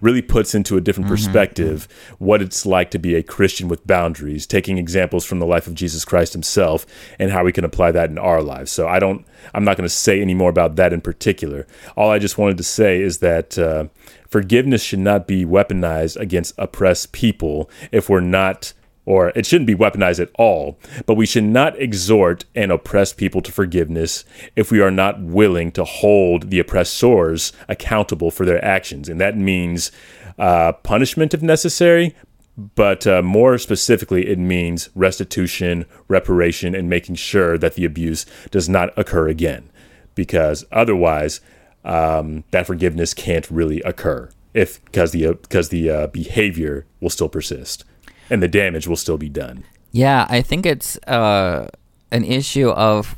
really 0.00 0.22
puts 0.22 0.54
into 0.54 0.76
a 0.76 0.80
different 0.80 1.08
perspective 1.08 1.88
what 2.18 2.42
it's 2.42 2.64
like 2.66 2.90
to 2.90 2.98
be 2.98 3.14
a 3.14 3.22
Christian 3.22 3.68
with 3.68 3.86
boundaries, 3.86 4.46
taking 4.46 4.78
examples 4.78 5.24
from 5.24 5.38
the 5.38 5.46
life 5.46 5.66
of 5.66 5.74
Jesus 5.74 6.04
Christ 6.04 6.32
himself 6.32 6.86
and 7.18 7.30
how 7.30 7.44
we 7.44 7.52
can 7.52 7.64
apply 7.64 7.92
that 7.92 8.10
in 8.10 8.18
our 8.18 8.42
lives. 8.42 8.70
So 8.70 8.88
I 8.88 8.98
don't, 8.98 9.26
I'm 9.52 9.64
not 9.64 9.76
going 9.76 9.88
to 9.88 9.94
say 9.94 10.20
any 10.20 10.34
more 10.34 10.50
about 10.50 10.76
that 10.76 10.92
in 10.92 11.00
particular. 11.00 11.66
All 11.96 12.10
I 12.10 12.18
just 12.18 12.38
wanted 12.38 12.56
to 12.58 12.64
say 12.64 13.00
is 13.00 13.18
that 13.18 13.58
uh, 13.58 13.86
forgiveness 14.28 14.82
should 14.82 15.00
not 15.00 15.26
be 15.26 15.44
weaponized 15.44 16.16
against 16.16 16.54
oppressed 16.58 17.12
people 17.12 17.70
if 17.92 18.08
we're 18.08 18.20
not 18.20 18.72
or 19.06 19.28
it 19.30 19.46
shouldn't 19.46 19.66
be 19.66 19.74
weaponized 19.74 20.20
at 20.20 20.30
all, 20.36 20.78
but 21.06 21.14
we 21.14 21.26
should 21.26 21.44
not 21.44 21.78
exhort 21.80 22.44
and 22.54 22.72
oppress 22.72 23.12
people 23.12 23.42
to 23.42 23.52
forgiveness 23.52 24.24
if 24.56 24.70
we 24.70 24.80
are 24.80 24.90
not 24.90 25.20
willing 25.20 25.70
to 25.72 25.84
hold 25.84 26.50
the 26.50 26.58
oppressors 26.58 27.52
accountable 27.68 28.30
for 28.30 28.46
their 28.46 28.64
actions. 28.64 29.08
And 29.08 29.20
that 29.20 29.36
means 29.36 29.92
uh, 30.38 30.72
punishment 30.72 31.34
if 31.34 31.42
necessary, 31.42 32.14
but 32.56 33.06
uh, 33.06 33.20
more 33.20 33.58
specifically, 33.58 34.28
it 34.28 34.38
means 34.38 34.88
restitution, 34.94 35.86
reparation, 36.08 36.74
and 36.74 36.88
making 36.88 37.16
sure 37.16 37.58
that 37.58 37.74
the 37.74 37.84
abuse 37.84 38.26
does 38.50 38.68
not 38.68 38.96
occur 38.96 39.28
again. 39.28 39.70
Because 40.14 40.64
otherwise, 40.70 41.40
um, 41.84 42.44
that 42.52 42.66
forgiveness 42.66 43.12
can't 43.12 43.50
really 43.50 43.82
occur 43.82 44.30
if 44.54 44.82
because 44.84 45.10
the 45.10 45.34
because 45.34 45.68
the 45.68 45.90
uh, 45.90 46.06
behavior 46.06 46.86
will 47.00 47.10
still 47.10 47.28
persist 47.28 47.84
and 48.30 48.42
the 48.42 48.48
damage 48.48 48.86
will 48.86 48.96
still 48.96 49.18
be 49.18 49.28
done. 49.28 49.64
Yeah, 49.92 50.26
I 50.28 50.42
think 50.42 50.66
it's 50.66 50.96
uh, 51.06 51.68
an 52.10 52.24
issue 52.24 52.70
of 52.70 53.16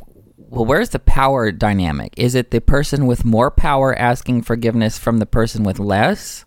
well, 0.48 0.64
where's 0.64 0.90
the 0.90 0.98
power 0.98 1.50
dynamic? 1.50 2.14
Is 2.16 2.34
it 2.34 2.50
the 2.50 2.60
person 2.60 3.06
with 3.06 3.24
more 3.24 3.50
power 3.50 3.98
asking 3.98 4.42
forgiveness 4.42 4.96
from 4.98 5.18
the 5.18 5.26
person 5.26 5.64
with 5.64 5.78
less? 5.78 6.44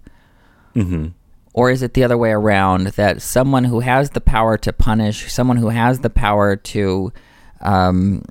Or 1.54 1.70
is 1.70 1.82
it 1.82 1.94
the 1.94 2.04
other 2.04 2.18
way 2.18 2.32
around 2.32 2.88
that 2.90 3.22
someone 3.22 3.66
who 3.66 3.82
has 3.82 4.12
the 4.12 4.22
power 4.22 4.58
to 4.60 4.72
punish, 4.72 5.32
someone 5.32 5.58
who 5.58 5.70
has 5.70 6.00
the 6.00 6.10
power 6.10 6.56
to 6.56 7.12
um, 7.62 8.24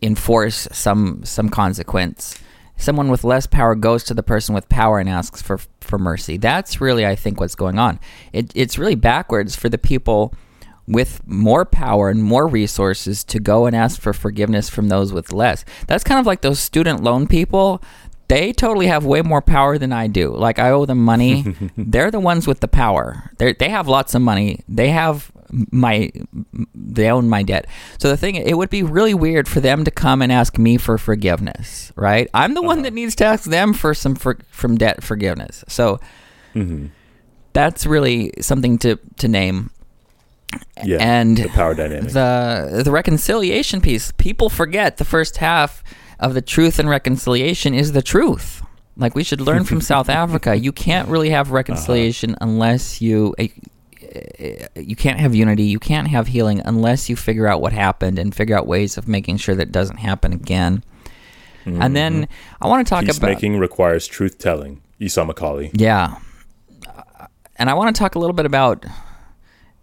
enforce 0.00 0.68
some 0.70 1.24
some 1.24 1.48
consequence, 1.48 2.38
someone 2.76 3.08
with 3.08 3.24
less 3.24 3.46
power 3.46 3.74
goes 3.74 4.04
to 4.04 4.14
the 4.14 4.22
person 4.22 4.54
with 4.54 4.68
power 4.68 4.98
and 4.98 5.08
asks 5.08 5.42
for 5.42 5.58
for 5.80 5.98
mercy. 5.98 6.36
That's 6.36 6.80
really, 6.80 7.06
I 7.06 7.14
think, 7.14 7.40
what's 7.40 7.54
going 7.54 7.78
on. 7.78 8.00
It, 8.32 8.52
it's 8.54 8.78
really 8.78 8.94
backwards 8.94 9.56
for 9.56 9.68
the 9.68 9.78
people 9.78 10.34
with 10.86 11.26
more 11.26 11.64
power 11.64 12.08
and 12.10 12.22
more 12.22 12.46
resources 12.46 13.24
to 13.24 13.38
go 13.38 13.66
and 13.66 13.74
ask 13.76 14.00
for 14.00 14.12
forgiveness 14.12 14.68
from 14.68 14.88
those 14.88 15.12
with 15.12 15.32
less. 15.32 15.64
That's 15.86 16.04
kind 16.04 16.20
of 16.20 16.26
like 16.26 16.42
those 16.42 16.58
student 16.58 17.02
loan 17.02 17.26
people. 17.26 17.82
They 18.28 18.52
totally 18.52 18.86
have 18.86 19.04
way 19.04 19.20
more 19.22 19.42
power 19.42 19.78
than 19.78 19.92
I 19.92 20.06
do. 20.06 20.34
Like 20.34 20.58
I 20.58 20.70
owe 20.70 20.86
them 20.86 21.04
money. 21.04 21.54
They're 21.76 22.10
the 22.10 22.20
ones 22.20 22.46
with 22.46 22.60
the 22.60 22.68
power. 22.68 23.30
They 23.38 23.52
they 23.52 23.68
have 23.68 23.88
lots 23.88 24.14
of 24.14 24.22
money. 24.22 24.60
They 24.68 24.88
have 24.90 25.30
my 25.70 26.10
they 26.74 27.10
own 27.10 27.28
my 27.28 27.42
debt. 27.42 27.66
So 27.98 28.08
the 28.08 28.16
thing 28.16 28.36
it 28.36 28.56
would 28.56 28.70
be 28.70 28.82
really 28.82 29.14
weird 29.14 29.48
for 29.48 29.60
them 29.60 29.84
to 29.84 29.90
come 29.90 30.22
and 30.22 30.32
ask 30.32 30.58
me 30.58 30.78
for 30.78 30.98
forgiveness, 30.98 31.92
right? 31.94 32.28
I'm 32.34 32.54
the 32.54 32.62
one 32.62 32.78
uh-huh. 32.78 32.84
that 32.84 32.94
needs 32.94 33.14
to 33.16 33.24
ask 33.24 33.44
them 33.44 33.72
for 33.74 33.94
some 33.94 34.14
for, 34.14 34.38
from 34.50 34.76
debt 34.76 35.02
forgiveness. 35.02 35.64
So 35.68 36.00
mm-hmm. 36.54 36.86
that's 37.52 37.86
really 37.86 38.32
something 38.40 38.78
to 38.78 38.98
to 39.18 39.28
name. 39.28 39.70
Yeah, 40.84 40.98
And 41.00 41.38
the 41.38 41.48
power 41.48 41.74
dynamic. 41.74 42.12
the 42.12 42.82
the 42.84 42.90
reconciliation 42.90 43.80
piece 43.80 44.12
people 44.12 44.50
forget 44.50 44.98
the 44.98 45.04
first 45.04 45.38
half 45.38 45.82
of 46.18 46.34
the 46.34 46.42
truth 46.42 46.78
and 46.78 46.90
reconciliation 46.90 47.72
is 47.72 47.92
the 47.92 48.02
truth 48.02 48.62
like 48.98 49.14
we 49.14 49.24
should 49.24 49.40
learn 49.40 49.64
from 49.64 49.80
south 49.92 50.10
africa 50.10 50.54
you 50.54 50.70
can't 50.70 51.08
really 51.08 51.30
have 51.30 51.46
uh-huh. 51.46 51.54
reconciliation 51.54 52.36
unless 52.42 53.00
you 53.00 53.34
uh, 53.38 53.46
you 54.76 54.96
can't 54.96 55.18
have 55.18 55.34
unity 55.34 55.64
you 55.64 55.78
can't 55.78 56.08
have 56.08 56.26
healing 56.28 56.60
unless 56.64 57.08
you 57.08 57.16
figure 57.16 57.46
out 57.46 57.60
what 57.60 57.72
happened 57.72 58.18
and 58.18 58.34
figure 58.34 58.56
out 58.56 58.66
ways 58.66 58.98
of 58.98 59.08
making 59.08 59.36
sure 59.36 59.54
that 59.54 59.72
doesn't 59.72 59.98
happen 59.98 60.32
again 60.32 60.82
and 61.64 61.94
then 61.94 62.26
i 62.60 62.66
want 62.66 62.84
to 62.86 62.90
talk 62.90 63.04
about 63.04 63.22
making 63.22 63.58
requires 63.58 64.06
truth 64.06 64.38
telling. 64.38 64.80
Esau 64.98 65.24
McCaulley. 65.24 65.70
yeah. 65.74 66.16
Uh, 66.86 67.26
And 67.56 67.70
I 67.70 67.74
want 67.74 67.94
to 67.94 67.98
talk 67.98 68.14
a 68.14 68.18
little 68.18 68.34
bit 68.34 68.46
about 68.46 68.84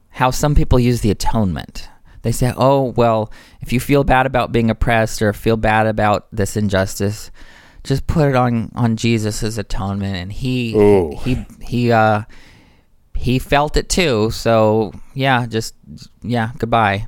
how 0.10 0.32
some 0.32 0.56
people 0.56 0.80
use 0.80 1.02
the 1.02 1.12
atonement. 1.12 1.88
They 2.22 2.32
say, 2.32 2.54
oh, 2.58 2.94
well, 2.96 3.32
if 3.62 3.72
you 3.72 3.80
feel 3.80 4.04
bad 4.04 4.26
about 4.26 4.52
being 4.52 4.70
oppressed 4.70 5.22
or 5.22 5.32
feel 5.34 5.56
bad 5.56 5.88
about 5.88 6.28
this 6.32 6.58
injustice, 6.58 7.32
just 7.84 8.08
put 8.08 8.28
it 8.28 8.36
on, 8.36 8.72
on 8.76 8.98
Jesus' 8.98 9.58
atonement. 9.58 10.16
And 10.18 10.32
he, 10.34 10.76
Ooh. 10.76 11.18
he, 11.24 11.46
he, 11.62 11.92
uh, 11.92 12.24
he 13.20 13.38
felt 13.38 13.76
it 13.76 13.90
too. 13.90 14.32
So 14.32 14.94
yeah, 15.14 15.46
just, 15.46 15.76
yeah, 16.22 16.52
goodbye. 16.58 17.08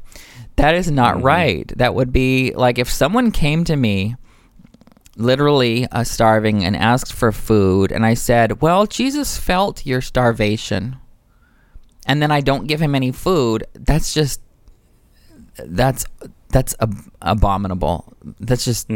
That 0.57 0.75
is 0.75 0.91
not 0.91 1.23
right. 1.23 1.71
That 1.77 1.95
would 1.95 2.11
be 2.11 2.53
like 2.53 2.77
if 2.77 2.89
someone 2.89 3.31
came 3.31 3.63
to 3.63 3.75
me 3.75 4.15
literally 5.15 5.87
uh, 5.87 6.03
starving 6.03 6.65
and 6.65 6.75
asked 6.75 7.11
for 7.13 7.33
food 7.33 7.91
and 7.91 8.05
i 8.05 8.13
said 8.13 8.61
well 8.61 8.85
jesus 8.87 9.37
felt 9.37 9.85
your 9.85 9.99
starvation 9.99 10.95
and 12.07 12.21
then 12.21 12.31
i 12.31 12.39
don't 12.39 12.65
give 12.65 12.79
him 12.79 12.95
any 12.95 13.11
food 13.11 13.61
that's 13.73 14.13
just 14.13 14.41
that's 15.65 16.05
that's 16.49 16.73
ab- 16.79 17.11
abominable 17.21 18.13
that's 18.39 18.63
just 18.63 18.89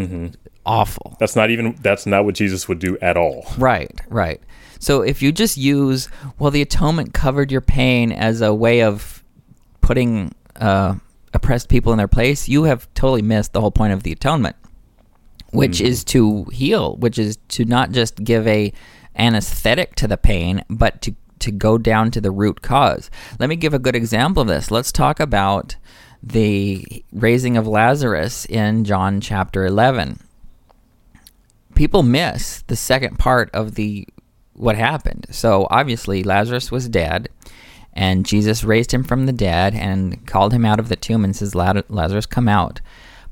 awful 0.66 1.16
That's 1.20 1.36
not 1.36 1.50
even. 1.50 1.76
That's 1.82 2.06
not 2.06 2.26
what 2.26 2.36
Jesus 2.36 2.68
would 2.68 2.80
do 2.80 2.98
at 3.00 3.18
all. 3.18 3.46
Right, 3.58 3.92
right. 4.10 4.42
So 4.86 5.02
if 5.02 5.24
you 5.24 5.32
just 5.32 5.58
use, 5.58 6.10
well, 6.38 6.52
the 6.52 6.62
atonement 6.62 7.12
covered 7.12 7.52
your 7.52 7.60
pain 7.60 8.12
as 8.12 8.42
a 8.42 8.54
way 8.54 8.84
of 8.84 9.24
putting 9.82 10.32
uh, 10.58 10.94
oppressed 11.34 11.70
people 11.70 11.92
in 11.92 11.98
their 11.98 12.08
place, 12.08 12.48
you 12.48 12.66
have 12.66 12.88
totally 12.94 13.24
missed 13.24 13.54
the 13.54 13.62
whole 13.62 13.72
point 13.72 13.94
of 13.94 14.04
the 14.04 14.12
atonement, 14.12 14.56
which 15.50 15.82
is 15.82 16.04
to 16.04 16.44
heal, 16.54 16.98
which 16.98 17.18
is 17.18 17.40
to 17.48 17.66
not 17.66 17.94
just 17.94 18.24
give 18.24 18.48
a 18.48 18.72
anesthetic 19.16 19.96
to 19.96 20.08
the 20.08 20.18
pain, 20.18 20.64
but 20.70 21.02
to 21.02 21.16
to 21.40 21.52
go 21.52 21.80
down 21.80 22.12
to 22.12 22.22
the 22.22 22.30
root 22.30 22.62
cause. 22.62 23.10
Let 23.40 23.50
me 23.50 23.56
give 23.56 23.74
a 23.74 23.80
good 23.80 23.96
example 23.96 24.44
of 24.44 24.48
this. 24.48 24.70
Let's 24.70 24.92
talk 24.92 25.20
about 25.20 25.78
the 26.22 27.04
raising 27.12 27.58
of 27.58 27.68
Lazarus 27.68 28.46
in 28.46 28.84
John 28.84 29.20
chapter 29.20 29.66
11 29.66 30.20
people 31.76 32.04
miss 32.04 32.64
the 32.68 32.76
second 32.76 33.20
part 33.20 33.50
of 33.54 33.76
the 33.76 34.08
what 34.56 34.76
happened. 34.76 35.28
So 35.32 35.68
obviously 35.70 36.24
Lazarus 36.24 36.72
was 36.72 36.90
dead 36.90 37.30
and 37.94 38.26
Jesus 38.26 38.64
raised 38.64 38.94
him 38.94 39.04
from 39.04 39.26
the 39.26 39.34
dead 39.34 39.74
and 39.74 40.26
called 40.28 40.54
him 40.54 40.66
out 40.66 40.80
of 40.80 40.90
the 40.90 40.96
tomb 40.96 41.24
and 41.24 41.36
says 41.36 41.56
Lazarus 41.56 42.26
come 42.26 42.50
out. 42.50 42.82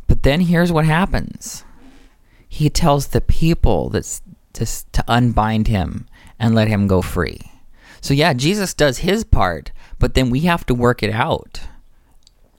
But 0.07 0.23
then 0.23 0.41
here's 0.41 0.71
what 0.71 0.85
happens. 0.85 1.65
He 2.47 2.69
tells 2.69 3.07
the 3.07 3.21
people 3.21 3.89
that's 3.89 4.21
to, 4.53 4.65
to 4.91 5.03
unbind 5.07 5.67
him 5.67 6.07
and 6.39 6.53
let 6.53 6.67
him 6.67 6.87
go 6.87 7.01
free. 7.01 7.39
So 8.01 8.13
yeah, 8.13 8.33
Jesus 8.33 8.73
does 8.73 8.99
his 8.99 9.23
part, 9.23 9.71
but 9.97 10.13
then 10.13 10.29
we 10.29 10.41
have 10.41 10.65
to 10.67 10.75
work 10.75 11.01
it 11.01 11.11
out 11.11 11.61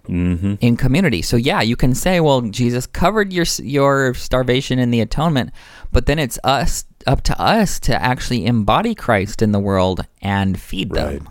mm-hmm. 0.08 0.54
in 0.60 0.76
community. 0.76 1.22
So 1.22 1.36
yeah, 1.36 1.60
you 1.60 1.76
can 1.76 1.94
say, 1.94 2.20
well, 2.20 2.40
Jesus 2.42 2.86
covered 2.86 3.32
your 3.32 3.46
your 3.62 4.14
starvation 4.14 4.78
in 4.78 4.90
the 4.90 5.00
atonement, 5.00 5.50
but 5.92 6.06
then 6.06 6.18
it's 6.18 6.38
us 6.44 6.84
up 7.06 7.22
to 7.22 7.40
us 7.40 7.78
to 7.80 8.00
actually 8.02 8.46
embody 8.46 8.94
Christ 8.94 9.42
in 9.42 9.52
the 9.52 9.58
world 9.58 10.06
and 10.22 10.60
feed 10.60 10.92
Right. 10.94 11.18
them. 11.22 11.28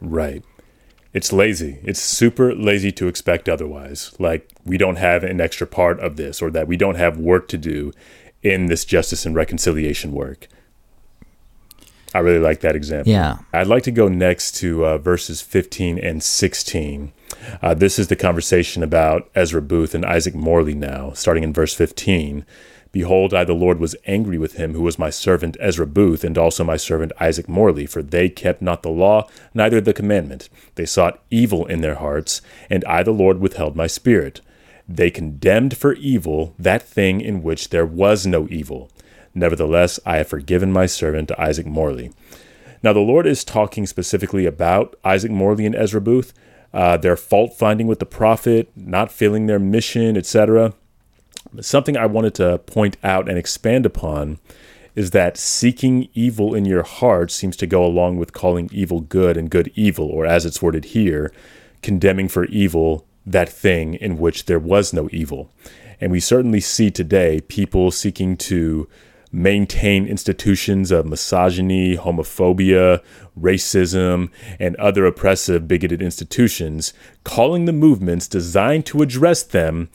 Right. 0.00 0.44
It's 1.12 1.32
lazy. 1.32 1.78
It's 1.84 2.00
super 2.00 2.54
lazy 2.54 2.90
to 2.92 3.06
expect 3.06 3.48
otherwise. 3.48 4.14
Like 4.18 4.48
we 4.64 4.78
don't 4.78 4.96
have 4.96 5.22
an 5.24 5.40
extra 5.40 5.66
part 5.66 6.00
of 6.00 6.16
this 6.16 6.40
or 6.40 6.50
that 6.50 6.66
we 6.66 6.76
don't 6.76 6.96
have 6.96 7.18
work 7.18 7.48
to 7.48 7.58
do 7.58 7.92
in 8.42 8.66
this 8.66 8.84
justice 8.84 9.26
and 9.26 9.34
reconciliation 9.34 10.12
work. 10.12 10.48
I 12.14 12.18
really 12.18 12.38
like 12.40 12.60
that 12.60 12.76
example. 12.76 13.10
Yeah. 13.12 13.38
I'd 13.52 13.66
like 13.68 13.84
to 13.84 13.90
go 13.90 14.08
next 14.08 14.52
to 14.56 14.84
uh, 14.84 14.98
verses 14.98 15.40
15 15.40 15.98
and 15.98 16.22
16. 16.22 17.12
Uh, 17.62 17.72
this 17.74 17.98
is 17.98 18.08
the 18.08 18.16
conversation 18.16 18.82
about 18.82 19.30
Ezra 19.34 19.62
Booth 19.62 19.94
and 19.94 20.04
Isaac 20.04 20.34
Morley 20.34 20.74
now, 20.74 21.12
starting 21.12 21.42
in 21.42 21.52
verse 21.54 21.74
15. 21.74 22.44
Behold, 22.92 23.32
I, 23.32 23.44
the 23.44 23.54
Lord, 23.54 23.80
was 23.80 23.96
angry 24.06 24.36
with 24.36 24.54
him 24.54 24.74
who 24.74 24.82
was 24.82 24.98
my 24.98 25.08
servant 25.08 25.56
Ezra 25.58 25.86
Booth, 25.86 26.22
and 26.24 26.36
also 26.36 26.62
my 26.62 26.76
servant 26.76 27.12
Isaac 27.18 27.48
Morley, 27.48 27.86
for 27.86 28.02
they 28.02 28.28
kept 28.28 28.60
not 28.60 28.82
the 28.82 28.90
law, 28.90 29.26
neither 29.54 29.80
the 29.80 29.94
commandment. 29.94 30.50
They 30.74 30.84
sought 30.84 31.22
evil 31.30 31.64
in 31.66 31.80
their 31.80 31.94
hearts, 31.94 32.42
and 32.68 32.84
I, 32.84 33.02
the 33.02 33.10
Lord, 33.10 33.38
withheld 33.40 33.74
my 33.74 33.86
spirit. 33.86 34.42
They 34.86 35.10
condemned 35.10 35.76
for 35.76 35.94
evil 35.94 36.54
that 36.58 36.82
thing 36.82 37.22
in 37.22 37.42
which 37.42 37.70
there 37.70 37.86
was 37.86 38.26
no 38.26 38.46
evil. 38.50 38.90
Nevertheless, 39.34 39.98
I 40.04 40.18
have 40.18 40.28
forgiven 40.28 40.70
my 40.70 40.84
servant 40.84 41.32
Isaac 41.38 41.66
Morley. 41.66 42.12
Now, 42.82 42.92
the 42.92 43.00
Lord 43.00 43.26
is 43.26 43.44
talking 43.44 43.86
specifically 43.86 44.44
about 44.44 44.96
Isaac 45.02 45.30
Morley 45.30 45.64
and 45.64 45.74
Ezra 45.74 46.00
Booth, 46.00 46.34
uh, 46.74 46.98
their 46.98 47.16
fault 47.16 47.54
finding 47.56 47.86
with 47.86 48.00
the 48.00 48.06
prophet, 48.06 48.70
not 48.76 49.12
filling 49.12 49.46
their 49.46 49.58
mission, 49.58 50.16
etc. 50.16 50.74
Something 51.60 51.96
I 51.96 52.06
wanted 52.06 52.34
to 52.34 52.58
point 52.58 52.96
out 53.02 53.28
and 53.28 53.38
expand 53.38 53.86
upon 53.86 54.38
is 54.94 55.10
that 55.10 55.36
seeking 55.36 56.08
evil 56.14 56.54
in 56.54 56.64
your 56.64 56.82
heart 56.82 57.30
seems 57.30 57.56
to 57.56 57.66
go 57.66 57.84
along 57.84 58.16
with 58.16 58.32
calling 58.32 58.68
evil 58.72 59.00
good 59.00 59.36
and 59.36 59.50
good 59.50 59.72
evil, 59.74 60.06
or 60.08 60.26
as 60.26 60.44
it's 60.44 60.60
worded 60.60 60.86
here, 60.86 61.32
condemning 61.82 62.28
for 62.28 62.44
evil 62.46 63.06
that 63.24 63.48
thing 63.48 63.94
in 63.94 64.18
which 64.18 64.46
there 64.46 64.58
was 64.58 64.92
no 64.92 65.08
evil. 65.12 65.50
And 66.00 66.10
we 66.10 66.20
certainly 66.20 66.60
see 66.60 66.90
today 66.90 67.40
people 67.40 67.90
seeking 67.90 68.36
to 68.38 68.88
maintain 69.30 70.06
institutions 70.06 70.90
of 70.90 71.06
misogyny, 71.06 71.96
homophobia, 71.96 73.00
racism, 73.40 74.30
and 74.60 74.76
other 74.76 75.06
oppressive, 75.06 75.66
bigoted 75.66 76.02
institutions, 76.02 76.92
calling 77.24 77.64
the 77.64 77.72
movements 77.72 78.28
designed 78.28 78.84
to 78.86 79.00
address 79.00 79.42
them 79.42 79.88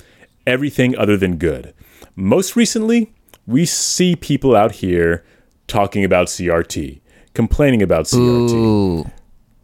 everything 0.47 0.97
other 0.97 1.17
than 1.17 1.37
good. 1.37 1.73
Most 2.15 2.55
recently, 2.55 3.13
we 3.45 3.65
see 3.65 4.15
people 4.15 4.55
out 4.55 4.71
here 4.71 5.23
talking 5.67 6.03
about 6.03 6.27
CRT, 6.27 7.01
complaining 7.33 7.83
about 7.83 8.05
CRT. 8.05 8.53
Ooh. 8.53 9.11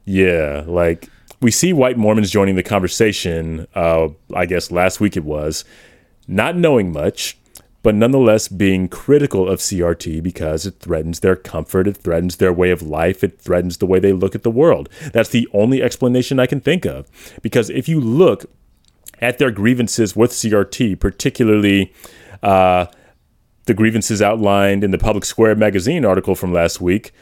Yeah, 0.06 0.64
like 0.68 1.10
we 1.42 1.50
see 1.50 1.74
white 1.74 1.98
Mormons 1.98 2.30
joining 2.30 2.56
the 2.56 2.64
conversation. 2.64 3.68
Uh, 3.74 4.10
I 4.36 4.46
guess 4.46 4.70
last 4.70 5.00
week 5.00 5.18
it 5.18 5.24
was, 5.24 5.66
not 6.28 6.56
knowing 6.56 6.92
much, 6.92 7.38
but 7.84 7.96
nonetheless 7.96 8.48
being 8.48 8.88
critical 8.88 9.50
of 9.50 9.60
CRT 9.60 10.24
because 10.24 10.66
it 10.66 10.80
threatens 10.80 11.20
their 11.20 11.36
comfort, 11.36 11.88
it 11.88 11.98
threatens 11.98 12.38
their 12.38 12.54
way 12.54 12.72
of 12.72 12.82
life, 12.82 13.24
it 13.24 13.40
threatens 13.40 13.78
the 13.78 13.86
way 13.86 14.00
they 14.00 14.14
look 14.14 14.36
at 14.36 14.44
the 14.44 14.52
world. 14.52 14.90
That's 15.12 15.30
the 15.30 15.48
only 15.54 15.84
explanation 15.84 16.40
I 16.40 16.48
can 16.48 16.62
think 16.62 16.86
of. 16.86 17.10
Because 17.42 17.70
if 17.70 17.90
you 17.90 18.00
look 18.00 18.46
at 19.24 19.38
their 19.38 19.52
grievances 19.52 20.16
with 20.16 20.32
CRT, 20.32 21.00
particularly 21.00 21.94
uh, 22.44 22.86
the 23.66 23.74
grievances 23.74 24.22
outlined 24.22 24.84
in 24.84 24.92
the 24.92 24.98
Public 24.98 25.24
Square 25.24 25.56
magazine 25.56 26.04
article 26.04 26.36
from 26.36 26.52
last 26.52 26.82
week, 26.82 27.14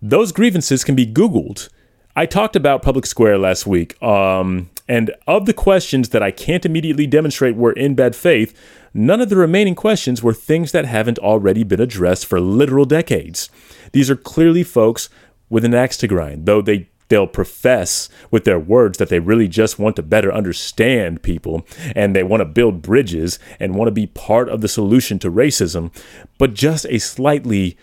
those 0.00 0.30
grievances 0.30 0.84
can 0.84 0.94
be 0.94 1.04
Googled. 1.04 1.68
I 2.14 2.26
talked 2.26 2.54
about 2.54 2.82
Public 2.82 3.06
Square 3.06 3.38
last 3.38 3.66
week, 3.66 4.00
um, 4.00 4.70
and 4.88 5.10
of 5.26 5.46
the 5.46 5.52
questions 5.52 6.10
that 6.10 6.22
I 6.22 6.30
can't 6.30 6.64
immediately 6.64 7.08
demonstrate 7.08 7.56
were 7.56 7.72
in 7.72 7.96
bad 7.96 8.14
faith, 8.14 8.56
none 8.94 9.20
of 9.20 9.28
the 9.28 9.36
remaining 9.36 9.74
questions 9.74 10.22
were 10.22 10.32
things 10.32 10.70
that 10.70 10.84
haven't 10.84 11.18
already 11.18 11.64
been 11.64 11.80
addressed 11.80 12.24
for 12.24 12.40
literal 12.40 12.84
decades. 12.84 13.50
These 13.90 14.08
are 14.08 14.16
clearly 14.16 14.62
folks 14.62 15.10
with 15.48 15.64
an 15.64 15.74
axe 15.74 15.96
to 15.98 16.06
grind, 16.06 16.46
though 16.46 16.62
they 16.62 16.88
they'll 17.08 17.26
profess 17.26 18.08
with 18.30 18.44
their 18.44 18.58
words 18.58 18.98
that 18.98 19.08
they 19.08 19.18
really 19.18 19.48
just 19.48 19.78
want 19.78 19.96
to 19.96 20.02
better 20.02 20.32
understand 20.32 21.22
people 21.22 21.66
and 21.94 22.14
they 22.14 22.22
want 22.22 22.40
to 22.40 22.44
build 22.44 22.82
bridges 22.82 23.38
and 23.60 23.74
want 23.74 23.88
to 23.88 23.92
be 23.92 24.06
part 24.06 24.48
of 24.48 24.60
the 24.60 24.68
solution 24.68 25.18
to 25.18 25.30
racism, 25.30 25.92
but 26.38 26.54
just 26.54 26.86
a 26.86 26.98
slightly 26.98 27.76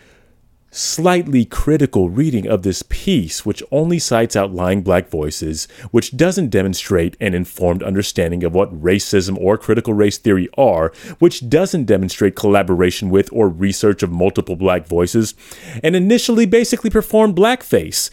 slightly 0.73 1.45
critical 1.45 2.09
reading 2.09 2.47
of 2.47 2.63
this 2.63 2.81
piece, 2.89 3.45
which 3.45 3.61
only 3.71 3.99
cites 3.99 4.35
outlying 4.35 4.81
black 4.81 5.07
voices, 5.07 5.67
which 5.91 6.17
doesn't 6.17 6.49
demonstrate 6.49 7.15
an 7.21 7.35
informed 7.35 7.83
understanding 7.83 8.43
of 8.43 8.55
what 8.55 8.81
racism 8.81 9.37
or 9.39 9.55
critical 9.55 9.93
race 9.93 10.17
theory 10.17 10.49
are, 10.57 10.91
which 11.19 11.47
doesn't 11.47 11.85
demonstrate 11.85 12.35
collaboration 12.35 13.11
with 13.11 13.29
or 13.31 13.47
research 13.47 14.01
of 14.01 14.11
multiple 14.11 14.55
black 14.55 14.87
voices, 14.87 15.35
and 15.83 15.95
initially 15.95 16.47
basically 16.47 16.89
performed 16.89 17.35
blackface, 17.35 18.09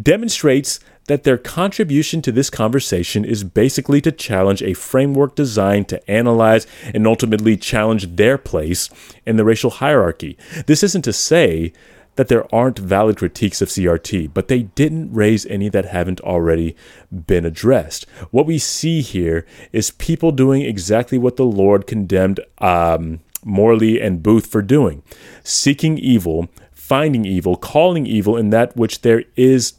demonstrates 0.00 0.80
that 1.06 1.24
their 1.24 1.38
contribution 1.38 2.22
to 2.22 2.32
this 2.32 2.50
conversation 2.50 3.24
is 3.24 3.44
basically 3.44 4.00
to 4.00 4.12
challenge 4.12 4.62
a 4.62 4.74
framework 4.74 5.34
designed 5.34 5.88
to 5.88 6.10
analyze 6.10 6.66
and 6.94 7.06
ultimately 7.06 7.56
challenge 7.56 8.16
their 8.16 8.38
place 8.38 8.88
in 9.26 9.36
the 9.36 9.44
racial 9.44 9.70
hierarchy. 9.70 10.36
This 10.66 10.82
isn't 10.82 11.02
to 11.02 11.12
say 11.12 11.72
that 12.16 12.28
there 12.28 12.52
aren't 12.54 12.78
valid 12.78 13.16
critiques 13.16 13.60
of 13.60 13.68
CRT, 13.68 14.32
but 14.32 14.48
they 14.48 14.62
didn't 14.62 15.12
raise 15.12 15.44
any 15.46 15.68
that 15.68 15.84
haven't 15.86 16.20
already 16.20 16.76
been 17.10 17.44
addressed. 17.44 18.08
What 18.30 18.46
we 18.46 18.58
see 18.58 19.00
here 19.00 19.44
is 19.72 19.90
people 19.90 20.30
doing 20.30 20.62
exactly 20.62 21.18
what 21.18 21.36
the 21.36 21.44
Lord 21.44 21.86
condemned 21.86 22.40
um, 22.58 23.20
Morley 23.44 24.00
and 24.00 24.22
Booth 24.22 24.46
for 24.46 24.62
doing 24.62 25.02
seeking 25.42 25.98
evil, 25.98 26.48
finding 26.72 27.24
evil, 27.24 27.56
calling 27.56 28.06
evil 28.06 28.36
in 28.36 28.50
that 28.50 28.76
which 28.76 29.02
there 29.02 29.24
is 29.36 29.74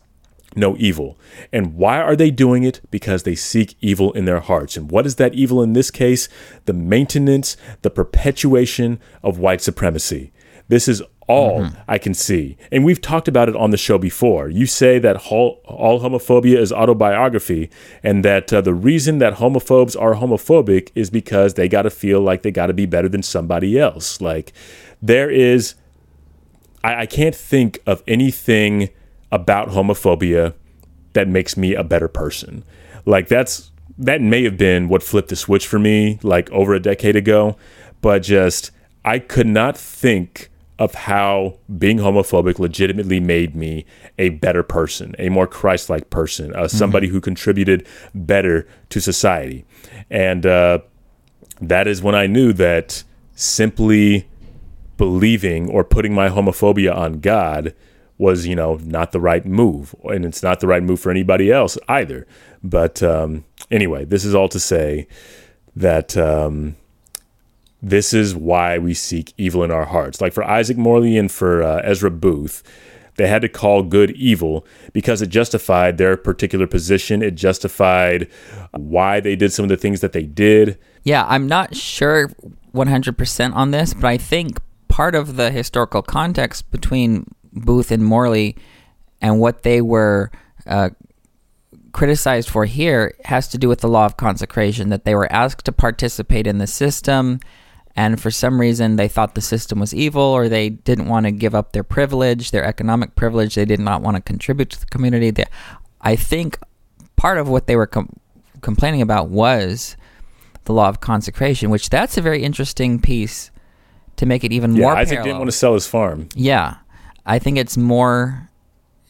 no 0.56 0.76
evil. 0.78 1.18
And 1.52 1.76
why 1.76 2.02
are 2.02 2.16
they 2.16 2.32
doing 2.32 2.64
it? 2.64 2.82
Because 2.92 3.24
they 3.24 3.36
seek 3.36 3.76
evil 3.82 4.12
in 4.14 4.26
their 4.26 4.40
hearts. 4.40 4.78
And 4.78 4.92
what 4.92 5.06
is 5.06 5.16
that 5.16 5.34
evil 5.34 5.62
in 5.62 5.74
this 5.74 5.92
case? 5.92 6.30
The 6.66 6.74
maintenance, 6.74 7.58
the 7.82 7.90
perpetuation 7.90 9.00
of 9.24 9.40
white 9.40 9.62
supremacy. 9.62 10.32
This 10.68 10.88
is 10.88 11.04
all 11.28 11.68
I 11.88 11.98
can 11.98 12.14
see. 12.14 12.58
And 12.72 12.86
we've 12.86 13.02
talked 13.02 13.28
about 13.28 13.50
it 13.50 13.56
on 13.56 13.72
the 13.72 13.78
show 13.78 13.98
before. 13.98 14.50
You 14.50 14.66
say 14.66 15.00
that 15.00 15.32
all, 15.32 15.62
all 15.66 16.00
homophobia 16.00 16.58
is 16.58 16.72
autobiography, 16.72 17.70
and 18.04 18.24
that 18.24 18.52
uh, 18.54 18.62
the 18.62 18.74
reason 18.74 19.18
that 19.20 19.36
homophobes 19.36 20.00
are 20.00 20.16
homophobic 20.16 20.92
is 20.96 21.10
because 21.10 21.56
they 21.56 21.68
got 21.68 21.84
to 21.84 21.90
feel 21.90 22.22
like 22.22 22.44
they 22.44 22.52
got 22.52 22.68
to 22.68 22.74
be 22.74 22.86
better 22.86 23.10
than 23.10 23.24
somebody 23.24 23.80
else. 23.80 24.22
Like, 24.22 24.54
there 25.02 25.30
is 25.30 25.76
I, 26.86 27.02
I 27.02 27.06
can't 27.08 27.36
think 27.36 27.80
of 27.86 28.04
anything 28.08 28.90
about 29.36 29.70
homophobia 29.70 30.54
that 31.14 31.28
makes 31.28 31.58
me 31.58 31.76
a 31.76 31.84
better 31.84 32.08
person. 32.08 32.64
Like 33.06 33.28
that's 33.28 33.72
that 33.98 34.22
may 34.22 34.44
have 34.44 34.58
been 34.58 34.90
what 34.90 35.04
flipped 35.04 35.30
the 35.30 35.36
switch 35.36 35.68
for 35.68 35.78
me 35.78 36.20
like 36.24 36.50
over 36.52 36.74
a 36.74 36.80
decade 36.80 37.16
ago, 37.16 37.58
but 38.02 38.24
just 38.24 38.72
I 39.04 39.20
could 39.20 39.48
not 39.48 39.78
think 39.78 40.50
of 40.78 40.94
how 40.94 41.58
being 41.78 41.98
homophobic 41.98 42.60
legitimately 42.60 43.20
made 43.20 43.56
me 43.56 43.86
a 44.18 44.30
better 44.30 44.64
person, 44.64 45.16
a 45.18 45.30
more 45.30 45.48
Christ-like 45.48 46.10
person, 46.10 46.54
uh, 46.54 46.68
somebody 46.68 47.08
who 47.08 47.22
contributed 47.22 47.88
better 48.14 48.68
to 48.90 49.00
society, 49.00 49.66
and 50.10 50.46
uh, 50.46 50.80
that 51.62 51.88
is 51.88 52.02
when 52.02 52.16
I 52.16 52.28
knew 52.28 52.52
that 52.54 53.04
simply 53.36 54.28
believing 54.98 55.70
or 55.70 55.84
putting 55.84 56.14
my 56.14 56.30
homophobia 56.30 56.96
on 56.96 57.20
God 57.20 57.74
was, 58.18 58.48
you 58.48 58.56
know, 58.56 58.80
not 58.84 59.12
the 59.12 59.20
right 59.20 59.46
move. 59.46 59.94
And 60.04 60.26
it's 60.26 60.44
not 60.44 60.60
the 60.60 60.68
right 60.68 60.84
move 60.84 61.00
for 61.00 61.12
anybody 61.12 61.52
else 61.52 61.78
either. 61.88 62.26
But 62.64 63.04
um, 63.04 63.46
anyway, 63.70 64.06
this 64.06 64.24
is 64.24 64.34
all 64.34 64.50
to 64.50 64.60
say 64.60 65.08
that 65.76 66.16
um, 66.16 66.76
this 67.82 68.14
is 68.14 68.36
why 68.36 68.78
we 68.78 68.94
seek 68.94 69.34
evil 69.38 69.64
in 69.64 69.72
our 69.72 69.86
hearts. 69.86 70.22
Like 70.22 70.34
for 70.34 70.44
Isaac 70.44 70.78
Morley 70.78 71.18
and 71.18 71.32
for 71.32 71.62
uh, 71.62 71.82
Ezra 71.84 72.10
Booth, 72.10 72.64
they 73.18 73.28
had 73.28 73.42
to 73.44 73.50
call 73.50 73.84
good 73.84 74.12
evil 74.12 74.66
because 74.92 75.22
it 75.22 75.28
justified 75.28 75.98
their 75.98 76.18
particular 76.18 76.68
position. 76.68 77.22
It 77.22 77.36
justified 77.36 78.30
why 78.72 79.20
they 79.20 79.36
did 79.36 79.54
some 79.54 79.64
of 79.64 79.70
the 79.70 79.78
things 79.78 80.02
that 80.02 80.12
they 80.12 80.24
did. 80.24 80.78
Yeah, 81.04 81.26
I'm 81.28 81.48
not 81.48 81.76
sure 81.76 82.32
100% 82.74 83.56
on 83.56 83.72
this, 83.72 83.94
but 83.94 84.06
I 84.06 84.18
think 84.18 84.60
part 84.88 85.16
of 85.16 85.36
the 85.36 85.52
historical 85.52 86.02
context 86.02 86.70
between 86.72 87.26
Booth 87.56 87.92
and 87.92 88.04
Morley 88.04 88.58
and 89.22 89.40
what 89.40 89.64
they 89.64 89.82
were 89.82 90.30
uh, 90.68 90.90
criticized 91.92 92.50
for 92.50 92.66
here 92.66 93.16
has 93.26 93.48
to 93.50 93.58
do 93.58 93.70
with 93.70 93.80
the 93.80 93.88
law 93.88 94.06
of 94.06 94.18
consecration, 94.18 94.90
that 94.90 95.06
they 95.06 95.16
were 95.16 95.32
asked 95.32 95.66
to 95.66 95.72
participate 95.72 96.46
in 96.48 96.58
the 96.58 96.68
system 96.68 97.40
and 97.96 98.20
for 98.22 98.30
some 98.30 98.60
reason 98.60 98.98
they 98.98 99.08
thought 99.08 99.36
the 99.36 99.42
system 99.42 99.80
was 99.80 99.94
evil 99.94 100.22
or 100.22 100.50
they 100.50 100.70
didn't 100.70 101.08
want 101.08 101.26
to 101.26 101.32
give 101.32 101.56
up 101.56 101.72
their 101.72 101.84
privilege, 101.84 102.52
their 102.52 102.66
economic 102.66 103.16
privilege. 103.16 103.56
They 103.56 103.64
did 103.64 103.80
not 103.80 104.02
want 104.02 104.18
to 104.18 104.22
contribute 104.22 104.70
to 104.72 104.80
the 104.82 104.86
community. 104.88 105.32
They, 105.32 105.46
I 106.02 106.18
think 106.18 106.60
part 107.16 107.38
of 107.38 107.48
what 107.48 107.68
they 107.68 107.78
were 107.78 107.88
com- 107.88 108.10
complaining 108.60 109.02
about 109.02 109.30
was 109.30 109.96
the 110.66 110.74
law 110.74 110.90
of 110.90 111.00
consecration, 111.00 111.70
which 111.70 111.90
that's 111.90 112.18
a 112.18 112.22
very 112.22 112.44
interesting 112.44 113.00
piece 113.00 113.50
to 114.18 114.26
make 114.26 114.44
it 114.44 114.52
even 114.52 114.76
Yeah, 114.76 114.82
more. 114.88 114.96
Isaac 114.98 115.12
parallel. 115.12 115.26
didn't 115.26 115.40
want 115.40 115.52
to 115.52 115.58
sell 115.58 115.74
his 115.74 115.88
farm. 115.88 116.28
Yeah, 116.36 116.76
I 117.26 117.40
think 117.40 117.58
it's 117.58 117.78
more. 117.78 118.50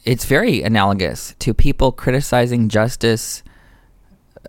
It's 0.04 0.24
very 0.24 0.62
analogous 0.62 1.34
to 1.40 1.52
people 1.52 1.90
criticizing 1.90 2.68
justice 2.68 3.42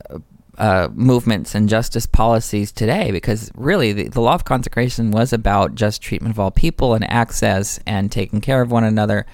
uh, 0.09 0.19
uh, 0.57 0.89
movements 0.93 1.55
and 1.55 1.67
justice 1.67 2.05
policies 2.05 2.71
today, 2.71 3.11
because 3.11 3.51
really 3.55 3.91
the, 3.93 4.07
the 4.09 4.21
law 4.21 4.35
of 4.35 4.45
consecration 4.45 5.11
was 5.11 5.33
about 5.33 5.75
just 5.75 6.01
treatment 6.01 6.35
of 6.35 6.39
all 6.39 6.51
people 6.51 6.93
and 6.93 7.09
access 7.09 7.79
and 7.85 8.11
taking 8.11 8.41
care 8.41 8.61
of 8.61 8.71
one 8.71 8.83
another. 8.83 9.25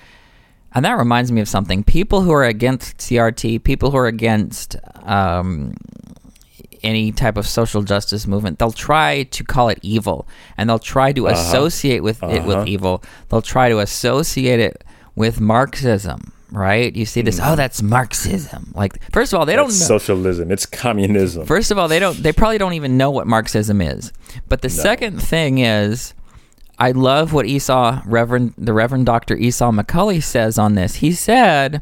And 0.74 0.84
that 0.86 0.98
reminds 0.98 1.32
me 1.32 1.40
of 1.40 1.48
something. 1.48 1.84
People 1.84 2.22
who 2.22 2.32
are 2.32 2.44
against 2.44 2.98
CRT, 2.98 3.64
people 3.64 3.92
who 3.92 3.98
are 3.98 4.08
against 4.08 4.76
um, 5.04 5.76
any 6.84 7.12
type 7.12 7.38
of 7.38 7.48
social 7.48 7.82
justice 7.84 8.28
movement, 8.28 8.60
they'll 8.60 8.72
try 8.72 9.24
to 9.24 9.44
call 9.44 9.70
it 9.70 9.80
evil, 9.82 10.28
and 10.58 10.70
they'll 10.70 10.80
try 10.80 11.12
to 11.14 11.28
Uh-huh. 11.28 11.40
associate 11.40 12.02
with 12.04 12.22
it 12.24 12.40
Uh-huh. 12.40 12.48
with 12.48 12.68
evil. 12.68 13.04
They'll 13.30 13.42
try 13.42 13.70
to 13.70 13.80
associate 13.80 14.60
it 14.60 14.84
with 15.16 15.40
Marxism, 15.40 16.32
right? 16.52 16.96
You 16.96 17.06
see 17.06 17.22
this, 17.22 17.40
oh, 17.42 17.56
that's 17.56 17.82
Marxism. 17.82 18.72
Like, 18.76 19.00
first 19.12 19.32
of 19.34 19.40
all, 19.40 19.46
they. 19.46 19.56
That's 19.56 19.80
don't 19.80 19.80
know. 19.80 20.00
socialism. 20.00 20.52
It's 20.52 20.66
communism. 20.66 21.46
First 21.46 21.72
of 21.72 21.78
all, 21.78 21.88
they 21.88 22.00
don't. 22.00 22.22
They 22.22 22.32
probably 22.34 22.58
don't 22.58 22.74
even 22.74 22.98
know 22.98 23.12
what 23.12 23.28
Marxism 23.28 23.82
is. 23.82 24.12
But 24.50 24.62
the 24.62 24.70
second 24.70 25.22
thing 25.22 25.60
is, 25.60 26.14
I 26.80 26.92
love 26.92 27.32
what 27.34 27.46
Esau 27.46 28.02
Reverend 28.06 28.54
the 28.58 28.74
Reverend 28.74 29.06
Doctor 29.06 29.36
Esau 29.38 29.72
McCaulley 29.72 30.22
says 30.24 30.58
on 30.58 30.74
this. 30.76 30.96
He 30.96 31.12
said, 31.14 31.82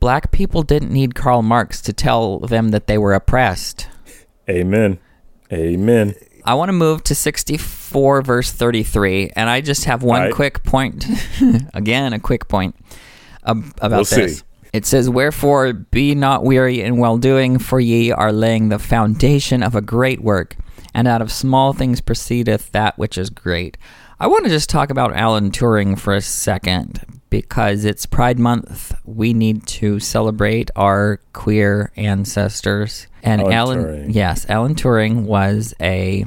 "Black 0.00 0.32
people 0.32 0.62
didn't 0.62 0.90
need 0.92 1.14
Karl 1.14 1.42
Marx 1.42 1.80
to 1.82 1.92
tell 1.92 2.40
them 2.40 2.70
that 2.70 2.86
they 2.86 2.98
were 2.98 3.14
oppressed." 3.14 3.88
Amen. 4.48 4.98
Amen. 5.52 6.14
I 6.44 6.54
want 6.54 6.70
to 6.70 6.72
move 6.72 7.04
to 7.04 7.14
64 7.14 8.22
verse 8.22 8.50
33 8.50 9.32
and 9.36 9.50
I 9.50 9.60
just 9.60 9.84
have 9.84 10.02
one 10.02 10.22
right. 10.22 10.32
quick 10.34 10.62
point 10.64 11.04
again 11.74 12.12
a 12.14 12.18
quick 12.18 12.48
point 12.48 12.74
ab- 13.44 13.74
about 13.78 13.90
We'll 13.90 14.04
this. 14.04 14.38
see. 14.38 14.44
It 14.72 14.86
says 14.86 15.10
wherefore 15.10 15.72
be 15.72 16.14
not 16.14 16.44
weary 16.44 16.80
in 16.80 16.96
well 16.96 17.18
doing 17.18 17.58
for 17.58 17.78
ye 17.78 18.10
are 18.10 18.32
laying 18.32 18.68
the 18.70 18.78
foundation 18.78 19.62
of 19.62 19.74
a 19.74 19.80
great 19.82 20.22
work 20.22 20.56
and 20.94 21.06
out 21.06 21.20
of 21.20 21.30
small 21.30 21.72
things 21.72 22.00
proceedeth 22.00 22.72
that 22.72 22.96
which 22.98 23.18
is 23.18 23.28
great. 23.30 23.76
I 24.18 24.26
want 24.26 24.44
to 24.44 24.50
just 24.50 24.70
talk 24.70 24.90
about 24.90 25.14
Alan 25.14 25.50
Turing 25.50 25.98
for 25.98 26.14
a 26.14 26.20
second 26.22 27.19
because 27.30 27.84
it's 27.84 28.04
Pride 28.06 28.38
Month. 28.38 28.94
We 29.04 29.32
need 29.32 29.66
to 29.68 29.98
celebrate 30.00 30.70
our 30.76 31.20
queer 31.32 31.92
ancestors. 31.96 33.06
And 33.22 33.40
Alan 33.40 33.52
Alan, 33.52 33.78
Turing. 33.84 34.14
yes, 34.14 34.46
Alan 34.48 34.74
Turing 34.74 35.22
was 35.24 35.74
a 35.80 36.26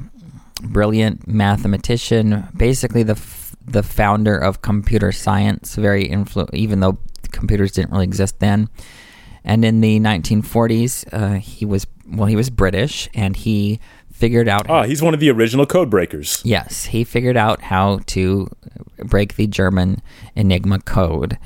brilliant 0.62 1.28
mathematician, 1.28 2.48
basically 2.56 3.04
the 3.04 3.14
f- 3.14 3.56
the 3.66 3.84
founder 3.84 4.38
of 4.38 4.62
computer 4.62 5.12
science. 5.12 5.76
Very 5.76 6.08
influ- 6.08 6.54
even 6.54 6.80
though 6.80 6.98
computers 7.32 7.72
didn't 7.72 7.92
really 7.92 8.04
exist 8.06 8.40
then. 8.40 8.70
And 9.46 9.66
in 9.66 9.82
the 9.82 10.00
1940s, 10.00 11.06
uh, 11.12 11.40
he 11.40 11.66
was 11.66 11.86
well, 12.08 12.28
he 12.28 12.36
was 12.36 12.50
British, 12.50 13.10
and 13.14 13.36
he 13.36 13.80
figured 14.24 14.48
out. 14.48 14.70
Ah, 14.70 14.84
he's 14.84 15.02
one 15.02 15.14
of 15.14 15.20
the 15.20 15.30
original 15.30 15.66
code 15.66 15.90
breakers. 15.90 16.42
Yes, 16.46 16.86
he 16.86 17.04
figured 17.04 17.36
out 17.36 17.60
how 17.60 18.00
to 18.06 18.50
break 19.00 19.36
the 19.36 19.48
German 19.48 20.02
Enigma 20.34 20.80
code. 20.80 21.38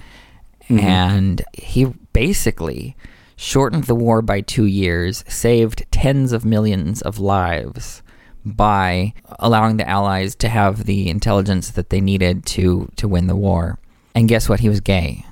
And 0.70 1.42
he 1.54 1.86
basically 2.14 2.96
shortened 3.36 3.86
the 3.86 3.96
war 3.96 4.22
by 4.22 4.42
two 4.42 4.66
years, 4.66 5.24
saved 5.28 5.88
tens 5.90 6.32
of 6.32 6.46
millions 6.46 7.02
of 7.02 7.18
lives 7.18 8.04
by 8.46 9.16
allowing 9.40 9.78
the 9.78 9.90
Allies 9.90 10.36
to 10.36 10.48
have 10.48 10.86
the 10.86 11.10
intelligence 11.10 11.72
that 11.72 11.90
they 11.90 12.00
needed 12.00 12.46
to, 12.46 12.92
to 12.98 13.08
win 13.08 13.26
the 13.26 13.36
war. 13.36 13.80
And 14.14 14.30
guess 14.30 14.48
what? 14.48 14.60
He 14.60 14.70
was 14.70 14.82
gay. 14.82 15.26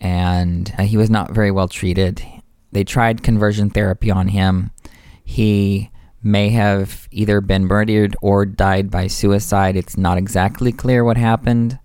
And 0.00 0.74
uh, 0.76 0.82
he 0.82 0.96
was 0.96 1.10
not 1.10 1.30
very 1.30 1.52
well 1.52 1.68
treated. 1.68 2.24
They 2.72 2.82
tried 2.82 3.22
conversion 3.22 3.70
therapy 3.70 4.10
on 4.10 4.26
him. 4.26 4.72
He 5.24 5.92
may 6.22 6.50
have 6.50 7.08
either 7.10 7.40
been 7.40 7.66
murdered 7.66 8.16
or 8.20 8.44
died 8.44 8.90
by 8.90 9.06
suicide. 9.06 9.76
It's 9.76 9.96
not 9.96 10.18
exactly 10.18 10.72
clear 10.72 11.04
what 11.04 11.16
happened, 11.16 11.78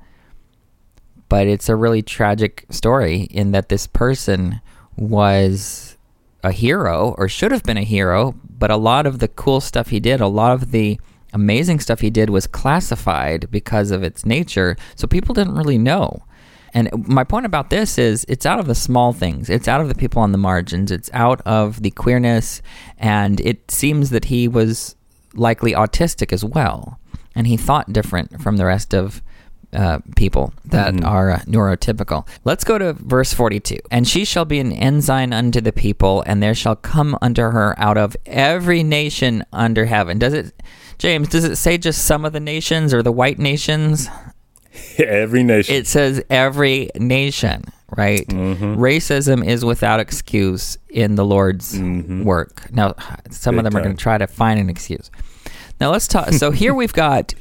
but 1.29 1.47
it's 1.47 1.69
a 1.69 1.75
really 1.75 2.01
tragic 2.01 2.65
story 2.69 3.21
in 3.31 3.51
that 3.51 3.69
this 3.69 3.87
person 3.87 4.61
was 4.95 5.97
a 6.43 6.51
hero 6.51 7.15
or 7.17 7.29
should 7.29 7.51
have 7.51 7.63
been 7.63 7.77
a 7.77 7.83
hero, 7.83 8.35
but 8.49 8.71
a 8.71 8.77
lot 8.77 9.05
of 9.05 9.19
the 9.19 9.27
cool 9.27 9.61
stuff 9.61 9.89
he 9.89 9.99
did, 9.99 10.19
a 10.19 10.27
lot 10.27 10.51
of 10.51 10.71
the 10.71 10.99
amazing 11.31 11.79
stuff 11.79 12.01
he 12.01 12.09
did 12.09 12.29
was 12.29 12.47
classified 12.47 13.49
because 13.49 13.91
of 13.91 14.03
its 14.03 14.25
nature, 14.25 14.75
so 14.95 15.07
people 15.07 15.33
didn't 15.33 15.55
really 15.55 15.77
know. 15.77 16.23
And 16.73 16.89
my 17.07 17.23
point 17.23 17.45
about 17.45 17.69
this 17.69 17.97
is 17.97 18.25
it's 18.27 18.45
out 18.45 18.59
of 18.59 18.65
the 18.65 18.75
small 18.75 19.13
things. 19.13 19.49
It's 19.49 19.67
out 19.67 19.81
of 19.81 19.89
the 19.89 19.95
people 19.95 20.21
on 20.21 20.31
the 20.31 20.37
margins. 20.37 20.91
It's 20.91 21.09
out 21.13 21.41
of 21.41 21.81
the 21.83 21.91
queerness. 21.91 22.61
And 22.97 23.39
it 23.41 23.69
seems 23.69 24.09
that 24.09 24.25
he 24.25 24.47
was 24.47 24.95
likely 25.35 25.73
autistic 25.73 26.33
as 26.33 26.43
well. 26.43 26.99
And 27.35 27.47
he 27.47 27.57
thought 27.57 27.93
different 27.93 28.41
from 28.41 28.57
the 28.57 28.65
rest 28.65 28.93
of 28.93 29.21
uh, 29.73 29.99
people 30.15 30.53
that 30.65 31.03
are 31.03 31.31
uh, 31.31 31.39
neurotypical. 31.39 32.27
Let's 32.43 32.63
go 32.63 32.77
to 32.77 32.93
verse 32.93 33.33
42. 33.33 33.79
And 33.89 34.07
she 34.07 34.23
shall 34.23 34.45
be 34.45 34.59
an 34.59 34.71
ensign 34.71 35.33
unto 35.33 35.61
the 35.61 35.71
people, 35.71 36.23
and 36.27 36.43
there 36.43 36.53
shall 36.53 36.75
come 36.75 37.17
unto 37.21 37.41
her 37.41 37.73
out 37.79 37.97
of 37.97 38.15
every 38.27 38.83
nation 38.83 39.43
under 39.51 39.85
heaven. 39.85 40.19
Does 40.19 40.33
it, 40.33 40.53
James, 40.99 41.27
does 41.27 41.43
it 41.43 41.55
say 41.55 41.79
just 41.79 42.05
some 42.05 42.23
of 42.23 42.33
the 42.33 42.39
nations 42.39 42.93
or 42.93 43.01
the 43.01 43.11
white 43.11 43.39
nations? 43.39 44.07
Every 44.97 45.43
nation. 45.43 45.75
it 45.75 45.87
says 45.87 46.23
every 46.29 46.89
nation, 46.95 47.63
right? 47.95 48.27
Racism 48.27 49.45
is 49.45 49.63
without 49.63 49.99
excuse 49.99 50.77
in 50.89 51.15
the 51.15 51.25
Lord's 51.25 51.79
work. 51.79 52.71
Now, 52.71 52.95
some 53.29 53.57
of 53.59 53.63
Big 53.63 53.71
them 53.71 53.79
are 53.79 53.83
going 53.83 53.95
to 53.95 54.01
try 54.01 54.17
to 54.17 54.27
find 54.27 54.59
an 54.59 54.69
excuse. 54.69 55.11
Now, 55.79 55.91
let's 55.91 56.07
talk. 56.07 56.29
So, 56.33 56.51
here 56.51 56.73
we've 56.73 56.93
got 56.93 57.33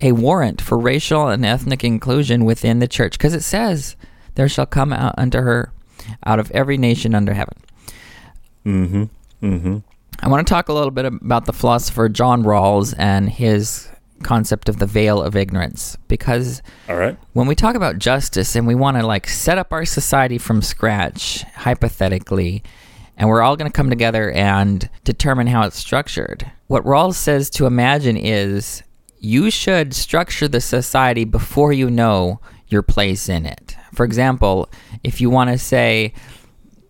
a 0.00 0.12
warrant 0.12 0.60
for 0.60 0.78
racial 0.78 1.28
and 1.28 1.44
ethnic 1.44 1.84
inclusion 1.84 2.44
within 2.44 2.78
the 2.78 2.88
church 2.88 3.12
because 3.12 3.34
it 3.34 3.42
says, 3.42 3.96
There 4.34 4.48
shall 4.48 4.66
come 4.66 4.92
out 4.92 5.14
unto 5.18 5.38
her 5.38 5.72
out 6.24 6.38
of 6.38 6.50
every 6.52 6.78
nation 6.78 7.14
under 7.14 7.34
heaven. 7.34 7.56
mm-hmm. 8.66 9.04
Mm-hmm. 9.42 9.78
I 10.22 10.28
want 10.28 10.46
to 10.46 10.52
talk 10.52 10.68
a 10.68 10.72
little 10.72 10.90
bit 10.90 11.06
about 11.06 11.46
the 11.46 11.52
philosopher 11.52 12.08
John 12.08 12.42
Rawls 12.42 12.94
and 12.98 13.30
his 13.30 13.88
concept 14.22 14.68
of 14.68 14.78
the 14.78 14.86
veil 14.86 15.22
of 15.22 15.36
ignorance 15.36 15.96
because 16.08 16.62
All 16.88 16.96
right. 16.96 17.16
when 17.32 17.46
we 17.46 17.54
talk 17.54 17.74
about 17.74 17.98
justice 17.98 18.54
and 18.54 18.66
we 18.66 18.74
want 18.74 18.96
to 18.96 19.06
like 19.06 19.28
set 19.28 19.58
up 19.58 19.72
our 19.72 19.84
society 19.84 20.38
from 20.38 20.62
scratch 20.62 21.42
hypothetically 21.54 22.62
and 23.16 23.28
we're 23.28 23.42
all 23.42 23.56
going 23.56 23.70
to 23.70 23.76
come 23.76 23.90
together 23.90 24.30
and 24.30 24.88
determine 25.04 25.46
how 25.46 25.62
it's 25.62 25.78
structured 25.78 26.50
what 26.66 26.84
rawls 26.84 27.14
says 27.14 27.50
to 27.50 27.66
imagine 27.66 28.16
is 28.16 28.82
you 29.18 29.50
should 29.50 29.94
structure 29.94 30.48
the 30.48 30.60
society 30.60 31.24
before 31.24 31.72
you 31.72 31.90
know 31.90 32.40
your 32.68 32.82
place 32.82 33.28
in 33.28 33.44
it 33.46 33.76
for 33.94 34.04
example 34.04 34.68
if 35.02 35.20
you 35.20 35.28
want 35.30 35.50
to 35.50 35.58
say 35.58 36.12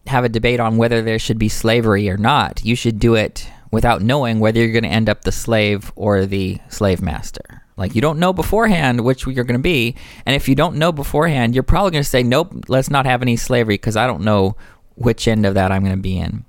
have 0.06 0.24
a 0.24 0.28
debate 0.28 0.60
on 0.60 0.76
whether 0.76 1.02
there 1.02 1.18
should 1.18 1.38
be 1.38 1.48
slavery 1.48 2.08
or 2.10 2.16
not 2.16 2.64
you 2.64 2.74
should 2.74 2.98
do 2.98 3.14
it 3.14 3.48
without 3.70 4.02
knowing 4.02 4.40
whether 4.40 4.60
you're 4.60 4.72
going 4.72 4.84
to 4.84 4.88
end 4.88 5.08
up 5.08 5.22
the 5.22 5.32
slave 5.32 5.92
or 5.96 6.26
the 6.26 6.58
slave 6.68 7.00
master. 7.00 7.62
Like 7.76 7.94
you 7.94 8.00
don't 8.00 8.18
know 8.18 8.32
beforehand 8.32 9.02
which 9.02 9.26
you're 9.26 9.44
going 9.44 9.58
to 9.58 9.62
be, 9.62 9.96
and 10.26 10.36
if 10.36 10.48
you 10.48 10.54
don't 10.54 10.76
know 10.76 10.92
beforehand, 10.92 11.54
you're 11.54 11.62
probably 11.62 11.92
going 11.92 12.04
to 12.04 12.08
say, 12.08 12.22
"Nope, 12.22 12.66
let's 12.68 12.90
not 12.90 13.06
have 13.06 13.22
any 13.22 13.36
slavery 13.36 13.74
because 13.74 13.96
I 13.96 14.06
don't 14.06 14.22
know 14.22 14.54
which 14.96 15.26
end 15.26 15.46
of 15.46 15.54
that 15.54 15.72
I'm 15.72 15.82
going 15.82 15.96
to 15.96 16.02
be 16.02 16.18
in." 16.18 16.44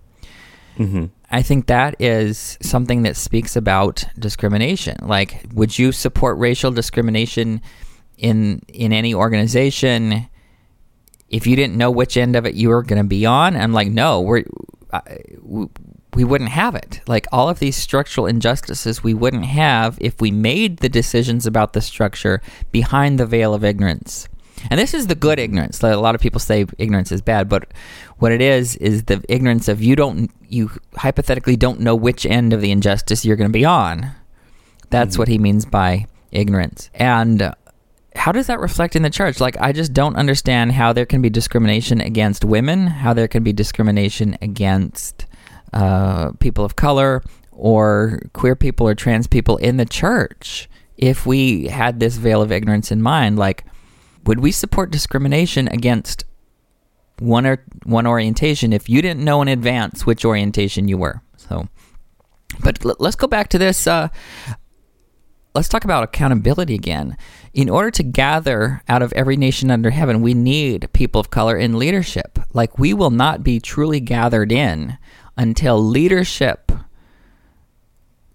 Mm-hmm. 0.77 1.05
I 1.29 1.41
think 1.41 1.67
that 1.67 1.95
is 1.99 2.57
something 2.61 3.03
that 3.03 3.15
speaks 3.15 3.55
about 3.55 4.03
discrimination. 4.19 4.97
Like, 5.01 5.45
would 5.53 5.79
you 5.79 5.93
support 5.93 6.37
racial 6.37 6.71
discrimination 6.71 7.61
in 8.17 8.61
in 8.67 8.91
any 8.91 9.13
organization 9.13 10.27
if 11.29 11.47
you 11.47 11.55
didn't 11.55 11.77
know 11.77 11.91
which 11.91 12.17
end 12.17 12.35
of 12.35 12.45
it 12.45 12.55
you 12.55 12.67
were 12.67 12.83
going 12.83 13.01
to 13.01 13.07
be 13.07 13.25
on? 13.25 13.55
I'm 13.55 13.71
like, 13.71 13.87
no, 13.87 14.19
we're 14.19 14.43
we, 16.13 16.23
wouldn't 16.23 16.51
have 16.51 16.75
it. 16.75 17.01
Like 17.07 17.27
all 17.31 17.49
of 17.49 17.59
these 17.59 17.75
structural 17.75 18.25
injustices, 18.27 19.03
we 19.03 19.13
wouldn't 19.13 19.45
have 19.45 19.97
if 20.01 20.19
we 20.21 20.31
made 20.31 20.77
the 20.77 20.89
decisions 20.89 21.45
about 21.45 21.73
the 21.73 21.81
structure 21.81 22.41
behind 22.71 23.19
the 23.19 23.25
veil 23.25 23.53
of 23.53 23.63
ignorance. 23.63 24.27
And 24.69 24.79
this 24.79 24.93
is 24.93 25.07
the 25.07 25.15
good 25.15 25.39
ignorance. 25.39 25.81
Like, 25.81 25.93
A 25.93 25.99
lot 25.99 26.15
of 26.15 26.21
people 26.21 26.39
say 26.39 26.65
ignorance 26.77 27.11
is 27.11 27.21
bad, 27.21 27.49
but 27.49 27.71
what 28.17 28.31
it 28.31 28.41
is 28.41 28.75
is 28.75 29.03
the 29.03 29.23
ignorance 29.27 29.67
of 29.67 29.81
you 29.81 29.95
don't 29.95 30.31
you 30.47 30.69
hypothetically 30.95 31.55
don't 31.55 31.79
know 31.79 31.95
which 31.95 32.25
end 32.25 32.53
of 32.53 32.61
the 32.61 32.71
injustice 32.71 33.25
you're 33.25 33.37
going 33.37 33.49
to 33.49 33.57
be 33.57 33.65
on. 33.65 34.11
That's 34.89 35.15
hmm. 35.15 35.21
what 35.21 35.27
he 35.29 35.37
means 35.37 35.65
by 35.65 36.07
ignorance. 36.31 36.89
And 36.93 37.53
how 38.15 38.31
does 38.31 38.47
that 38.47 38.59
reflect 38.59 38.95
in 38.95 39.03
the 39.03 39.09
church? 39.09 39.39
Like, 39.39 39.57
I 39.59 39.71
just 39.71 39.93
don't 39.93 40.17
understand 40.17 40.73
how 40.73 40.91
there 40.93 41.05
can 41.05 41.21
be 41.21 41.29
discrimination 41.29 42.01
against 42.01 42.43
women, 42.43 42.87
how 42.87 43.13
there 43.13 43.27
can 43.27 43.43
be 43.43 43.53
discrimination 43.53 44.37
against 44.41 45.25
uh, 45.73 46.31
people 46.39 46.65
of 46.65 46.75
color 46.75 47.23
or 47.51 48.19
queer 48.33 48.55
people 48.55 48.87
or 48.87 48.95
trans 48.95 49.27
people 49.27 49.57
in 49.57 49.77
the 49.77 49.85
church 49.85 50.69
if 50.97 51.25
we 51.25 51.67
had 51.67 51.99
this 51.99 52.17
veil 52.17 52.41
of 52.41 52.51
ignorance 52.51 52.91
in 52.91 53.01
mind. 53.01 53.37
Like, 53.37 53.65
would 54.25 54.39
we 54.39 54.51
support 54.51 54.91
discrimination 54.91 55.67
against 55.67 56.25
one 57.19 57.45
or 57.45 57.63
one 57.83 58.07
orientation 58.07 58.73
if 58.73 58.89
you 58.89 59.01
didn't 59.01 59.23
know 59.23 59.41
in 59.41 59.47
advance 59.47 60.05
which 60.05 60.25
orientation 60.25 60.87
you 60.87 60.97
were? 60.97 61.21
So, 61.37 61.67
but 62.63 62.83
l- 62.85 62.95
let's 62.99 63.15
go 63.15 63.27
back 63.27 63.49
to 63.49 63.57
this. 63.57 63.87
Uh, 63.87 64.09
let's 65.55 65.69
talk 65.69 65.83
about 65.83 66.03
accountability 66.03 66.75
again. 66.75 67.17
In 67.53 67.69
order 67.69 67.91
to 67.91 68.03
gather 68.03 68.81
out 68.87 69.01
of 69.01 69.11
every 69.13 69.35
nation 69.35 69.71
under 69.71 69.89
heaven, 69.89 70.21
we 70.21 70.33
need 70.33 70.87
people 70.93 71.19
of 71.19 71.31
color 71.31 71.57
in 71.57 71.79
leadership. 71.79 72.39
Like, 72.53 72.79
we 72.79 72.93
will 72.93 73.09
not 73.09 73.43
be 73.43 73.59
truly 73.59 73.99
gathered 73.99 74.51
in 74.51 74.97
until 75.37 75.81
leadership 75.83 76.71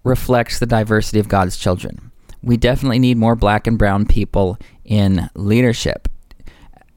reflects 0.04 0.58
the 0.58 0.66
diversity 0.66 1.18
of 1.18 1.28
God's 1.28 1.56
children. 1.56 2.12
We 2.42 2.56
definitely 2.56 2.98
need 2.98 3.16
more 3.16 3.34
black 3.34 3.66
and 3.66 3.76
brown 3.78 4.06
people 4.06 4.58
in 4.84 5.28
leadership. 5.34 6.08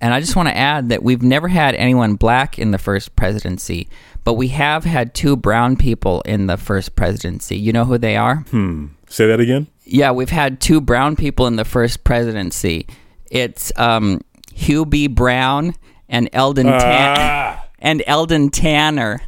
And 0.01 0.13
I 0.13 0.19
just 0.19 0.35
want 0.35 0.47
to 0.47 0.55
add 0.55 0.89
that 0.89 1.03
we've 1.03 1.21
never 1.23 1.47
had 1.49 1.75
anyone 1.75 2.15
black 2.15 2.57
in 2.57 2.71
the 2.71 2.77
first 2.77 3.15
presidency, 3.15 3.89
but 4.23 4.35
we 4.35 4.49
have 4.49 4.85
had 4.85 5.13
two 5.13 5.35
brown 5.35 5.75
people 5.75 6.21
in 6.21 6.47
the 6.47 6.55
first 6.55 6.95
presidency. 6.95 7.57
You 7.57 7.73
know 7.73 7.83
who 7.85 7.97
they 7.97 8.15
are? 8.15 8.37
Hmm. 8.51 8.87
Say 9.09 9.27
that 9.27 9.39
again. 9.39 9.67
Yeah, 9.83 10.11
we've 10.11 10.29
had 10.29 10.61
two 10.61 10.79
brown 10.79 11.15
people 11.15 11.47
in 11.47 11.55
the 11.55 11.65
first 11.65 12.03
presidency. 12.03 12.85
It's 13.31 13.71
um, 13.75 14.21
Hugh 14.53 14.85
B. 14.85 15.07
Brown 15.07 15.73
and 16.07 16.29
Eldon 16.31 16.67
Tan- 16.67 17.15
Ah, 17.17 17.67
and 17.79 18.03
Eldon 18.05 18.49
Tanner. 18.51 19.21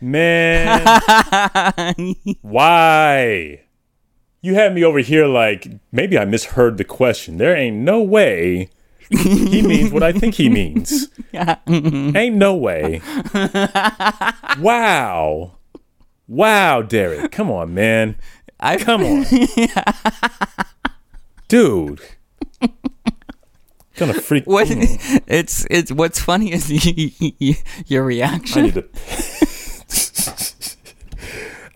Man. 0.00 0.86
Why? 2.42 3.62
You 4.40 4.54
had 4.54 4.74
me 4.74 4.84
over 4.84 5.00
here 5.00 5.26
like 5.26 5.66
maybe 5.92 6.18
I 6.18 6.24
misheard 6.24 6.78
the 6.78 6.84
question. 6.84 7.38
There 7.38 7.56
ain't 7.56 7.76
no 7.78 8.02
way 8.02 8.70
he 9.10 9.62
means 9.62 9.90
what 9.92 10.02
I 10.02 10.12
think 10.12 10.34
he 10.34 10.48
means. 10.48 11.08
ain't 11.66 12.36
no 12.36 12.54
way. 12.54 13.00
Wow. 14.60 15.52
Wow, 16.26 16.82
Derek. 16.82 17.32
Come 17.32 17.50
on, 17.50 17.72
man. 17.72 18.16
I 18.60 18.76
Come 18.76 19.02
on. 19.02 19.24
Dude. 21.48 22.00
Gonna 23.96 24.14
freak. 24.14 24.44
What 24.46 24.68
Mm, 24.68 25.22
it's 25.26 25.66
it's 25.70 25.90
what's 25.90 26.20
funny 26.20 26.52
is 26.52 26.70
your 27.90 28.02
I 28.02 28.06
reaction. 28.06 28.62
need 28.64 28.74
to. 28.74 28.84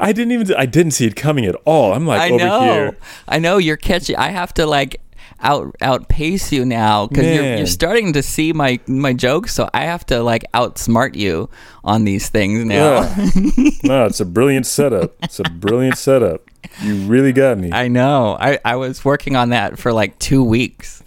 I 0.03 0.13
didn't 0.13 0.33
even. 0.33 0.55
I 0.57 0.67
didn't 0.67 0.93
see 0.93 1.07
it 1.07 1.15
coming 1.15 1.47
at 1.47 1.55
all. 1.65 1.93
I'm 1.93 2.07
like 2.07 2.21
I 2.21 2.31
over 2.31 2.45
know, 2.45 2.61
here. 2.61 2.97
I 3.29 3.39
know 3.39 3.59
you're 3.59 3.77
catching. 3.77 4.17
I 4.17 4.31
have 4.31 4.53
to 4.55 4.67
like 4.67 5.01
out 5.41 5.75
outpace 5.81 6.53
you 6.53 6.65
now 6.65 7.07
because 7.07 7.25
you're, 7.25 7.57
you're 7.57 7.67
starting 7.67 8.13
to 8.15 8.23
see 8.23 8.53
my 8.53 8.81
my 8.87 9.13
jokes. 9.13 9.55
So 9.55 9.69
I 9.73 9.83
have 9.85 10.05
to 10.07 10.23
like 10.23 10.45
outsmart 10.53 11.15
you 11.15 11.49
on 11.85 12.05
these 12.05 12.29
things 12.29 12.65
now. 12.65 13.03
Yeah. 13.03 13.71
no, 13.85 14.07
it's 14.07 14.21
a 14.21 14.25
brilliant 14.25 14.67
setup. 14.67 15.15
It's 15.23 15.39
a 15.39 15.45
brilliant 15.45 15.99
setup. 15.99 16.49
You 16.81 16.97
really 17.07 17.33
got 17.33 17.59
me. 17.59 17.71
I 17.73 17.89
know. 17.89 18.37
I 18.41 18.59
I 18.65 18.77
was 18.77 19.05
working 19.05 19.37
on 19.37 19.51
that 19.51 19.79
for 19.79 19.93
like 19.93 20.19
two 20.19 20.43
weeks. 20.43 21.03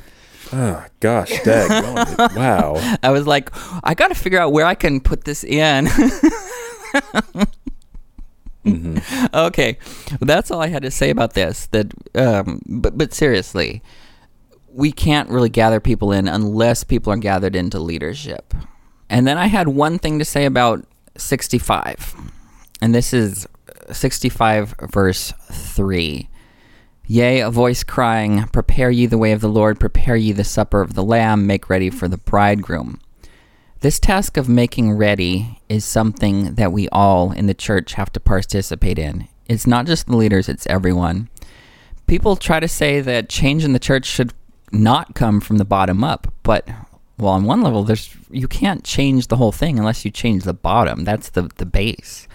oh 0.54 0.86
gosh, 1.00 1.42
dag. 1.44 1.70
wow. 2.36 2.98
I 3.04 3.12
was 3.12 3.28
like, 3.28 3.50
I 3.84 3.94
got 3.94 4.10
to 4.10 4.16
figure 4.16 4.40
out 4.40 4.52
where 4.52 4.66
I 4.66 4.76
can 4.76 5.02
put 5.02 5.26
this 5.26 5.44
in. 5.44 5.88
Okay, 9.34 9.78
well, 10.12 10.20
that's 10.22 10.50
all 10.50 10.62
I 10.62 10.68
had 10.68 10.84
to 10.84 10.92
say 10.92 11.10
about 11.10 11.34
this. 11.34 11.68
That, 11.68 11.94
um, 12.16 12.62
but 12.66 12.98
but 12.98 13.14
seriously, 13.14 13.84
we 14.72 14.92
can't 14.92 15.30
really 15.30 15.50
gather 15.50 15.80
people 15.80 16.12
in 16.12 16.28
unless 16.28 16.84
people 16.84 17.12
are 17.14 17.18
gathered 17.18 17.56
into 17.56 17.80
leadership. 17.80 18.54
And 19.10 19.28
then 19.28 19.38
I 19.38 19.48
had 19.48 19.68
one 19.68 20.00
thing 20.00 20.20
to 20.20 20.26
say 20.26 20.46
about 20.46 20.86
sixty-five, 21.18 22.16
and 22.82 22.96
this 22.96 23.14
is 23.14 23.48
sixty-five 23.92 24.76
verse 24.92 25.34
three. 25.52 26.30
Yea, 27.08 27.42
a 27.42 27.52
voice 27.52 27.84
crying, 27.84 28.48
Prepare 28.48 28.90
ye 28.90 29.06
the 29.06 29.18
way 29.18 29.32
of 29.32 29.42
the 29.42 29.50
Lord, 29.50 29.80
prepare 29.80 30.16
ye 30.16 30.32
the 30.32 30.44
supper 30.44 30.82
of 30.82 30.96
the 30.96 31.04
Lamb, 31.04 31.46
make 31.46 31.70
ready 31.70 31.92
for 31.92 32.08
the 32.08 32.18
bridegroom. 32.18 33.00
This 33.82 34.00
task 34.00 34.38
of 34.38 34.50
making 34.50 34.94
ready 34.94 35.60
is 35.70 35.86
something 35.86 36.56
that 36.56 36.72
we 36.72 36.90
all 36.90 37.32
in 37.32 37.48
the 37.48 37.54
church 37.54 37.94
have 37.94 38.12
to 38.14 38.20
participate 38.20 38.98
in. 38.98 39.28
It's 39.48 39.68
not 39.68 39.86
just 39.86 40.08
the 40.08 40.18
leaders, 40.18 40.50
it's 40.50 40.66
everyone. 40.68 41.30
People 42.08 42.36
try 42.36 42.60
to 42.60 42.68
say 42.68 43.02
that 43.02 43.30
change 43.30 43.64
in 43.64 43.74
the 43.74 43.80
church 43.80 44.06
should 44.06 44.34
not 44.72 45.16
come 45.16 45.40
from 45.40 45.58
the 45.58 45.66
bottom 45.66 46.04
up, 46.04 46.34
but 46.44 46.68
well, 47.18 47.34
on 47.34 47.46
one 47.46 47.62
level, 47.62 47.84
there's 47.84 48.16
you 48.30 48.48
can't 48.48 48.84
change 48.84 49.28
the 49.28 49.38
whole 49.38 49.52
thing 49.52 49.80
unless 49.80 50.04
you 50.04 50.12
change 50.12 50.44
the 50.44 50.54
bottom. 50.54 51.04
That's 51.04 51.30
the 51.30 51.44
the 51.56 51.66
base. 51.66 52.28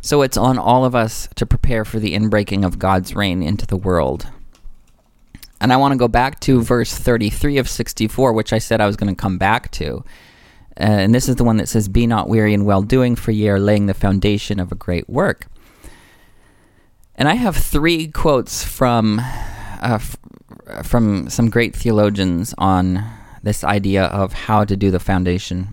So 0.00 0.22
it's 0.22 0.36
on 0.36 0.58
all 0.58 0.84
of 0.84 0.94
us 0.94 1.28
to 1.36 1.46
prepare 1.46 1.84
for 1.84 1.98
the 1.98 2.14
inbreaking 2.14 2.64
of 2.64 2.78
God's 2.78 3.14
reign 3.14 3.42
into 3.42 3.66
the 3.66 3.76
world. 3.76 4.28
And 5.60 5.72
I 5.72 5.76
want 5.76 5.92
to 5.92 5.98
go 5.98 6.08
back 6.08 6.40
to 6.40 6.62
verse 6.62 6.94
33 6.94 7.58
of 7.58 7.68
64, 7.68 8.32
which 8.32 8.52
I 8.52 8.58
said 8.58 8.80
I 8.80 8.86
was 8.86 8.96
going 8.96 9.14
to 9.14 9.20
come 9.20 9.38
back 9.38 9.70
to. 9.72 10.04
Uh, 10.78 10.84
and 10.84 11.14
this 11.14 11.28
is 11.28 11.36
the 11.36 11.44
one 11.44 11.56
that 11.56 11.68
says, 11.68 11.88
Be 11.88 12.06
not 12.06 12.28
weary 12.28 12.52
in 12.52 12.64
well 12.64 12.82
doing, 12.82 13.16
for 13.16 13.30
ye 13.30 13.48
are 13.48 13.60
laying 13.60 13.86
the 13.86 13.94
foundation 13.94 14.60
of 14.60 14.70
a 14.72 14.76
great 14.76 15.08
work. 15.08 15.46
And 17.14 17.28
I 17.28 17.34
have 17.34 17.56
three 17.56 18.08
quotes 18.08 18.62
from, 18.62 19.20
uh, 19.20 19.98
f- 20.00 20.16
from 20.82 21.30
some 21.30 21.48
great 21.48 21.74
theologians 21.74 22.54
on 22.58 23.02
this 23.42 23.64
idea 23.64 24.04
of 24.06 24.32
how 24.32 24.64
to 24.64 24.76
do 24.76 24.90
the 24.90 25.00
foundation 25.00 25.72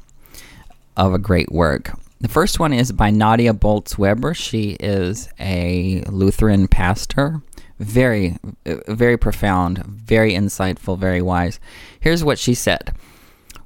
of 0.95 1.13
a 1.13 1.19
great 1.19 1.51
work. 1.51 1.91
The 2.21 2.29
first 2.29 2.59
one 2.59 2.71
is 2.71 2.93
by 2.93 3.09
Nadia 3.09 3.53
Bolz-Weber. 3.53 4.33
She 4.33 4.77
is 4.79 5.27
a 5.39 6.03
Lutheran 6.07 6.69
pastor. 6.69 7.41
Very, 7.79 8.37
uh, 8.65 8.75
very 8.87 9.17
profound, 9.17 9.79
very 9.85 10.31
insightful, 10.31 10.97
very 10.97 11.21
wise. 11.21 11.59
Here's 11.99 12.23
what 12.23 12.39
she 12.39 12.53
said. 12.53 12.93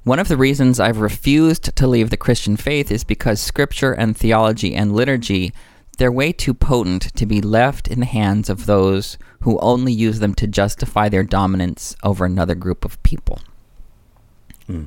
One 0.08 0.18
of 0.18 0.28
the 0.28 0.38
reasons 0.38 0.80
I've 0.80 1.00
refused 1.00 1.76
to 1.76 1.86
leave 1.86 2.08
the 2.08 2.16
Christian 2.16 2.56
faith 2.56 2.90
is 2.90 3.04
because 3.04 3.42
scripture 3.42 3.92
and 3.92 4.16
theology 4.16 4.74
and 4.74 4.94
liturgy, 4.94 5.52
they're 5.98 6.10
way 6.10 6.32
too 6.32 6.54
potent 6.54 7.14
to 7.14 7.26
be 7.26 7.42
left 7.42 7.86
in 7.86 8.00
the 8.00 8.06
hands 8.06 8.48
of 8.48 8.64
those 8.64 9.18
who 9.42 9.58
only 9.58 9.92
use 9.92 10.20
them 10.20 10.34
to 10.36 10.46
justify 10.46 11.10
their 11.10 11.24
dominance 11.24 11.94
over 12.02 12.24
another 12.24 12.54
group 12.54 12.86
of 12.86 13.02
people. 13.02 13.40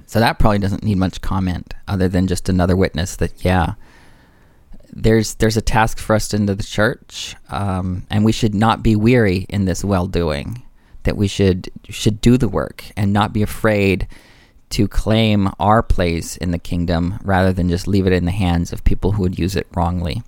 So 0.08 0.20
that 0.20 0.40
probably 0.40 0.58
doesn't 0.58 0.84
need 0.84 0.98
much 0.98 1.22
comment 1.22 1.76
other 1.88 2.08
than 2.08 2.26
just 2.26 2.50
another 2.50 2.76
witness 2.76 3.16
that 3.18 3.46
yeah, 3.46 3.76
there's 4.92 5.36
there's 5.36 5.56
a 5.56 5.62
task 5.62 6.00
for 6.00 6.16
us 6.16 6.34
into 6.34 6.56
the 6.56 6.64
church, 6.64 7.36
um, 7.50 8.08
and 8.10 8.26
we 8.26 8.32
should 8.32 8.56
not 8.56 8.82
be 8.82 8.96
weary 8.96 9.46
in 9.50 9.66
this 9.66 9.84
well 9.84 10.08
doing. 10.08 10.64
That 11.04 11.16
we 11.16 11.28
should 11.28 11.70
should 11.90 12.22
do 12.22 12.40
the 12.40 12.50
work 12.50 12.86
and 12.98 13.14
not 13.14 13.34
be 13.34 13.44
afraid 13.44 14.08
to 14.72 14.88
claim 14.88 15.50
our 15.60 15.84
place 15.84 16.38
in 16.38 16.52
the 16.52 16.60
kingdom 16.60 17.20
rather 17.24 17.54
than 17.54 17.70
just 17.70 17.88
leave 17.88 18.08
it 18.08 18.14
in 18.14 18.26
the 18.26 18.32
hands 18.32 18.74
of 18.74 18.84
people 18.84 19.14
who 19.14 19.24
would 19.24 19.40
use 19.40 19.56
it 19.56 19.68
wrongly. 19.74 20.24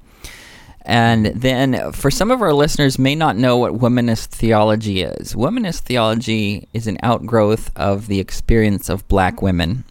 And 0.86 1.28
then, 1.28 1.94
for 1.94 2.12
some 2.12 2.30
of 2.30 2.42
our 2.42 2.54
listeners, 2.54 3.00
may 3.00 3.16
not 3.16 3.38
know 3.38 3.58
what 3.58 3.74
womanist 3.74 4.28
theology 4.28 5.02
is. 5.02 5.34
Womanist 5.34 5.80
theology 5.82 6.68
is 6.74 6.88
an 6.88 6.98
outgrowth 7.02 7.72
of 7.76 8.08
the 8.08 8.20
experience 8.20 8.90
of 8.90 9.08
black 9.08 9.42
women 9.42 9.86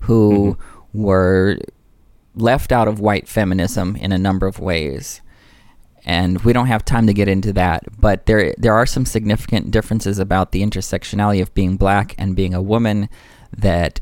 who 0.00 0.56
mm-hmm. 0.58 1.02
were 1.02 1.58
left 2.34 2.72
out 2.72 2.88
of 2.88 2.98
white 2.98 3.28
feminism 3.28 3.94
in 3.96 4.10
a 4.10 4.18
number 4.18 4.46
of 4.46 4.58
ways. 4.58 5.20
And 6.04 6.42
we 6.42 6.52
don't 6.52 6.66
have 6.66 6.84
time 6.84 7.06
to 7.06 7.14
get 7.14 7.28
into 7.28 7.52
that, 7.54 7.84
but 7.98 8.26
there 8.26 8.54
there 8.58 8.74
are 8.74 8.86
some 8.86 9.04
significant 9.04 9.72
differences 9.72 10.20
about 10.20 10.52
the 10.52 10.62
intersectionality 10.62 11.42
of 11.42 11.54
being 11.54 11.76
black 11.76 12.14
and 12.18 12.36
being 12.36 12.54
a 12.54 12.62
woman 12.62 13.08
that 13.56 14.00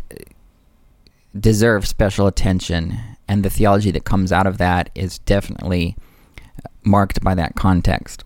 deserve 1.38 1.86
special 1.86 2.26
attention. 2.26 2.98
And 3.26 3.44
the 3.44 3.50
theology 3.50 3.90
that 3.92 4.04
comes 4.04 4.32
out 4.32 4.46
of 4.46 4.58
that 4.58 4.90
is 4.94 5.18
definitely 5.20 5.96
marked 6.82 7.22
by 7.22 7.34
that 7.34 7.54
context. 7.54 8.24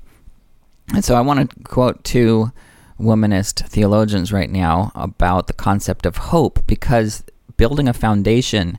And 0.95 1.05
so 1.05 1.14
I 1.14 1.20
want 1.20 1.51
to 1.51 1.62
quote 1.64 2.03
two 2.05 2.53
womanist 2.99 3.66
theologians 3.68 4.33
right 4.33 4.51
now 4.51 4.91
about 4.95 5.47
the 5.47 5.53
concept 5.53 6.05
of 6.05 6.16
hope 6.16 6.66
because 6.66 7.22
building 7.57 7.89
a 7.89 7.93
foundation 7.93 8.79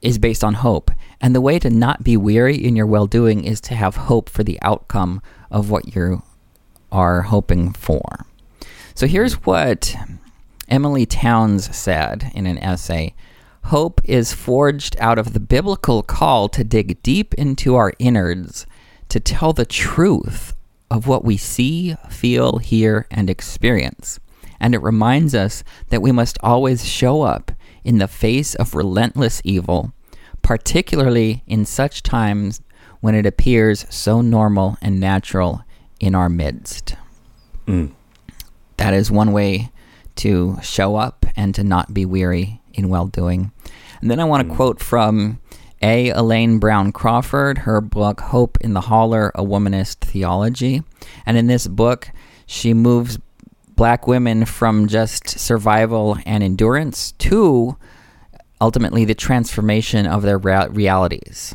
is 0.00 0.18
based 0.18 0.42
on 0.42 0.54
hope. 0.54 0.90
And 1.20 1.34
the 1.34 1.40
way 1.40 1.58
to 1.60 1.70
not 1.70 2.02
be 2.02 2.16
weary 2.16 2.56
in 2.56 2.74
your 2.74 2.86
well 2.86 3.06
doing 3.06 3.44
is 3.44 3.60
to 3.62 3.74
have 3.74 3.94
hope 3.94 4.28
for 4.28 4.42
the 4.42 4.58
outcome 4.62 5.22
of 5.50 5.70
what 5.70 5.94
you 5.94 6.22
are 6.90 7.22
hoping 7.22 7.72
for. 7.72 8.26
So 8.94 9.06
here's 9.06 9.34
what 9.46 9.94
Emilie 10.72 11.04
Townes 11.04 11.74
said 11.74 12.32
in 12.34 12.46
an 12.46 12.56
essay 12.56 13.14
Hope 13.64 14.00
is 14.04 14.32
forged 14.32 14.96
out 14.98 15.18
of 15.18 15.34
the 15.34 15.38
biblical 15.38 16.02
call 16.02 16.48
to 16.48 16.64
dig 16.64 17.02
deep 17.02 17.34
into 17.34 17.74
our 17.74 17.92
innards 17.98 18.66
to 19.10 19.20
tell 19.20 19.52
the 19.52 19.66
truth 19.66 20.56
of 20.90 21.06
what 21.06 21.26
we 21.26 21.36
see, 21.36 21.94
feel, 22.08 22.56
hear, 22.56 23.06
and 23.10 23.28
experience. 23.28 24.18
And 24.58 24.74
it 24.74 24.82
reminds 24.82 25.34
us 25.34 25.62
that 25.90 26.00
we 26.00 26.10
must 26.10 26.38
always 26.42 26.88
show 26.88 27.20
up 27.20 27.52
in 27.84 27.98
the 27.98 28.08
face 28.08 28.54
of 28.54 28.74
relentless 28.74 29.42
evil, 29.44 29.92
particularly 30.40 31.42
in 31.46 31.66
such 31.66 32.02
times 32.02 32.62
when 33.00 33.14
it 33.14 33.26
appears 33.26 33.84
so 33.90 34.22
normal 34.22 34.78
and 34.80 34.98
natural 34.98 35.64
in 36.00 36.14
our 36.14 36.30
midst. 36.30 36.96
Mm. 37.66 37.92
That 38.78 38.94
is 38.94 39.10
one 39.10 39.32
way 39.32 39.70
to 40.16 40.56
show 40.62 40.96
up 40.96 41.26
and 41.36 41.54
to 41.54 41.64
not 41.64 41.94
be 41.94 42.04
weary 42.04 42.60
in 42.74 42.88
well 42.88 43.06
doing. 43.06 43.52
And 44.00 44.10
then 44.10 44.20
I 44.20 44.24
want 44.24 44.42
to 44.42 44.48
hmm. 44.48 44.56
quote 44.56 44.80
from 44.80 45.40
A. 45.82 46.10
Elaine 46.10 46.58
Brown 46.58 46.92
Crawford, 46.92 47.58
her 47.58 47.80
book 47.80 48.20
Hope 48.20 48.58
in 48.60 48.74
the 48.74 48.82
Holler, 48.82 49.30
A 49.34 49.42
Womanist 49.42 49.98
Theology. 50.00 50.82
And 51.24 51.36
in 51.36 51.46
this 51.46 51.66
book, 51.66 52.10
she 52.46 52.74
moves 52.74 53.18
black 53.74 54.06
women 54.06 54.44
from 54.44 54.88
just 54.88 55.28
survival 55.28 56.18
and 56.26 56.42
endurance 56.42 57.12
to 57.12 57.76
ultimately 58.60 59.04
the 59.04 59.14
transformation 59.14 60.06
of 60.06 60.22
their 60.22 60.38
rea- 60.38 60.68
realities. 60.68 61.54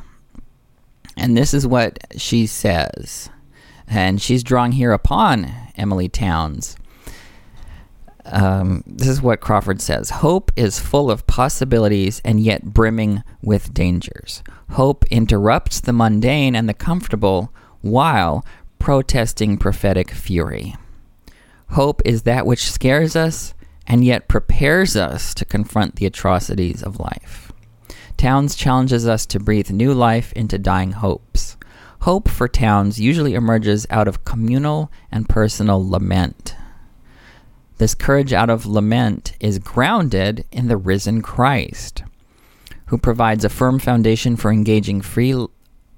And 1.15 1.37
this 1.37 1.53
is 1.53 1.65
what 1.65 1.99
she 2.17 2.45
says. 2.45 3.29
And 3.87 4.21
she's 4.21 4.43
drawing 4.43 4.73
here 4.73 4.91
upon 4.91 5.51
Emilie 5.77 6.09
Townes. 6.09 6.75
Um, 8.29 8.83
this 8.85 9.07
is 9.07 9.21
what 9.21 9.39
Crawford 9.39 9.81
says 9.81 10.09
Hope 10.09 10.51
is 10.55 10.79
full 10.79 11.09
of 11.09 11.27
possibilities 11.27 12.21
and 12.25 12.39
yet 12.39 12.65
brimming 12.65 13.23
with 13.41 13.73
dangers. 13.73 14.43
Hope 14.71 15.05
interrupts 15.05 15.79
the 15.79 15.93
mundane 15.93 16.55
and 16.55 16.67
the 16.67 16.73
comfortable 16.73 17.53
while 17.81 18.45
protesting 18.79 19.57
prophetic 19.57 20.11
fury. 20.11 20.75
Hope 21.71 22.01
is 22.05 22.23
that 22.23 22.45
which 22.45 22.69
scares 22.69 23.15
us 23.15 23.53
and 23.85 24.03
yet 24.03 24.27
prepares 24.27 24.95
us 24.95 25.33
to 25.33 25.45
confront 25.45 25.95
the 25.95 26.05
atrocities 26.05 26.83
of 26.83 26.99
life. 26.99 27.51
Townes 28.17 28.55
challenges 28.55 29.07
us 29.07 29.25
to 29.27 29.39
breathe 29.39 29.69
new 29.69 29.93
life 29.93 30.33
into 30.33 30.57
dying 30.57 30.93
hopes. 30.93 31.55
Hope 32.01 32.27
for 32.27 32.47
Townes 32.47 32.99
usually 32.99 33.33
emerges 33.33 33.87
out 33.89 34.07
of 34.07 34.25
communal 34.25 34.91
and 35.11 35.29
personal 35.29 35.87
lament. 35.87 36.55
This 37.77 37.93
courage 37.93 38.33
out 38.33 38.49
of 38.49 38.65
lament 38.65 39.33
is 39.39 39.59
grounded 39.59 40.45
in 40.51 40.67
the 40.67 40.77
risen 40.77 41.21
Christ, 41.21 42.03
who 42.87 42.97
provides 42.97 43.45
a 43.45 43.49
firm 43.49 43.77
foundation 43.77 44.35
for 44.35 44.51
engaging 44.51 45.01
free 45.01 45.47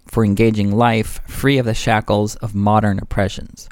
for 0.06 0.26
engaging 0.26 0.72
life 0.72 1.22
free 1.28 1.60
of 1.60 1.66
the 1.66 1.74
shackles 1.74 2.36
of 2.38 2.56
modern 2.56 3.00
oppressions. 3.00 3.70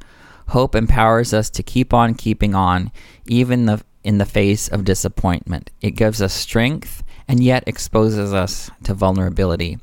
Hope 0.49 0.75
empowers 0.75 1.33
us 1.33 1.49
to 1.49 1.63
keep 1.63 1.93
on 1.93 2.13
keeping 2.13 2.53
on, 2.53 2.91
even 3.25 3.65
the, 3.65 3.83
in 4.03 4.19
the 4.19 4.25
face 4.25 4.67
of 4.67 4.85
disappointment. 4.85 5.71
It 5.81 5.91
gives 5.91 6.21
us 6.21 6.33
strength 6.33 7.03
and 7.27 7.43
yet 7.43 7.63
exposes 7.65 8.33
us 8.33 8.69
to 8.83 8.93
vulnerability. 8.93 9.79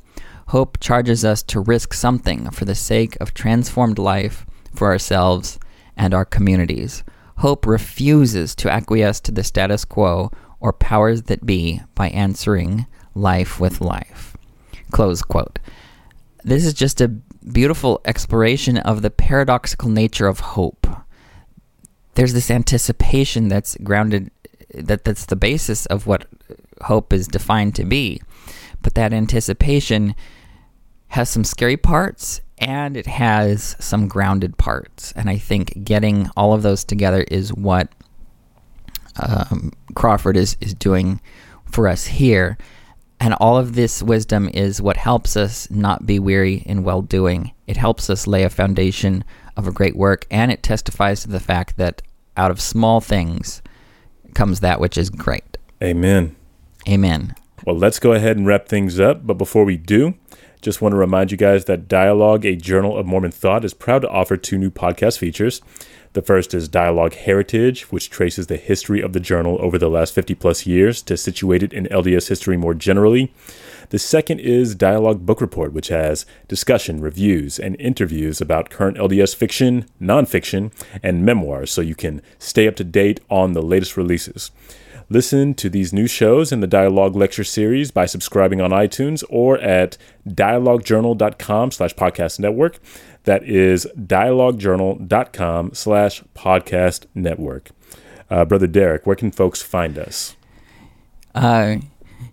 Hope 0.47 0.79
charges 0.79 1.25
us 1.25 1.43
to 1.43 1.59
risk 1.59 1.93
something 1.93 2.49
for 2.51 2.65
the 2.65 2.73
sake 2.73 3.17
of 3.19 3.33
transformed 3.33 3.99
life 3.99 4.45
for 4.73 4.87
ourselves 4.87 5.59
and 5.97 6.13
our 6.13 6.25
communities. 6.25 7.03
Hope 7.37 7.65
refuses 7.65 8.55
to 8.55 8.71
acquiesce 8.71 9.19
to 9.21 9.31
the 9.31 9.43
status 9.43 9.85
quo 9.85 10.31
or 10.59 10.73
powers 10.73 11.23
that 11.23 11.45
be 11.45 11.81
by 11.93 12.09
answering 12.09 12.85
life 13.13 13.59
with 13.59 13.81
life. 13.81 14.37
Close 14.91 15.21
quote. 15.21 15.59
This 16.43 16.65
is 16.65 16.73
just 16.73 17.01
a 17.01 17.07
beautiful 17.07 18.01
exploration 18.05 18.77
of 18.77 19.01
the 19.01 19.09
paradoxical 19.09 19.89
nature 19.89 20.27
of 20.27 20.39
hope. 20.39 20.87
There's 22.13 22.33
this 22.33 22.49
anticipation 22.49 23.49
that's 23.49 23.75
grounded 23.83 24.31
that 24.73 25.03
that's 25.03 25.25
the 25.25 25.35
basis 25.35 25.85
of 25.87 26.07
what 26.07 26.27
hope 26.83 27.13
is 27.13 27.27
defined 27.27 27.75
to 27.75 27.85
be. 27.85 28.21
But 28.81 28.95
that 28.95 29.13
anticipation 29.13 30.15
has 31.09 31.29
some 31.29 31.43
scary 31.43 31.77
parts 31.77 32.41
and 32.57 32.95
it 32.95 33.07
has 33.07 33.75
some 33.79 34.07
grounded 34.07 34.57
parts. 34.57 35.11
And 35.13 35.29
I 35.29 35.37
think 35.37 35.83
getting 35.83 36.29
all 36.37 36.53
of 36.53 36.61
those 36.61 36.83
together 36.83 37.25
is 37.29 37.53
what 37.53 37.89
um, 39.21 39.71
Crawford 39.93 40.37
is, 40.37 40.57
is 40.61 40.73
doing 40.73 41.21
for 41.65 41.87
us 41.87 42.05
here. 42.05 42.57
And 43.19 43.33
all 43.35 43.57
of 43.57 43.75
this 43.75 44.03
wisdom 44.03 44.49
is 44.53 44.81
what 44.81 44.97
helps 44.97 45.37
us 45.37 45.69
not 45.71 46.05
be 46.05 46.19
weary 46.19 46.63
in 46.65 46.83
well 46.83 47.01
doing. 47.01 47.51
It 47.65 47.77
helps 47.77 48.09
us 48.09 48.27
lay 48.27 48.43
a 48.43 48.49
foundation 48.49 49.23
of 49.57 49.67
a 49.67 49.71
great 49.71 49.95
work, 49.95 50.27
and 50.29 50.51
it 50.51 50.61
testifies 50.61 51.21
to 51.21 51.29
the 51.29 51.39
fact 51.39 51.77
that 51.77 52.01
out 52.35 52.51
of 52.51 52.59
small 52.59 52.99
things 52.99 53.61
comes 54.33 54.59
that 54.59 54.81
which 54.81 54.97
is 54.97 55.09
great. 55.09 55.57
Amen. 55.81 56.35
Amen. 56.87 57.33
Well, 57.65 57.77
let's 57.77 57.99
go 57.99 58.11
ahead 58.11 58.37
and 58.37 58.45
wrap 58.45 58.67
things 58.67 58.99
up. 58.99 59.25
But 59.25 59.35
before 59.35 59.63
we 59.63 59.77
do, 59.77 60.15
just 60.65 60.81
want 60.81 60.93
to 60.93 60.97
remind 60.97 61.29
you 61.29 61.37
guys 61.37 61.65
that 61.65 61.87
Dialogue, 61.87 62.43
a 62.43 62.55
Journal 62.55 62.97
of 62.97 63.05
Mormon 63.05 63.29
Thought, 63.29 63.63
is 63.63 63.75
proud 63.75 64.01
to 64.01 64.09
offer 64.09 64.35
two 64.35 64.57
new 64.57 64.71
podcast 64.71 65.19
features. 65.19 65.61
The 66.13 66.23
first 66.23 66.55
is 66.55 66.67
Dialogue 66.67 67.13
Heritage, 67.13 67.91
which 67.91 68.09
traces 68.09 68.47
the 68.47 68.57
history 68.57 68.99
of 68.99 69.13
the 69.13 69.19
journal 69.19 69.59
over 69.61 69.77
the 69.77 69.91
last 69.91 70.15
50 70.15 70.33
plus 70.33 70.65
years 70.65 71.03
to 71.03 71.17
situate 71.17 71.61
it 71.61 71.71
in 71.71 71.85
LDS 71.85 72.29
history 72.29 72.57
more 72.57 72.73
generally. 72.73 73.31
The 73.89 73.99
second 73.99 74.39
is 74.39 74.73
Dialogue 74.73 75.23
Book 75.23 75.39
Report, 75.39 75.71
which 75.71 75.89
has 75.89 76.25
discussion, 76.47 76.99
reviews, 76.99 77.59
and 77.59 77.79
interviews 77.79 78.41
about 78.41 78.71
current 78.71 78.97
LDS 78.97 79.35
fiction, 79.35 79.85
nonfiction, 80.01 80.71
and 81.03 81.23
memoirs 81.23 81.69
so 81.69 81.81
you 81.81 81.93
can 81.93 82.23
stay 82.39 82.67
up 82.67 82.75
to 82.77 82.83
date 82.83 83.19
on 83.29 83.53
the 83.53 83.61
latest 83.61 83.97
releases. 83.97 84.49
Listen 85.09 85.53
to 85.55 85.69
these 85.69 85.93
new 85.93 86.07
shows 86.07 86.51
in 86.51 86.61
the 86.61 86.67
Dialogue 86.67 87.15
Lecture 87.15 87.43
Series 87.43 87.91
by 87.91 88.05
subscribing 88.05 88.59
on 88.59 88.71
iTunes 88.71 89.23
or 89.29 89.59
at 89.59 89.97
dialoguejournal.com 90.27 91.71
slash 91.71 91.93
podcast 91.93 92.39
network. 92.39 92.79
That 93.25 93.43
is 93.43 93.87
dialoguejournal.com 93.97 95.73
slash 95.73 96.23
podcast 96.35 97.05
network. 97.13 97.69
Uh, 98.29 98.45
Brother 98.45 98.67
Derek, 98.67 99.05
where 99.05 99.15
can 99.15 99.31
folks 99.31 99.61
find 99.61 99.99
us? 99.99 100.35
Uh, 101.35 101.77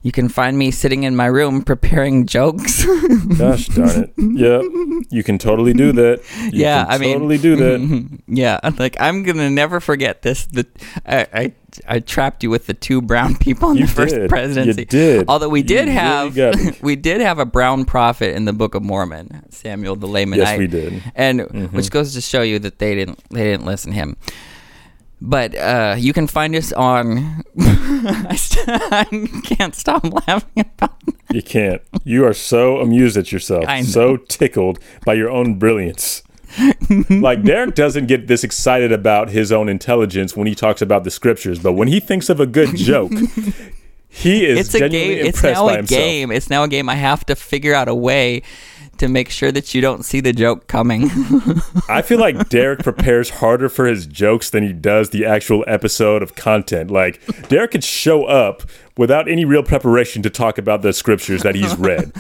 you 0.02 0.10
can 0.12 0.28
find 0.28 0.58
me 0.58 0.70
sitting 0.70 1.04
in 1.04 1.14
my 1.14 1.26
room 1.26 1.62
preparing 1.62 2.26
jokes. 2.26 2.84
Gosh 3.38 3.66
darn 3.68 4.04
it. 4.04 4.12
Yeah, 4.16 4.62
you 5.10 5.22
can 5.22 5.38
totally 5.38 5.72
do 5.72 5.92
that. 5.92 6.20
You 6.42 6.50
yeah, 6.52 6.84
can 6.84 6.92
I 6.94 6.98
mean, 6.98 7.12
totally 7.14 7.38
do 7.38 7.56
that. 7.56 8.18
yeah, 8.26 8.58
like 8.78 8.96
I'm 9.00 9.22
gonna 9.22 9.50
never 9.50 9.80
forget 9.80 10.22
this. 10.22 10.46
The 10.46 10.66
I, 11.06 11.26
I 11.32 11.52
I 11.88 12.00
trapped 12.00 12.42
you 12.42 12.50
with 12.50 12.66
the 12.66 12.74
two 12.74 13.00
brown 13.00 13.36
people 13.46 13.70
in 13.70 13.76
You 13.78 13.86
the 13.86 13.92
first 13.92 14.16
presidency. 14.28 14.82
You 14.82 14.86
did. 14.86 15.28
Although 15.28 15.48
we 15.48 15.62
did 15.62 15.86
really 15.86 15.92
have 15.92 16.36
me. 16.36 16.72
we 16.82 16.96
did 16.96 17.20
have 17.20 17.38
a 17.38 17.46
brown 17.46 17.84
prophet 17.84 18.34
in 18.36 18.44
the 18.44 18.52
Book 18.52 18.74
of 18.74 18.82
Mormon, 18.82 19.44
Samuel 19.50 19.96
the 19.96 20.08
Lamanite. 20.08 20.36
Yes, 20.36 20.58
we 20.58 20.66
did. 20.66 21.02
and 21.14 21.40
Mm-hmm. 21.42 21.76
which 21.76 21.90
goes 21.90 22.14
to 22.14 22.20
show 22.20 22.42
you 22.42 22.58
that 22.58 22.78
they 22.78 22.94
didn't 22.94 23.20
they 23.30 23.44
didn't 23.44 23.66
listen 23.66 23.92
to 23.92 23.96
him. 23.96 24.16
But 25.24 25.54
uh, 25.56 25.94
you 25.98 26.12
can 26.12 26.26
find 26.26 26.54
us 26.56 26.72
on. 26.90 27.42
I, 27.58 28.34
st- 28.34 28.66
I 28.68 29.04
can't 29.44 29.74
stop 29.74 30.02
laughing 30.26 30.64
about. 30.74 30.96
You 31.30 31.42
can't. 31.42 31.80
You 32.04 32.26
are 32.26 32.34
so 32.34 32.78
amused 32.78 33.16
at 33.16 33.30
yourself, 33.30 33.64
I 33.68 33.80
know. 33.82 33.86
so 33.86 34.16
tickled 34.16 34.80
by 35.04 35.14
your 35.14 35.30
own 35.30 35.58
brilliance. 35.60 36.22
like 37.08 37.44
Derek 37.44 37.74
doesn't 37.76 38.06
get 38.06 38.26
this 38.26 38.42
excited 38.44 38.90
about 38.92 39.30
his 39.30 39.52
own 39.52 39.68
intelligence 39.68 40.36
when 40.36 40.46
he 40.48 40.54
talks 40.54 40.82
about 40.82 41.04
the 41.04 41.10
scriptures, 41.10 41.58
but 41.60 41.72
when 41.74 41.88
he 41.88 42.00
thinks 42.00 42.28
of 42.28 42.40
a 42.40 42.46
good 42.46 42.74
joke, 42.76 43.12
he 44.08 44.44
is 44.44 44.58
It's 44.58 44.74
a 44.74 44.88
game. 44.88 45.24
It's 45.24 45.42
now 45.42 45.68
a 45.68 45.76
himself. 45.76 45.88
game. 46.00 46.30
It's 46.32 46.50
now 46.50 46.64
a 46.64 46.68
game. 46.68 46.88
I 46.90 46.96
have 46.96 47.24
to 47.26 47.36
figure 47.36 47.74
out 47.74 47.88
a 47.88 47.94
way 47.94 48.42
to 49.02 49.08
make 49.08 49.30
sure 49.30 49.50
that 49.50 49.74
you 49.74 49.80
don't 49.80 50.04
see 50.04 50.20
the 50.20 50.32
joke 50.32 50.68
coming. 50.68 51.10
I 51.88 52.02
feel 52.02 52.20
like 52.20 52.48
Derek 52.48 52.84
prepares 52.84 53.30
harder 53.30 53.68
for 53.68 53.84
his 53.84 54.06
jokes 54.06 54.48
than 54.48 54.62
he 54.62 54.72
does 54.72 55.10
the 55.10 55.26
actual 55.26 55.64
episode 55.66 56.22
of 56.22 56.36
content. 56.36 56.88
Like 56.88 57.20
Derek 57.48 57.72
could 57.72 57.82
show 57.82 58.26
up 58.26 58.62
without 58.96 59.28
any 59.28 59.44
real 59.44 59.64
preparation 59.64 60.22
to 60.22 60.30
talk 60.30 60.56
about 60.56 60.82
the 60.82 60.92
scriptures 60.92 61.42
that 61.42 61.56
he's 61.56 61.74
read. 61.76 62.12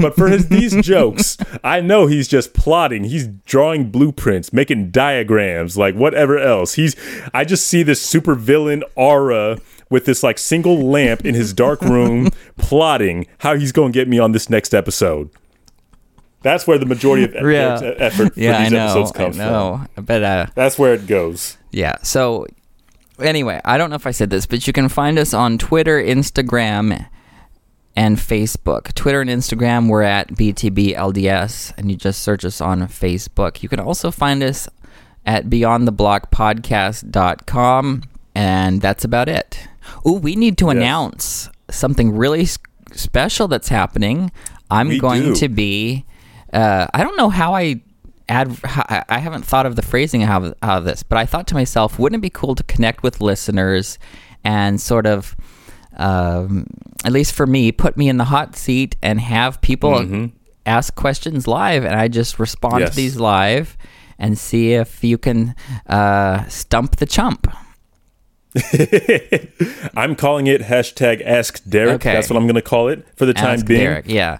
but 0.00 0.16
for 0.16 0.28
his 0.28 0.48
these 0.48 0.74
jokes, 0.80 1.36
I 1.62 1.82
know 1.82 2.06
he's 2.06 2.28
just 2.28 2.54
plotting. 2.54 3.04
He's 3.04 3.26
drawing 3.26 3.90
blueprints, 3.90 4.54
making 4.54 4.90
diagrams, 4.90 5.76
like 5.76 5.94
whatever 5.94 6.38
else. 6.38 6.74
He's 6.74 6.96
I 7.34 7.44
just 7.44 7.66
see 7.66 7.82
this 7.82 8.00
super 8.00 8.34
villain 8.34 8.84
aura 8.94 9.58
with 9.90 10.06
this 10.06 10.22
like 10.22 10.38
single 10.38 10.88
lamp 10.88 11.26
in 11.26 11.34
his 11.34 11.52
dark 11.52 11.82
room, 11.82 12.30
plotting 12.56 13.26
how 13.40 13.54
he's 13.54 13.72
going 13.72 13.92
to 13.92 13.98
get 13.98 14.08
me 14.08 14.18
on 14.18 14.32
this 14.32 14.48
next 14.48 14.72
episode. 14.72 15.28
That's 16.42 16.66
where 16.66 16.78
the 16.78 16.86
majority 16.86 17.24
of 17.24 17.34
Yeah. 17.50 17.80
Effort 17.98 18.34
for 18.34 18.40
yeah, 18.40 18.58
I 18.58 18.62
these 18.64 18.72
know. 18.72 18.84
episodes 18.84 19.12
I 19.12 19.16
comes 19.16 19.36
from. 19.36 19.46
know. 19.46 19.86
But 19.96 20.22
uh, 20.22 20.46
That's 20.54 20.78
where 20.78 20.94
it 20.94 21.06
goes. 21.06 21.56
Yeah. 21.70 21.96
So 22.02 22.46
anyway, 23.20 23.60
I 23.64 23.78
don't 23.78 23.90
know 23.90 23.96
if 23.96 24.06
I 24.06 24.10
said 24.10 24.30
this, 24.30 24.46
but 24.46 24.66
you 24.66 24.72
can 24.72 24.88
find 24.88 25.18
us 25.18 25.32
on 25.34 25.58
Twitter, 25.58 26.02
Instagram, 26.02 27.06
and 27.94 28.16
Facebook. 28.16 28.92
Twitter 28.94 29.20
and 29.20 29.28
Instagram, 29.30 29.88
we're 29.88 30.02
at 30.02 30.28
BTBLDS, 30.28 31.74
and 31.76 31.90
you 31.90 31.96
just 31.96 32.22
search 32.22 32.44
us 32.44 32.60
on 32.60 32.80
Facebook. 32.88 33.62
You 33.62 33.68
can 33.68 33.80
also 33.80 34.10
find 34.10 34.42
us 34.42 34.68
at 35.26 35.46
BeyondTheBlockPodcast.com, 35.50 38.02
and 38.34 38.80
that's 38.80 39.04
about 39.04 39.28
it. 39.28 39.68
Ooh, 40.06 40.12
we 40.14 40.36
need 40.36 40.56
to 40.58 40.66
Yes. 40.66 40.76
announce 40.76 41.48
something 41.70 42.16
really 42.16 42.46
special 42.92 43.48
that's 43.48 43.68
happening. 43.68 44.30
I'm 44.70 44.88
We 44.88 44.98
going 44.98 45.22
do. 45.22 45.34
to 45.36 45.48
be. 45.48 46.04
Uh, 46.52 46.86
I 46.92 47.02
don't 47.02 47.16
know 47.16 47.30
how 47.30 47.54
I 47.54 47.80
add. 48.28 48.48
How, 48.64 49.04
I- 49.08 49.18
haven't 49.18 49.44
thought 49.44 49.66
of 49.66 49.76
the 49.76 49.82
phrasing 49.82 50.24
of, 50.24 50.54
of 50.62 50.84
this, 50.84 51.02
but 51.02 51.16
I 51.18 51.26
thought 51.26 51.46
to 51.48 51.54
myself, 51.54 51.98
wouldn't 51.98 52.20
it 52.20 52.22
be 52.22 52.30
cool 52.30 52.54
to 52.54 52.62
connect 52.64 53.02
with 53.02 53.20
listeners 53.20 53.98
and 54.44 54.80
sort 54.80 55.06
of, 55.06 55.36
um, 55.96 56.66
at 57.04 57.12
least 57.12 57.32
for 57.34 57.46
me, 57.46 57.72
put 57.72 57.96
me 57.96 58.08
in 58.08 58.16
the 58.18 58.24
hot 58.24 58.56
seat 58.56 58.96
and 59.02 59.20
have 59.20 59.60
people 59.60 60.30
ask 60.66 60.94
questions 60.94 61.46
live, 61.48 61.84
and 61.84 61.94
I 61.94 62.08
just 62.08 62.38
respond 62.38 62.80
Yes. 62.80 62.90
to 62.90 62.96
these 62.96 63.16
live 63.18 63.76
and 64.18 64.36
see 64.38 64.72
if 64.74 65.02
you 65.02 65.18
can 65.18 65.54
uh, 65.86 66.44
stump 66.48 66.96
the 66.96 67.06
chump. 67.06 67.46
I'm 69.96 70.14
calling 70.14 70.46
it 70.46 70.60
hashtag 70.62 71.22
Ask 71.24 71.62
Derek. 71.68 71.94
Okay. 71.96 72.12
That's 72.12 72.28
what 72.30 72.36
I'm 72.36 72.44
going 72.44 72.54
to 72.54 72.62
call 72.62 72.88
it 72.88 73.06
for 73.16 73.24
the 73.26 73.34
time 73.34 73.54
Ask 73.54 73.66
being. 73.66 73.80
Derek. 73.80 74.04
Yeah. 74.08 74.38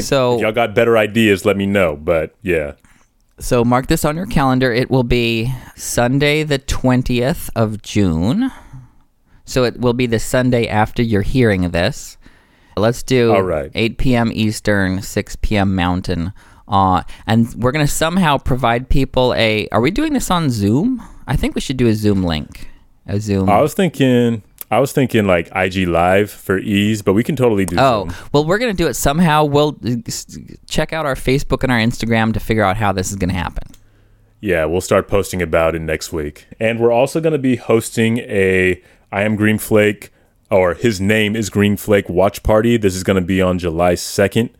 So 0.00 0.34
If 0.36 0.40
y'all 0.40 0.52
got 0.52 0.74
better 0.74 0.96
ideas, 0.96 1.44
let 1.44 1.56
me 1.56 1.66
know. 1.66 1.96
But 1.96 2.34
yeah, 2.42 2.72
So 3.38 3.64
mark 3.64 3.86
this 3.88 4.04
on 4.04 4.16
your 4.16 4.26
calendar. 4.26 4.72
It 4.72 4.90
will 4.90 5.04
be 5.04 5.52
Sunday, 5.76 6.42
the 6.44 6.58
20th 6.58 7.50
of 7.56 7.82
June. 7.82 8.50
So 9.44 9.64
it 9.64 9.80
will 9.80 9.92
be 9.92 10.06
the 10.06 10.18
Sunday 10.18 10.66
after 10.68 11.02
you're 11.02 11.22
hearing 11.22 11.70
this. 11.70 12.16
Let's 12.76 13.02
do 13.02 13.32
All 13.34 13.42
right. 13.42 13.70
8 13.74 13.98
p.m. 13.98 14.30
Eastern, 14.32 15.02
6 15.02 15.36
p.m. 15.36 15.74
Mountain. 15.74 16.32
Uh, 16.68 17.02
and 17.26 17.52
we're 17.56 17.72
going 17.72 17.84
to 17.84 17.92
somehow 17.92 18.38
provide 18.38 18.88
people 18.88 19.34
a. 19.34 19.68
Are 19.72 19.80
we 19.80 19.90
doing 19.90 20.14
this 20.14 20.30
on 20.30 20.48
Zoom? 20.48 21.02
I 21.26 21.36
think 21.36 21.54
we 21.54 21.60
should 21.60 21.76
do 21.76 21.86
a 21.88 21.94
Zoom 21.94 22.22
link. 22.22 22.70
A 23.06 23.20
Zoom. 23.20 23.50
I 23.50 23.60
was 23.60 23.74
thinking, 23.74 24.42
I 24.72 24.80
was 24.80 24.90
thinking 24.90 25.26
like 25.26 25.50
IG 25.54 25.86
Live 25.86 26.30
for 26.30 26.56
ease, 26.56 27.02
but 27.02 27.12
we 27.12 27.22
can 27.22 27.36
totally 27.36 27.66
do. 27.66 27.76
That. 27.76 27.84
Oh, 27.84 28.08
Zoom. 28.08 28.28
well, 28.32 28.44
we're 28.46 28.56
going 28.56 28.74
to 28.74 28.82
do 28.82 28.88
it 28.88 28.94
somehow. 28.94 29.44
We'll 29.44 29.78
uh, 29.84 29.96
check 30.66 30.94
out 30.94 31.04
our 31.04 31.14
Facebook 31.14 31.62
and 31.62 31.70
our 31.70 31.78
Instagram 31.78 32.32
to 32.32 32.40
figure 32.40 32.64
out 32.64 32.78
how 32.78 32.90
this 32.90 33.10
is 33.10 33.16
going 33.16 33.28
to 33.28 33.36
happen. 33.36 33.64
Yeah, 34.40 34.64
we'll 34.64 34.80
start 34.80 35.08
posting 35.08 35.42
about 35.42 35.74
it 35.74 35.82
next 35.82 36.10
week. 36.10 36.46
And 36.58 36.80
we're 36.80 36.90
also 36.90 37.20
going 37.20 37.34
to 37.34 37.38
be 37.38 37.56
hosting 37.56 38.20
a 38.20 38.82
I 39.12 39.24
am 39.24 39.36
Green 39.36 39.58
Flake 39.58 40.10
or 40.50 40.72
his 40.72 41.02
name 41.02 41.36
is 41.36 41.50
Green 41.50 41.76
Flake 41.76 42.08
watch 42.08 42.42
party. 42.42 42.78
This 42.78 42.96
is 42.96 43.04
going 43.04 43.20
to 43.20 43.26
be 43.26 43.42
on 43.42 43.58
July 43.58 43.92
2nd. 43.92 44.54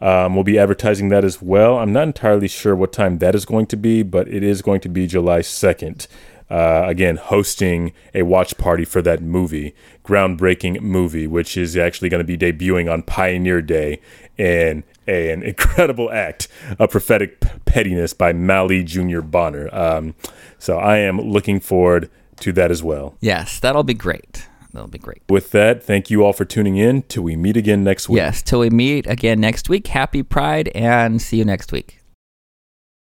Um, 0.00 0.34
we'll 0.34 0.44
be 0.44 0.60
advertising 0.60 1.08
that 1.08 1.24
as 1.24 1.42
well. 1.42 1.78
I'm 1.78 1.92
not 1.92 2.04
entirely 2.04 2.46
sure 2.46 2.76
what 2.76 2.92
time 2.92 3.18
that 3.18 3.34
is 3.34 3.44
going 3.44 3.66
to 3.66 3.76
be, 3.76 4.04
but 4.04 4.28
it 4.28 4.44
is 4.44 4.62
going 4.62 4.80
to 4.82 4.88
be 4.88 5.08
July 5.08 5.40
2nd. 5.40 6.06
Uh, 6.48 6.84
again, 6.86 7.16
hosting 7.16 7.92
a 8.14 8.22
watch 8.22 8.56
party 8.56 8.84
for 8.84 9.02
that 9.02 9.20
movie, 9.20 9.74
groundbreaking 10.04 10.80
movie, 10.80 11.26
which 11.26 11.56
is 11.56 11.76
actually 11.76 12.08
going 12.08 12.24
to 12.24 12.36
be 12.36 12.38
debuting 12.38 12.92
on 12.92 13.02
Pioneer 13.02 13.60
Day 13.60 14.00
in 14.38 14.84
an 15.06 15.42
incredible 15.42 16.10
act 16.10 16.48
of 16.78 16.90
prophetic 16.90 17.40
pettiness 17.64 18.12
by 18.12 18.32
Mauli 18.32 18.84
Jr. 18.84 19.20
Bonner. 19.20 19.68
Um, 19.74 20.14
so 20.58 20.78
I 20.78 20.98
am 20.98 21.20
looking 21.20 21.60
forward 21.60 22.10
to 22.40 22.52
that 22.52 22.70
as 22.70 22.82
well. 22.82 23.16
Yes, 23.20 23.58
that'll 23.58 23.82
be 23.82 23.94
great. 23.94 24.46
That'll 24.72 24.88
be 24.88 24.98
great. 24.98 25.22
With 25.30 25.52
that, 25.52 25.82
thank 25.82 26.10
you 26.10 26.22
all 26.22 26.34
for 26.34 26.44
tuning 26.44 26.76
in. 26.76 27.02
Till 27.02 27.22
we 27.22 27.34
meet 27.34 27.56
again 27.56 27.82
next 27.82 28.10
week. 28.10 28.18
Yes, 28.18 28.42
till 28.42 28.60
we 28.60 28.68
meet 28.68 29.06
again 29.06 29.40
next 29.40 29.70
week. 29.70 29.86
Happy 29.86 30.22
Pride 30.22 30.68
and 30.74 31.20
see 31.20 31.38
you 31.38 31.46
next 31.46 31.72
week. 31.72 31.95